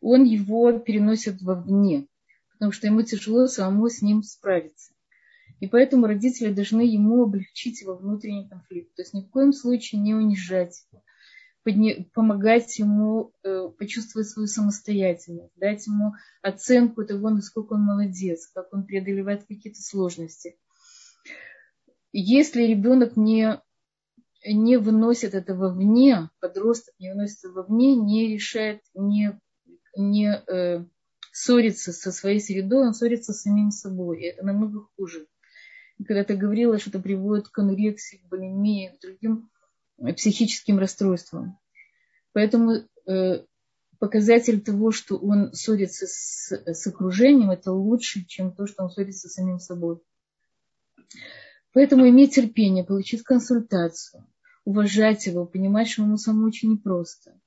Он 0.00 0.24
его 0.24 0.78
переносит 0.78 1.40
вовне, 1.40 2.06
потому 2.52 2.72
что 2.72 2.86
ему 2.86 3.02
тяжело 3.02 3.46
самому 3.46 3.88
с 3.88 4.02
ним 4.02 4.22
справиться. 4.22 4.92
И 5.60 5.68
поэтому 5.68 6.06
родители 6.06 6.52
должны 6.52 6.82
ему 6.82 7.22
облегчить 7.22 7.80
его 7.80 7.94
внутренний 7.94 8.48
конфликт. 8.48 8.94
То 8.96 9.02
есть 9.02 9.14
ни 9.14 9.20
в 9.20 9.30
коем 9.30 9.52
случае 9.52 10.00
не 10.00 10.14
унижать 10.14 10.84
его, 10.90 12.04
помогать 12.12 12.76
ему 12.80 13.32
э, 13.44 13.68
почувствовать 13.78 14.28
свою 14.28 14.48
самостоятельность, 14.48 15.52
дать 15.56 15.86
ему 15.86 16.14
оценку 16.42 17.04
того, 17.04 17.30
насколько 17.30 17.74
он 17.74 17.82
молодец, 17.82 18.48
как 18.48 18.72
он 18.72 18.84
преодолевает 18.84 19.44
какие-то 19.44 19.80
сложности– 19.80 20.56
если 22.12 22.62
ребенок 22.62 23.16
не, 23.16 23.60
не 24.46 24.76
выносит 24.76 25.34
этого 25.34 25.72
вне, 25.72 26.30
подросток 26.40 26.94
не 26.98 27.10
выносит 27.10 27.44
этого 27.44 27.64
вне, 27.64 27.96
не 27.96 28.28
решает, 28.28 28.82
не, 28.94 29.38
не 29.96 30.30
э, 30.30 30.84
ссорится 31.32 31.92
со 31.92 32.12
своей 32.12 32.40
средой, 32.40 32.86
он 32.86 32.94
ссорится 32.94 33.32
с 33.32 33.42
самим 33.42 33.70
собой. 33.70 34.20
И 34.20 34.26
это 34.26 34.44
намного 34.44 34.86
хуже. 34.96 35.26
И 35.98 36.04
когда-то 36.04 36.36
говорила, 36.36 36.78
что 36.78 36.90
это 36.90 37.00
приводит 37.00 37.48
к 37.48 37.58
анорексии, 37.58 38.18
к 38.18 38.28
булимии, 38.28 38.94
к 38.96 39.00
другим 39.00 39.50
психическим 40.16 40.78
расстройствам. 40.78 41.58
Поэтому 42.32 42.82
э, 43.06 43.44
показатель 43.98 44.60
того, 44.60 44.90
что 44.90 45.16
он 45.16 45.52
ссорится 45.52 46.06
с, 46.06 46.50
с 46.50 46.86
окружением, 46.86 47.50
это 47.50 47.72
лучше, 47.72 48.24
чем 48.24 48.52
то, 48.52 48.66
что 48.66 48.84
он 48.84 48.90
ссорится 48.90 49.28
с 49.28 49.34
самим 49.34 49.58
собой. 49.58 50.00
Поэтому 51.72 52.08
иметь 52.08 52.34
терпение, 52.34 52.84
получить 52.84 53.22
консультацию, 53.22 54.26
уважать 54.64 55.26
его, 55.26 55.46
понимать, 55.46 55.88
что 55.88 56.02
ему 56.02 56.16
самому 56.16 56.46
очень 56.46 56.72
непросто. 56.72 57.38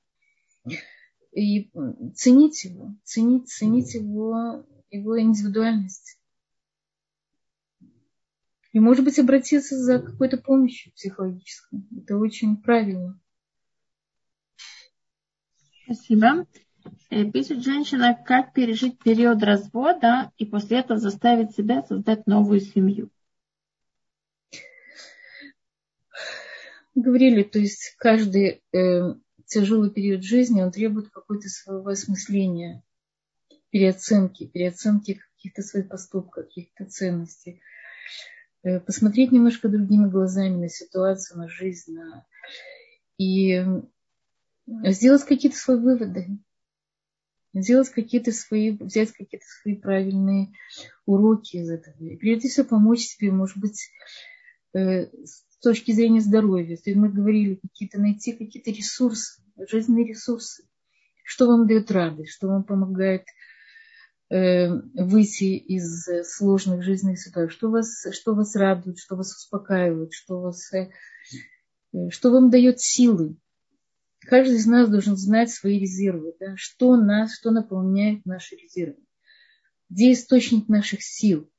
И 1.32 1.70
ценить 2.14 2.64
его, 2.64 2.94
ценить, 3.04 3.48
ценить 3.48 3.94
его, 3.94 4.64
его 4.90 5.20
индивидуальность. 5.20 6.18
И, 8.72 8.80
может 8.80 9.04
быть, 9.04 9.18
обратиться 9.18 9.78
за 9.78 10.00
какой-то 10.00 10.38
помощью 10.38 10.92
психологической. 10.92 11.80
Это 11.96 12.18
очень 12.18 12.56
правильно. 12.56 13.18
Спасибо. 15.84 16.46
Э, 17.10 17.24
пишет 17.30 17.62
женщина, 17.62 18.14
как 18.14 18.52
пережить 18.52 18.98
период 18.98 19.42
развода 19.42 20.32
и 20.36 20.44
после 20.44 20.80
этого 20.80 20.98
заставить 20.98 21.52
себя 21.52 21.84
создать 21.84 22.26
новую 22.26 22.60
семью. 22.60 23.10
Говорили, 26.96 27.42
то 27.42 27.58
есть 27.58 27.94
каждый 27.98 28.62
э, 28.72 29.14
тяжелый 29.44 29.90
период 29.90 30.24
жизни, 30.24 30.62
он 30.62 30.72
требует 30.72 31.10
какого-то 31.10 31.46
своего 31.46 31.88
осмысления, 31.88 32.82
переоценки, 33.68 34.46
переоценки 34.46 35.20
каких-то 35.36 35.60
своих 35.60 35.90
поступков, 35.90 36.46
каких-то 36.46 36.86
ценностей. 36.86 37.60
Э, 38.62 38.80
посмотреть 38.80 39.30
немножко 39.30 39.68
другими 39.68 40.08
глазами 40.08 40.56
на 40.56 40.68
ситуацию, 40.70 41.38
на 41.38 41.48
жизнь, 41.48 41.92
на... 41.92 42.26
и 43.18 43.62
сделать 44.86 45.24
какие-то 45.24 45.58
свои 45.58 45.76
выводы, 45.76 46.28
сделать 47.52 47.90
какие-то 47.90 48.32
свои, 48.32 48.70
взять 48.70 49.12
какие-то 49.12 49.44
свои 49.46 49.74
правильные 49.76 50.52
уроки 51.04 51.58
из 51.58 51.68
этого. 51.68 51.94
И 52.02 52.16
прежде 52.16 52.48
всего 52.48 52.66
помочь 52.66 53.00
себе, 53.00 53.32
может 53.32 53.58
быть, 53.58 53.90
э, 54.74 55.10
с 55.58 55.62
точки 55.62 55.92
зрения 55.92 56.20
здоровья. 56.20 56.76
То 56.76 56.90
есть 56.90 56.96
мы 56.96 57.08
говорили, 57.08 57.56
какие-то 57.56 58.00
найти 58.00 58.32
какие-то 58.32 58.70
ресурсы, 58.70 59.42
жизненные 59.68 60.06
ресурсы. 60.06 60.64
Что 61.24 61.46
вам 61.46 61.66
дает 61.66 61.90
радость, 61.90 62.32
что 62.32 62.46
вам 62.48 62.62
помогает 62.62 63.24
э, 64.30 64.68
выйти 64.68 65.56
из 65.56 66.06
сложных 66.24 66.84
жизненных 66.84 67.18
ситуаций, 67.18 67.52
что 67.52 67.70
вас, 67.70 68.06
что 68.12 68.34
вас 68.34 68.54
радует, 68.54 68.98
что 68.98 69.16
вас 69.16 69.34
успокаивает, 69.34 70.12
что, 70.12 70.40
вас, 70.40 70.72
э, 70.72 70.90
что 72.10 72.30
вам 72.30 72.50
дает 72.50 72.80
силы. 72.80 73.36
Каждый 74.20 74.56
из 74.56 74.66
нас 74.66 74.88
должен 74.88 75.16
знать 75.16 75.50
свои 75.50 75.78
резервы, 75.78 76.34
да, 76.38 76.54
что 76.56 76.96
нас, 76.96 77.36
что 77.36 77.50
наполняет 77.50 78.24
наши 78.24 78.56
резервы, 78.56 78.98
где 79.88 80.12
источник 80.12 80.68
наших 80.68 81.02
сил. 81.02 81.50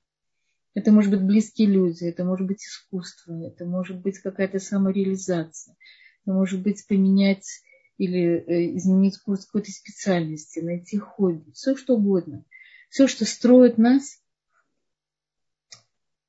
Это 0.78 0.92
может 0.92 1.10
быть 1.10 1.24
близкие 1.24 1.70
люди, 1.70 2.04
это 2.04 2.24
может 2.24 2.46
быть 2.46 2.64
искусство, 2.64 3.34
это 3.48 3.66
может 3.66 4.00
быть 4.00 4.20
какая-то 4.20 4.60
самореализация, 4.60 5.76
это 6.22 6.36
может 6.36 6.62
быть 6.62 6.86
поменять 6.86 7.64
или 7.98 8.44
э, 8.46 8.78
изменить 8.78 9.18
курс 9.18 9.48
какой-то 9.48 9.72
специальности, 9.72 10.60
найти 10.60 11.00
хобби, 11.00 11.50
все 11.50 11.76
что 11.76 11.96
угодно. 11.96 12.46
Все, 12.92 13.08
что 13.08 13.26
строит 13.26 13.80
нас, 13.80 14.22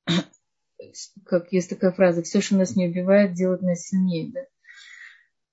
как 1.27 1.53
есть 1.53 1.69
такая 1.69 1.93
фраза, 1.93 2.23
все, 2.23 2.41
что 2.41 2.57
нас 2.57 2.75
не 2.75 2.89
убивает, 2.89 3.35
делает 3.35 3.61
нас 3.61 3.83
сильнее. 3.83 4.33
Да? 4.33 4.41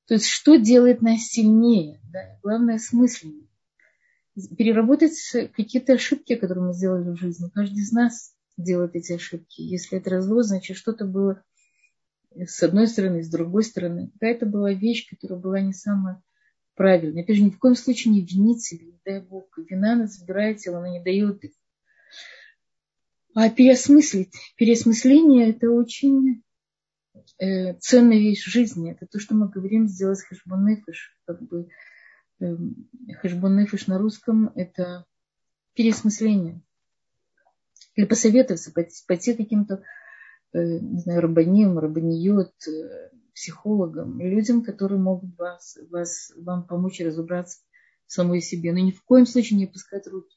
То 0.06 0.14
есть, 0.14 0.28
что 0.28 0.56
делает 0.56 1.02
нас 1.02 1.20
сильнее? 1.24 2.00
Да? 2.14 2.40
Главное, 2.42 2.78
смысленно. 2.78 3.46
Переработать 4.58 5.20
какие-то 5.54 5.96
ошибки, 5.96 6.36
которые 6.36 6.68
мы 6.68 6.74
сделали 6.74 7.10
в 7.10 7.18
жизни. 7.18 7.50
Каждый 7.54 7.82
из 7.82 7.92
нас 7.92 8.35
делает 8.58 8.96
эти 8.96 9.14
ошибки. 9.14 9.62
Если 9.62 9.98
это 9.98 10.10
развод, 10.10 10.46
значит, 10.46 10.78
что-то 10.78 11.06
было 11.06 11.44
с 12.38 12.62
одной 12.64 12.88
стороны, 12.88 13.24
с 13.24 13.30
другой 13.30 13.64
стороны. 13.64 14.10
Какая-то 14.14 14.46
была 14.46 14.74
вещь, 14.74 15.10
которая 15.10 15.40
была 15.40 15.62
не 15.62 15.74
самая 15.74 16.22
правильная. 16.76 17.24
Опять 17.24 17.38
же, 17.38 17.44
ни 17.44 17.50
в 17.50 17.60
коем 17.60 17.76
случае 17.76 18.14
не 18.14 18.26
винить 18.26 18.64
себя, 18.64 18.86
не 18.86 19.00
дай 19.06 19.22
Бог. 19.22 19.58
Вина 19.58 19.96
нас 19.96 20.18
забирает 20.18 20.58
тело, 20.58 20.80
она 20.80 20.90
не 20.90 21.04
дает 21.04 21.44
их. 21.44 21.52
А 23.34 23.50
переосмыслить, 23.50 24.34
переосмысление– 24.58 25.50
это 25.52 25.70
очень 25.70 26.44
э, 27.38 27.74
ценная 27.80 28.18
вещь 28.18 28.46
в 28.46 28.50
жизни. 28.50 28.92
Это 28.92 29.08
то, 29.08 29.20
что 29.20 29.36
мы 29.36 29.50
говорим, 29.50 29.88
сделать 29.88 30.22
חשבון 30.22 30.74
נפש. 30.74 31.18
Как 31.26 31.42
бы 31.42 31.68
э, 32.40 32.58
חשבון 33.22 33.61
נפש 33.61 33.88
на 33.88 33.98
русском– 33.98 34.52
это 34.56 35.06
переосмысление. 35.74 36.62
Или 37.96 38.06
посоветоваться, 38.06 38.72
пойти, 38.72 39.04
пойти 39.08 39.34
каким-то, 39.34 39.84
э, 40.54 40.80
не 40.80 41.00
знаю, 41.00 41.22
רבנים, 41.22 41.80
רבניות, 41.80 42.54
э, 42.68 43.10
психологам, 43.34 44.20
людям, 44.20 44.64
которые 44.64 45.00
могут 45.00 45.38
вас, 45.38 45.78
вас, 45.90 46.32
вам 46.38 46.66
помочь 46.66 47.02
разобраться 47.02 47.60
в 48.08 48.14
самой 48.14 48.42
себе. 48.42 48.72
Но 48.72 48.80
ни 48.80 48.92
в 48.92 49.04
коем 49.04 49.26
случае 49.26 49.58
не 49.58 49.66
опускать 49.66 50.08
руки. 50.08 50.36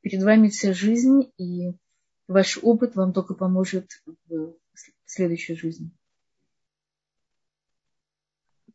Перед 0.00 0.22
вами 0.22 0.48
вся 0.48 0.72
жизнь, 0.72 1.32
и 1.38 1.72
ваш 2.26 2.58
опыт 2.62 2.96
вам 2.96 3.12
только 3.12 3.34
поможет 3.34 3.88
в 4.28 4.54
следующей 5.06 5.54
жизни. 5.54 5.90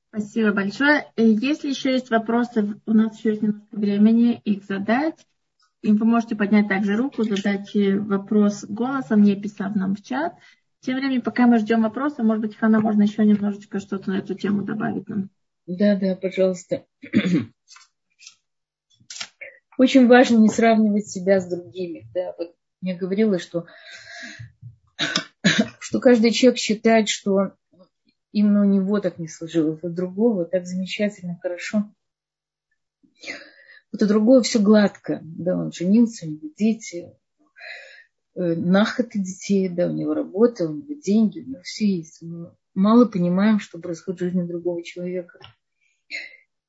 Спасибо 0.10 0.52
большое. 0.52 1.12
Э, 1.16 1.24
если 1.24 1.70
еще 1.70 1.92
есть 1.92 2.10
вопросы, 2.10 2.80
у 2.86 2.94
нас 2.94 3.18
еще 3.18 3.30
есть 3.32 3.42
немножко 3.42 3.76
времени 3.76 4.42
их 4.46 4.64
задать. 4.64 5.28
И 5.88 5.94
вы 5.94 6.06
можете 6.06 6.36
поднять 6.36 6.68
также 6.68 6.98
руку, 6.98 7.24
задать 7.24 7.74
э, 7.74 7.98
вопрос 7.98 8.66
голосом, 8.66 9.24
не 9.24 9.38
писав 9.38 9.74
нам 9.74 9.96
в 9.96 10.04
чат. 10.04 10.34
Тем 10.82 10.98
временем, 10.98 11.22
пока 11.22 11.48
мы 11.48 11.60
ждем 11.60 11.84
вопроса, 11.84 12.24
может 12.24 12.42
быть, 12.42 12.58
Хана, 12.58 12.82
можно 12.82 13.04
еще 13.04 13.24
немножечко 13.24 13.80
что-то 13.80 14.10
на 14.10 14.18
эту 14.18 14.36
тему 14.36 14.64
добавить 14.64 15.08
нам. 15.08 15.30
Да, 15.66 15.96
да, 15.96 16.18
пожалуйста. 16.18 16.86
Очень 19.78 20.08
важно 20.08 20.40
не 20.40 20.50
сравнивать 20.50 21.08
себя 21.08 21.40
с 21.40 21.48
другими. 21.48 22.06
Да, 22.14 22.36
вот 22.38 22.54
я 22.82 22.98
говорила, 22.98 23.40
что, 23.40 23.66
что 25.80 26.02
каждый 26.02 26.32
человек 26.32 26.60
считает, 26.60 27.08
что 27.08 27.54
именно 28.34 28.60
у 28.60 28.66
него 28.66 29.00
так 29.00 29.20
не 29.20 29.30
сложилось, 29.30 29.80
у 29.84 29.90
другого 29.90 30.44
так 30.44 30.68
замечательно, 30.68 31.40
хорошо. 31.42 31.90
Вот 33.98 34.04
у 34.04 34.08
другого 34.08 34.44
все 34.44 34.60
гладко, 34.60 35.22
да, 35.24 35.58
он 35.58 35.72
женился, 35.72 36.28
у 36.28 36.30
него 36.30 36.50
дети, 36.56 37.16
э, 38.36 38.54
нахоты 38.54 39.18
детей, 39.18 39.70
да, 39.70 39.88
у 39.88 39.92
него 39.92 40.14
работа, 40.14 40.70
у 40.70 40.76
него 40.76 41.02
деньги, 41.02 41.40
у 41.40 41.50
него 41.50 41.62
все 41.64 41.88
есть. 41.88 42.22
Мы 42.22 42.56
мало 42.76 43.06
понимаем, 43.06 43.60
что 43.60 43.80
происходит 43.80 44.22
в 44.22 44.24
жизни 44.24 44.44
другого 44.44 44.84
человека. 44.84 45.40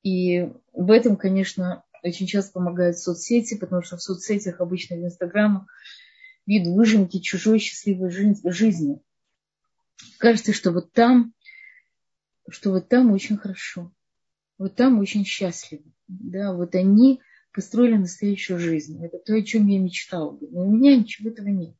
И 0.03 0.51
в 0.73 0.91
этом, 0.91 1.19
конечно, 1.19 1.85
очень 2.03 2.27
часто 2.27 2.53
помогают 2.53 2.97
соцсети, 2.97 3.59
потому 3.59 3.83
что 3.83 3.99
в 3.99 4.03
соцсетях, 4.03 4.63
обычно 4.63 4.97
в 4.97 5.05
Инстаграмах, 5.05 5.67
вид 6.47 6.67
выжимки 6.67 7.21
чужой 7.21 7.59
счастливой 7.59 8.11
жизни. 8.11 9.03
Кажется, 10.17 10.55
что 10.55 10.73
вот 10.73 10.93
там 10.93 11.35
что 12.51 12.71
вот 12.71 12.89
там 12.89 13.13
очень 13.13 13.37
хорошо, 13.37 13.93
вот 14.59 14.75
там 14.75 14.99
очень 14.99 15.25
счастливо. 15.25 15.85
Да, 16.09 16.53
вот 16.53 16.75
они 16.75 17.21
построили 17.53 17.97
настоящую 17.97 18.59
жизнь. 18.59 19.03
Это 19.05 19.19
то, 19.19 19.35
о 19.35 19.43
чем 19.43 19.67
я 19.67 19.79
мечтала. 19.79 20.37
Но 20.41 20.67
у 20.67 20.71
меня 20.71 20.97
ничего 20.97 21.31
этого 21.31 21.49
нет. 21.49 21.75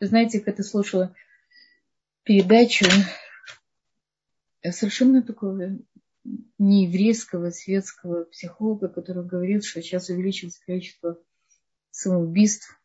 Вы 0.00 0.06
знаете, 0.06 0.40
когда 0.40 0.62
слушала 0.62 1.14
передачу 2.24 2.86
совершенно 4.62 5.22
такого 5.22 5.78
нееврейского 6.58 7.50
светского 7.50 8.24
психолога, 8.24 8.88
который 8.88 9.26
говорит, 9.26 9.64
что 9.64 9.82
сейчас 9.82 10.08
увеличилось 10.10 10.58
количество 10.58 11.18
самоубийств 11.90 12.78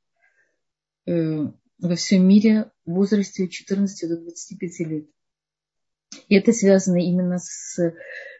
э, 1.06 1.48
во 1.80 1.96
всем 1.96 2.28
мире 2.28 2.72
в 2.86 2.94
возрасте 2.94 3.46
от 3.46 3.52
14 3.52 4.10
до 4.10 4.18
25 4.18 4.80
лет. 4.88 5.10
И 6.30 6.36
это 6.36 6.54
связано 6.54 6.98
именно 6.98 7.40
с, 7.40 7.94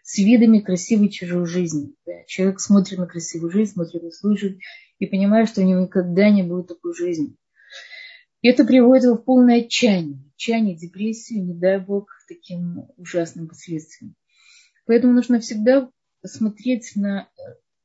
с 0.06 0.20
видами 0.20 0.60
красивой 0.60 1.10
чужой 1.10 1.48
жизни. 1.48 1.96
Человек 2.28 2.60
смотрит 2.60 3.00
на 3.00 3.08
красивую 3.08 3.52
жизнь, 3.52 3.74
смотрит 3.74 4.04
на 4.04 4.12
свою 4.12 4.38
и 5.00 5.06
понимает, 5.08 5.50
что 5.50 5.62
у 5.62 5.66
него 5.66 5.82
никогда 5.82 6.30
не 6.30 6.44
будет 6.44 6.68
такой 6.68 6.96
жизни. 6.96 7.36
И 8.42 8.48
это 8.48 8.66
приводит 8.66 9.06
его 9.06 9.16
в 9.16 9.24
полное 9.24 9.62
отчаяние. 9.62 10.24
Отчаяние, 10.36 10.78
депрессию, 10.78 11.44
не 11.44 11.56
дай 11.56 11.80
бог, 11.80 12.06
к 12.06 12.28
таким 12.28 12.88
ужасным 12.98 13.48
последствиям. 13.48 14.16
Поэтому 14.86 15.14
нужно 15.14 15.40
всегда 15.40 15.90
смотреть 16.24 16.92
на 16.96 17.28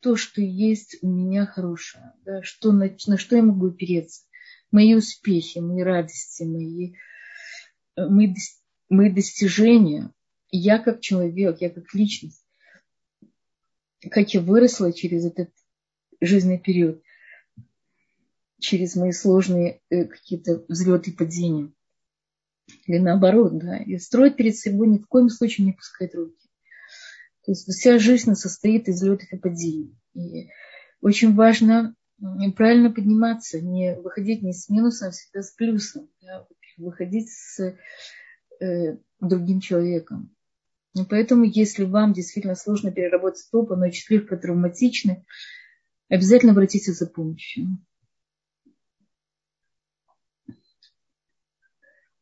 то, 0.00 0.16
что 0.16 0.42
есть 0.42 0.98
у 1.00 1.08
меня 1.08 1.46
хорошее, 1.46 2.12
да, 2.26 2.42
что, 2.42 2.72
на, 2.72 2.94
на 3.06 3.16
что 3.16 3.36
я 3.36 3.42
могу 3.42 3.68
опереться. 3.68 4.24
Мои 4.70 4.94
успехи, 4.94 5.58
мои 5.58 5.82
радости, 5.82 6.42
мои 6.42 6.92
мы, 7.96 8.34
мы 8.90 9.10
достижения, 9.10 10.12
я 10.50 10.78
как 10.78 11.00
человек, 11.00 11.60
я 11.60 11.70
как 11.70 11.94
личность, 11.94 12.44
как 14.10 14.32
я 14.34 14.40
выросла 14.40 14.92
через 14.92 15.24
этот 15.24 15.50
жизненный 16.20 16.58
период, 16.58 17.02
через 18.58 18.96
мои 18.96 19.12
сложные 19.12 19.80
э, 19.90 20.04
какие-то 20.04 20.64
взлеты 20.68 21.10
и 21.10 21.14
падения. 21.14 21.72
Или 22.86 22.98
наоборот, 22.98 23.58
да. 23.58 23.78
И 23.78 23.98
строить 23.98 24.36
перед 24.36 24.56
собой 24.56 24.88
ни 24.88 24.98
в 24.98 25.06
коем 25.06 25.28
случае 25.28 25.66
не 25.66 25.72
пускать 25.72 26.14
руки. 26.14 26.48
То 27.44 27.52
есть 27.52 27.66
вся 27.66 27.98
жизнь 27.98 28.34
состоит 28.34 28.88
из 28.88 28.96
взлетов 28.96 29.32
и 29.32 29.38
падений. 29.38 29.98
И 30.14 30.48
очень 31.00 31.34
важно 31.34 31.96
правильно 32.56 32.90
подниматься, 32.90 33.60
не 33.60 33.96
выходить 33.96 34.42
не 34.42 34.52
с 34.52 34.68
минусом, 34.68 35.08
а 35.08 35.10
всегда 35.10 35.42
с 35.42 35.50
плюсом. 35.52 36.10
Да? 36.20 36.46
Выходить 36.76 37.30
с 37.30 37.76
э, 38.60 38.98
другим 39.20 39.60
человеком. 39.60 40.34
И 40.94 41.04
поэтому, 41.04 41.44
если 41.44 41.84
вам 41.84 42.12
действительно 42.12 42.56
сложно 42.56 42.90
переработать 42.90 43.40
стопы, 43.40 43.76
но 43.76 43.90
слегка 43.90 44.36
травматичны, 44.36 45.24
обязательно 46.08 46.52
обратитесь 46.52 46.96
за 46.96 47.06
помощью. 47.06 47.78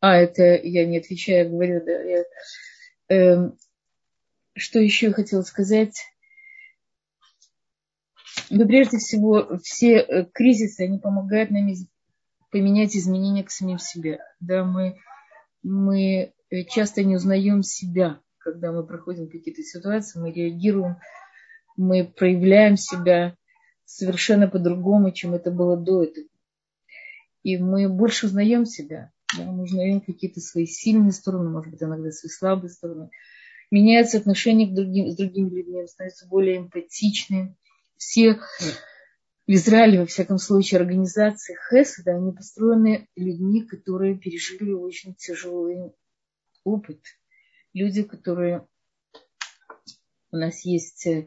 А, 0.00 0.16
это 0.16 0.42
я 0.62 0.86
не 0.86 0.98
отвечаю, 0.98 1.50
говорю, 1.50 1.84
да. 1.84 2.02
Я, 2.02 2.24
э, 3.08 3.50
что 4.54 4.78
еще 4.78 5.06
я 5.06 5.12
хотела 5.12 5.42
сказать? 5.42 6.04
Ну, 8.50 8.66
прежде 8.66 8.98
всего, 8.98 9.58
все 9.62 9.96
э, 9.96 10.24
кризисы, 10.32 10.82
они 10.82 10.98
помогают 10.98 11.50
нам 11.50 11.68
поменять 12.50 12.96
изменения 12.96 13.44
к 13.44 13.50
самим 13.50 13.78
себе. 13.78 14.20
Да, 14.40 14.64
мы, 14.64 15.00
мы 15.62 16.32
э, 16.50 16.64
часто 16.64 17.02
не 17.02 17.16
узнаем 17.16 17.62
себя, 17.62 18.20
когда 18.52 18.72
мы 18.72 18.86
проходим 18.86 19.28
какие-то 19.28 19.62
ситуации, 19.62 20.18
мы 20.18 20.32
реагируем, 20.32 20.96
мы 21.76 22.04
проявляем 22.04 22.76
себя 22.76 23.36
совершенно 23.84 24.48
по-другому, 24.48 25.10
чем 25.12 25.34
это 25.34 25.50
было 25.50 25.76
до 25.76 26.04
этого. 26.04 26.26
И 27.42 27.58
мы 27.58 27.88
больше 27.88 28.26
узнаем 28.26 28.64
себя, 28.64 29.12
да, 29.36 29.44
мы 29.44 29.64
узнаем 29.64 30.00
какие-то 30.00 30.40
свои 30.40 30.64
сильные 30.64 31.12
стороны, 31.12 31.50
может 31.50 31.70
быть, 31.70 31.82
иногда 31.82 32.10
свои 32.10 32.30
слабые 32.30 32.70
стороны. 32.70 33.10
Меняется 33.70 34.16
отношение 34.16 34.66
к 34.66 34.74
другим, 34.74 35.10
с 35.10 35.16
другими 35.16 35.50
людьми, 35.50 35.86
становится 35.86 36.26
более 36.26 36.56
эмпатичным. 36.56 37.54
Все 37.98 38.34
в 39.46 39.50
Израиле, 39.50 40.00
во 40.00 40.06
всяком 40.06 40.38
случае, 40.38 40.80
организации 40.80 41.56
Хеседа, 41.68 42.12
они 42.12 42.32
построены 42.32 43.08
людьми, 43.14 43.62
которые 43.62 44.16
пережили 44.16 44.72
очень 44.72 45.14
тяжелый 45.14 45.92
опыт. 46.64 47.00
Люди, 47.74 48.02
которые... 48.02 48.66
У 50.30 50.36
нас 50.36 50.64
есть 50.64 51.06
э, 51.06 51.26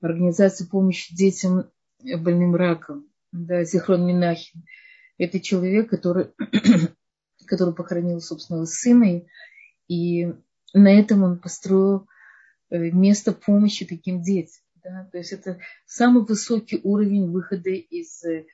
организация 0.00 0.68
помощи 0.68 1.14
детям 1.14 1.70
больным 2.02 2.54
раком, 2.54 3.08
да, 3.32 3.64
Зихрон 3.64 4.06
Минахин. 4.06 4.64
Это 5.18 5.40
человек, 5.40 5.90
который, 5.90 6.32
который 7.46 7.74
похоронил 7.74 8.20
собственного 8.20 8.64
сына, 8.64 9.22
и 9.88 10.32
на 10.72 10.88
этом 10.88 11.22
он 11.22 11.38
построил 11.38 12.08
э, 12.70 12.90
место 12.90 13.32
помощи 13.32 13.84
таким 13.84 14.22
детям. 14.22 14.62
Да? 14.82 15.08
То 15.12 15.18
есть 15.18 15.32
это 15.32 15.58
самый 15.86 16.24
высокий 16.24 16.80
уровень 16.82 17.30
выхода 17.30 17.70
из, 17.70 18.24
э, 18.24 18.46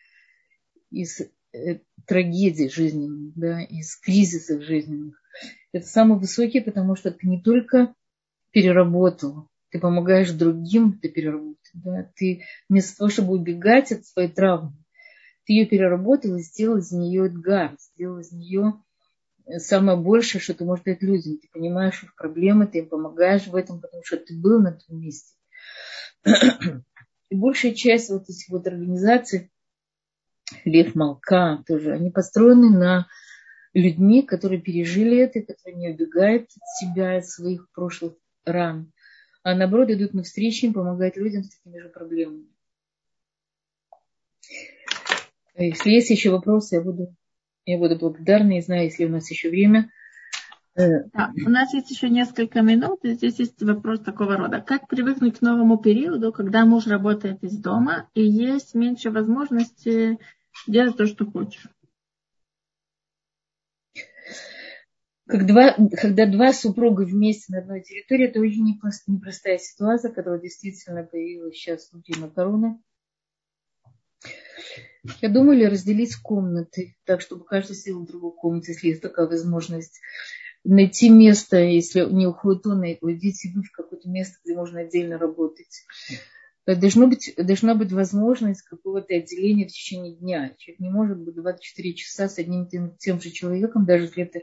из 0.91 1.21
э, 1.53 1.81
трагедий 2.07 2.69
жизненных, 2.69 3.35
да, 3.37 3.63
из 3.63 3.97
кризисов 3.97 4.63
жизненных. 4.63 5.21
Это 5.73 5.87
самый 5.87 6.19
высокий, 6.19 6.61
потому 6.61 6.97
что 6.97 7.11
ты 7.11 7.27
не 7.27 7.41
только 7.41 7.95
переработал, 8.51 9.49
ты 9.71 9.79
помогаешь 9.79 10.31
другим 10.33 10.99
это 10.99 11.13
переработать. 11.13 11.71
Да? 11.75 12.11
Ты 12.17 12.45
вместо 12.69 12.97
того, 12.97 13.11
чтобы 13.11 13.35
убегать 13.35 13.93
от 13.93 14.07
своей 14.07 14.29
травмы, 14.29 14.73
ты 15.45 15.53
ее 15.55 15.67
переработал 15.67 16.37
и 16.37 16.43
сделал 16.43 16.79
из 16.79 16.93
нее 16.93 17.27
Эдгар, 17.27 17.77
сделал 17.79 18.19
из 18.19 18.33
нее 18.33 18.83
самое 19.57 19.99
большее, 19.99 20.41
что 20.41 20.55
ты 20.55 20.65
можешь 20.65 20.85
дать 20.85 21.03
людям. 21.03 21.39
Ты 21.39 21.49
понимаешь 21.53 22.03
их 22.03 22.15
проблемы, 22.15 22.67
ты 22.67 22.79
им 22.79 22.89
помогаешь 22.89 23.47
в 23.47 23.57
этом, 23.57 23.81
потому 23.81 24.03
что 24.05 24.19
ты 24.19 24.35
был 24.37 24.61
на 24.61 24.73
том 24.73 25.01
месте. 25.01 25.35
И 27.31 27.35
большая 27.35 27.73
часть 27.75 28.11
вот 28.11 28.29
этих 28.29 28.49
вот 28.49 28.67
организаций, 28.67 29.51
Лев 30.65 30.95
Малка 30.95 31.63
тоже, 31.67 31.93
они 31.93 32.11
построены 32.11 32.71
на 32.71 33.07
людьми, 33.75 34.23
которые 34.23 34.61
пережили 34.61 35.19
это, 35.19 35.41
которые 35.41 35.77
не 35.77 35.89
убегают 35.91 36.45
от 36.45 36.69
себя, 36.81 37.17
от 37.17 37.27
своих 37.27 37.71
прошлых 37.73 38.15
ран, 38.45 38.93
а 39.43 39.55
наоборот 39.55 39.91
идут 39.91 40.15
навстречу 40.15 40.67
им, 40.67 40.73
помогают 40.73 41.17
людям 41.17 41.45
с 41.45 41.51
такими 41.51 41.81
же 41.81 41.89
проблемами. 41.89 42.47
Если 45.57 45.91
есть 45.91 46.11
еще 46.11 46.31
вопросы, 46.31 46.77
я 46.77 46.83
буду, 46.83 47.15
я 47.65 47.79
буду 47.79 47.97
благодарна 47.97 48.59
и 48.59 48.63
знаю, 48.63 48.85
если 48.85 49.05
у 49.05 49.11
нас 49.11 49.31
еще 49.31 49.51
время, 49.51 49.91
Э, 50.79 51.03
да, 51.13 51.33
у 51.45 51.51
нас 51.51 51.75
есть 51.75 51.91
еще 51.91 52.09
несколько 52.09 52.63
минут, 52.63 53.01
и 53.03 53.15
здесь 53.15 53.41
есть 53.41 53.61
вопрос 53.65 53.99
такого 53.99 54.37
рода. 54.37 54.61
Как 54.61 54.87
привыкнуть 54.87 55.39
к 55.39 55.43
новому 55.43 55.77
периоду, 55.79 56.33
когда 56.33 56.65
муж 56.65 56.87
работает 56.87 57.43
из 57.43 57.59
дома 57.59 58.09
и 58.15 58.23
есть 58.23 58.77
меньше 58.77 59.11
возможности 59.11 60.21
делать 60.69 60.97
то, 60.97 61.07
что 61.07 61.27
хочешь? 61.27 61.67
Как 65.27 65.47
два, 65.47 65.77
когда 66.01 66.27
два 66.27 66.55
супруга 66.55 67.03
вместе 67.03 67.53
на 67.53 67.59
одной 67.59 67.83
территории, 67.83 68.29
это 68.29 68.41
очень 68.41 68.65
непростая 68.65 69.59
ситуация, 69.59 70.11
которая 70.11 70.41
действительно 70.41 71.05
появилась 71.05 71.55
сейчас 71.55 71.91
в 71.91 72.01
время 72.01 72.31
короны. 72.31 72.81
Я 75.21 75.29
думаю, 75.29 75.59
разделить 75.71 76.17
комнаты, 76.17 76.97
так, 77.05 77.21
чтобы 77.21 77.45
каждый 77.45 77.77
сидел 77.77 78.01
в 78.03 78.07
другой 78.07 78.33
комнате, 78.33 78.73
если 78.73 78.89
есть 78.89 79.03
такая 79.03 79.27
возможность 79.27 80.01
найти 80.65 81.09
место, 81.11 81.59
если 81.59 82.05
не 82.05 82.27
уходит 82.27 82.67
он, 82.67 82.83
уйдите 83.01 83.51
вы 83.55 83.63
в 83.63 83.71
какое-то 83.71 84.09
место, 84.09 84.39
где 84.45 84.55
можно 84.55 84.81
отдельно 84.81 85.19
работать. 85.19 85.85
Должно 86.77 87.07
быть, 87.07 87.33
должна 87.39 87.75
быть 87.75 87.93
возможность 87.93 88.61
какого-то 88.61 89.15
отделения 89.15 89.67
в 89.67 89.73
течение 89.73 90.15
дня. 90.15 90.55
Человек 90.59 90.81
не 90.81 90.91
может 90.91 91.19
быть 91.19 91.35
24 91.35 91.95
часа 91.95 92.29
с 92.29 92.39
одним 92.39 92.67
тем, 92.67 92.95
тем 92.99 93.23
же 93.23 93.31
человеком, 93.31 93.87
даже 93.87 94.05
если 94.05 94.25
это 94.25 94.41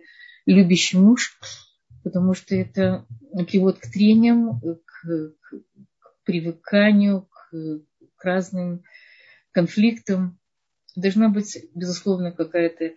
любящий 0.48 0.98
муж, 0.98 1.38
потому 2.04 2.34
что 2.34 2.56
это 2.56 3.06
приводит 3.48 3.80
к 3.80 3.92
трениям, 3.92 4.60
к, 4.60 5.36
к, 5.40 5.60
к 6.00 6.24
привыканию, 6.24 7.28
к, 7.30 7.82
к 8.16 8.26
разным 8.26 8.82
конфликтам. 9.52 10.40
Должна 10.96 11.30
быть, 11.30 11.64
безусловно, 11.76 12.32
какая-то 12.32 12.94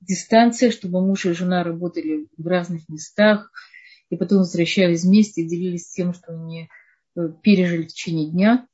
дистанция, 0.00 0.70
чтобы 0.70 1.04
муж 1.04 1.26
и 1.26 1.32
жена 1.32 1.64
работали 1.64 2.28
в 2.36 2.46
разных 2.46 2.88
местах, 2.88 3.50
и 4.08 4.16
потом 4.16 4.38
возвращались 4.38 5.02
вместе 5.02 5.42
и 5.42 5.48
делились 5.48 5.88
тем, 5.88 6.14
что 6.14 6.32
они 6.32 6.62
э, 6.62 6.68
пережили 7.42 7.82
в 7.82 7.88
течение 7.88 8.30
дня. 8.30 8.66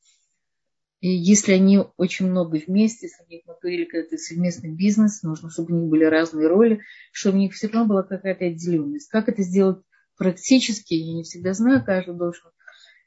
И 1.00 1.08
если 1.08 1.52
они 1.52 1.80
очень 1.96 2.26
много 2.26 2.58
вместе, 2.66 3.06
если 3.06 3.22
они 3.24 3.42
говорили 3.46 3.84
какой-то 3.84 4.16
совместный 4.16 4.74
бизнес, 4.74 5.22
нужно, 5.22 5.50
чтобы 5.50 5.74
у 5.74 5.80
них 5.80 5.90
были 5.90 6.04
разные 6.04 6.48
роли, 6.48 6.80
чтобы 7.12 7.36
у 7.36 7.40
них 7.40 7.52
все 7.52 7.68
равно 7.68 7.86
была 7.86 8.02
какая-то 8.02 8.46
отделенность. 8.46 9.10
Как 9.10 9.28
это 9.28 9.42
сделать 9.42 9.82
практически, 10.16 10.94
я 10.94 11.14
не 11.14 11.22
всегда 11.22 11.52
знаю, 11.52 11.84
каждый 11.84 12.16
должен 12.16 12.50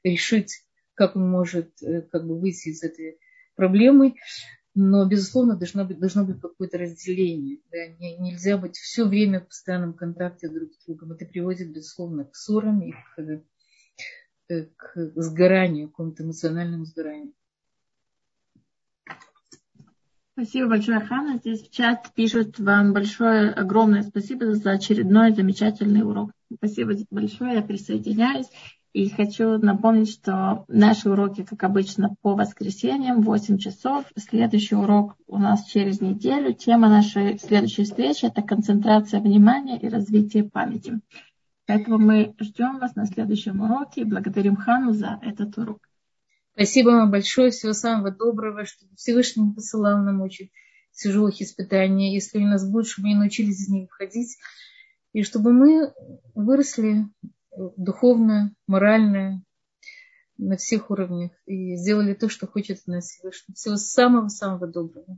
решить, 0.03 0.63
как 0.93 1.15
он 1.15 1.27
может 1.29 1.71
э, 1.81 2.01
как 2.01 2.27
бы 2.27 2.39
выйти 2.39 2.69
из 2.69 2.83
этой 2.83 3.17
проблемы 3.55 4.13
но, 4.79 5.07
безусловно, 5.07 5.57
должно 5.57 5.85
быть, 5.85 5.97
должно 5.97 6.23
быть 6.23 6.39
какое-то 6.39 6.77
разделение. 6.77 7.57
Да? 7.71 7.87
Не, 7.99 8.15
нельзя 8.19 8.59
быть 8.59 8.77
все 8.77 9.07
время 9.07 9.41
в 9.41 9.47
постоянном 9.47 9.95
контакте 9.95 10.49
друг 10.49 10.71
с 10.71 10.85
другом. 10.85 11.13
Это 11.13 11.25
приводит, 11.25 11.73
безусловно, 11.73 12.25
к 12.25 12.35
ссорам 12.35 12.83
и 12.83 12.91
к, 12.91 13.19
э, 13.19 13.41
к 14.47 15.11
сгоранию, 15.15 15.87
к 15.87 15.91
какому-то 15.91 16.23
эмоциональному 16.23 16.85
сгоранию. 16.85 17.33
Спасибо 20.33 20.69
большое, 20.69 20.99
Хана. 20.99 21.37
Здесь 21.37 21.63
в 21.63 21.71
чат 21.71 22.11
пишут 22.13 22.59
вам 22.59 22.93
большое, 22.93 23.49
огромное 23.49 24.03
спасибо 24.03 24.53
за 24.53 24.71
очередной 24.71 25.33
замечательный 25.33 26.03
урок. 26.03 26.31
Спасибо 26.53 26.93
большое, 27.09 27.55
я 27.55 27.61
присоединяюсь. 27.63 28.45
И 28.93 29.09
хочу 29.09 29.57
напомнить, 29.57 30.11
что 30.11 30.65
наши 30.67 31.09
уроки, 31.09 31.43
как 31.43 31.63
обычно, 31.63 32.15
по 32.21 32.35
воскресеньям, 32.35 33.21
8 33.21 33.57
часов. 33.57 34.05
Следующий 34.15 34.75
урок 34.75 35.15
у 35.27 35.37
нас 35.37 35.65
через 35.65 36.01
неделю. 36.01 36.53
Тема 36.53 36.87
нашей 36.87 37.37
следующей 37.37 37.83
встречи– 37.83 38.25
это 38.27 38.41
концентрация 38.41 39.19
внимания 39.19 39.79
и 39.79 39.89
развитие 39.89 40.43
памяти. 40.43 40.99
Поэтому 41.67 41.97
мы 41.97 42.33
ждем 42.39 42.79
вас 42.79 42.95
на 42.95 43.05
следующем 43.05 43.61
уроке 43.61 44.01
и 44.01 44.05
благодарим 44.05 44.55
Хану 44.55 44.93
за 44.93 45.19
этот 45.21 45.57
урок. 45.57 45.87
Спасибо 46.53 46.89
вам 46.89 47.11
большое. 47.11 47.51
Всего 47.51 47.73
самого 47.73 48.09
доброго, 48.09 48.65
чтобы 48.65 48.95
Всевышний 48.95 49.53
посылал 49.53 50.01
нам 50.01 50.21
очень 50.21 50.49
тяжелых 50.93 51.41
испытаний. 51.41 52.13
Если 52.13 52.39
у 52.39 52.47
нас 52.47 52.67
будет, 52.67 52.87
чтобы 52.87 53.09
мы 53.09 53.15
научились 53.15 53.59
из 53.59 53.69
них 53.69 53.89
выходить, 53.91 54.37
И 55.11 55.23
чтобы 55.23 55.51
мы 55.51 55.93
выросли 56.33 57.05
духовно, 57.75 58.53
морально, 58.65 59.43
на 60.37 60.55
всех 60.55 60.89
уровнях 60.91 61.31
и 61.45 61.75
сделали 61.75 62.13
то, 62.13 62.29
что 62.29 62.47
хочет 62.47 62.79
от 62.79 62.87
нас 62.87 63.09
Всевышний. 63.09 63.55
Всего 63.55 63.75
самого-самого 63.75 64.67
доброго. 64.67 65.17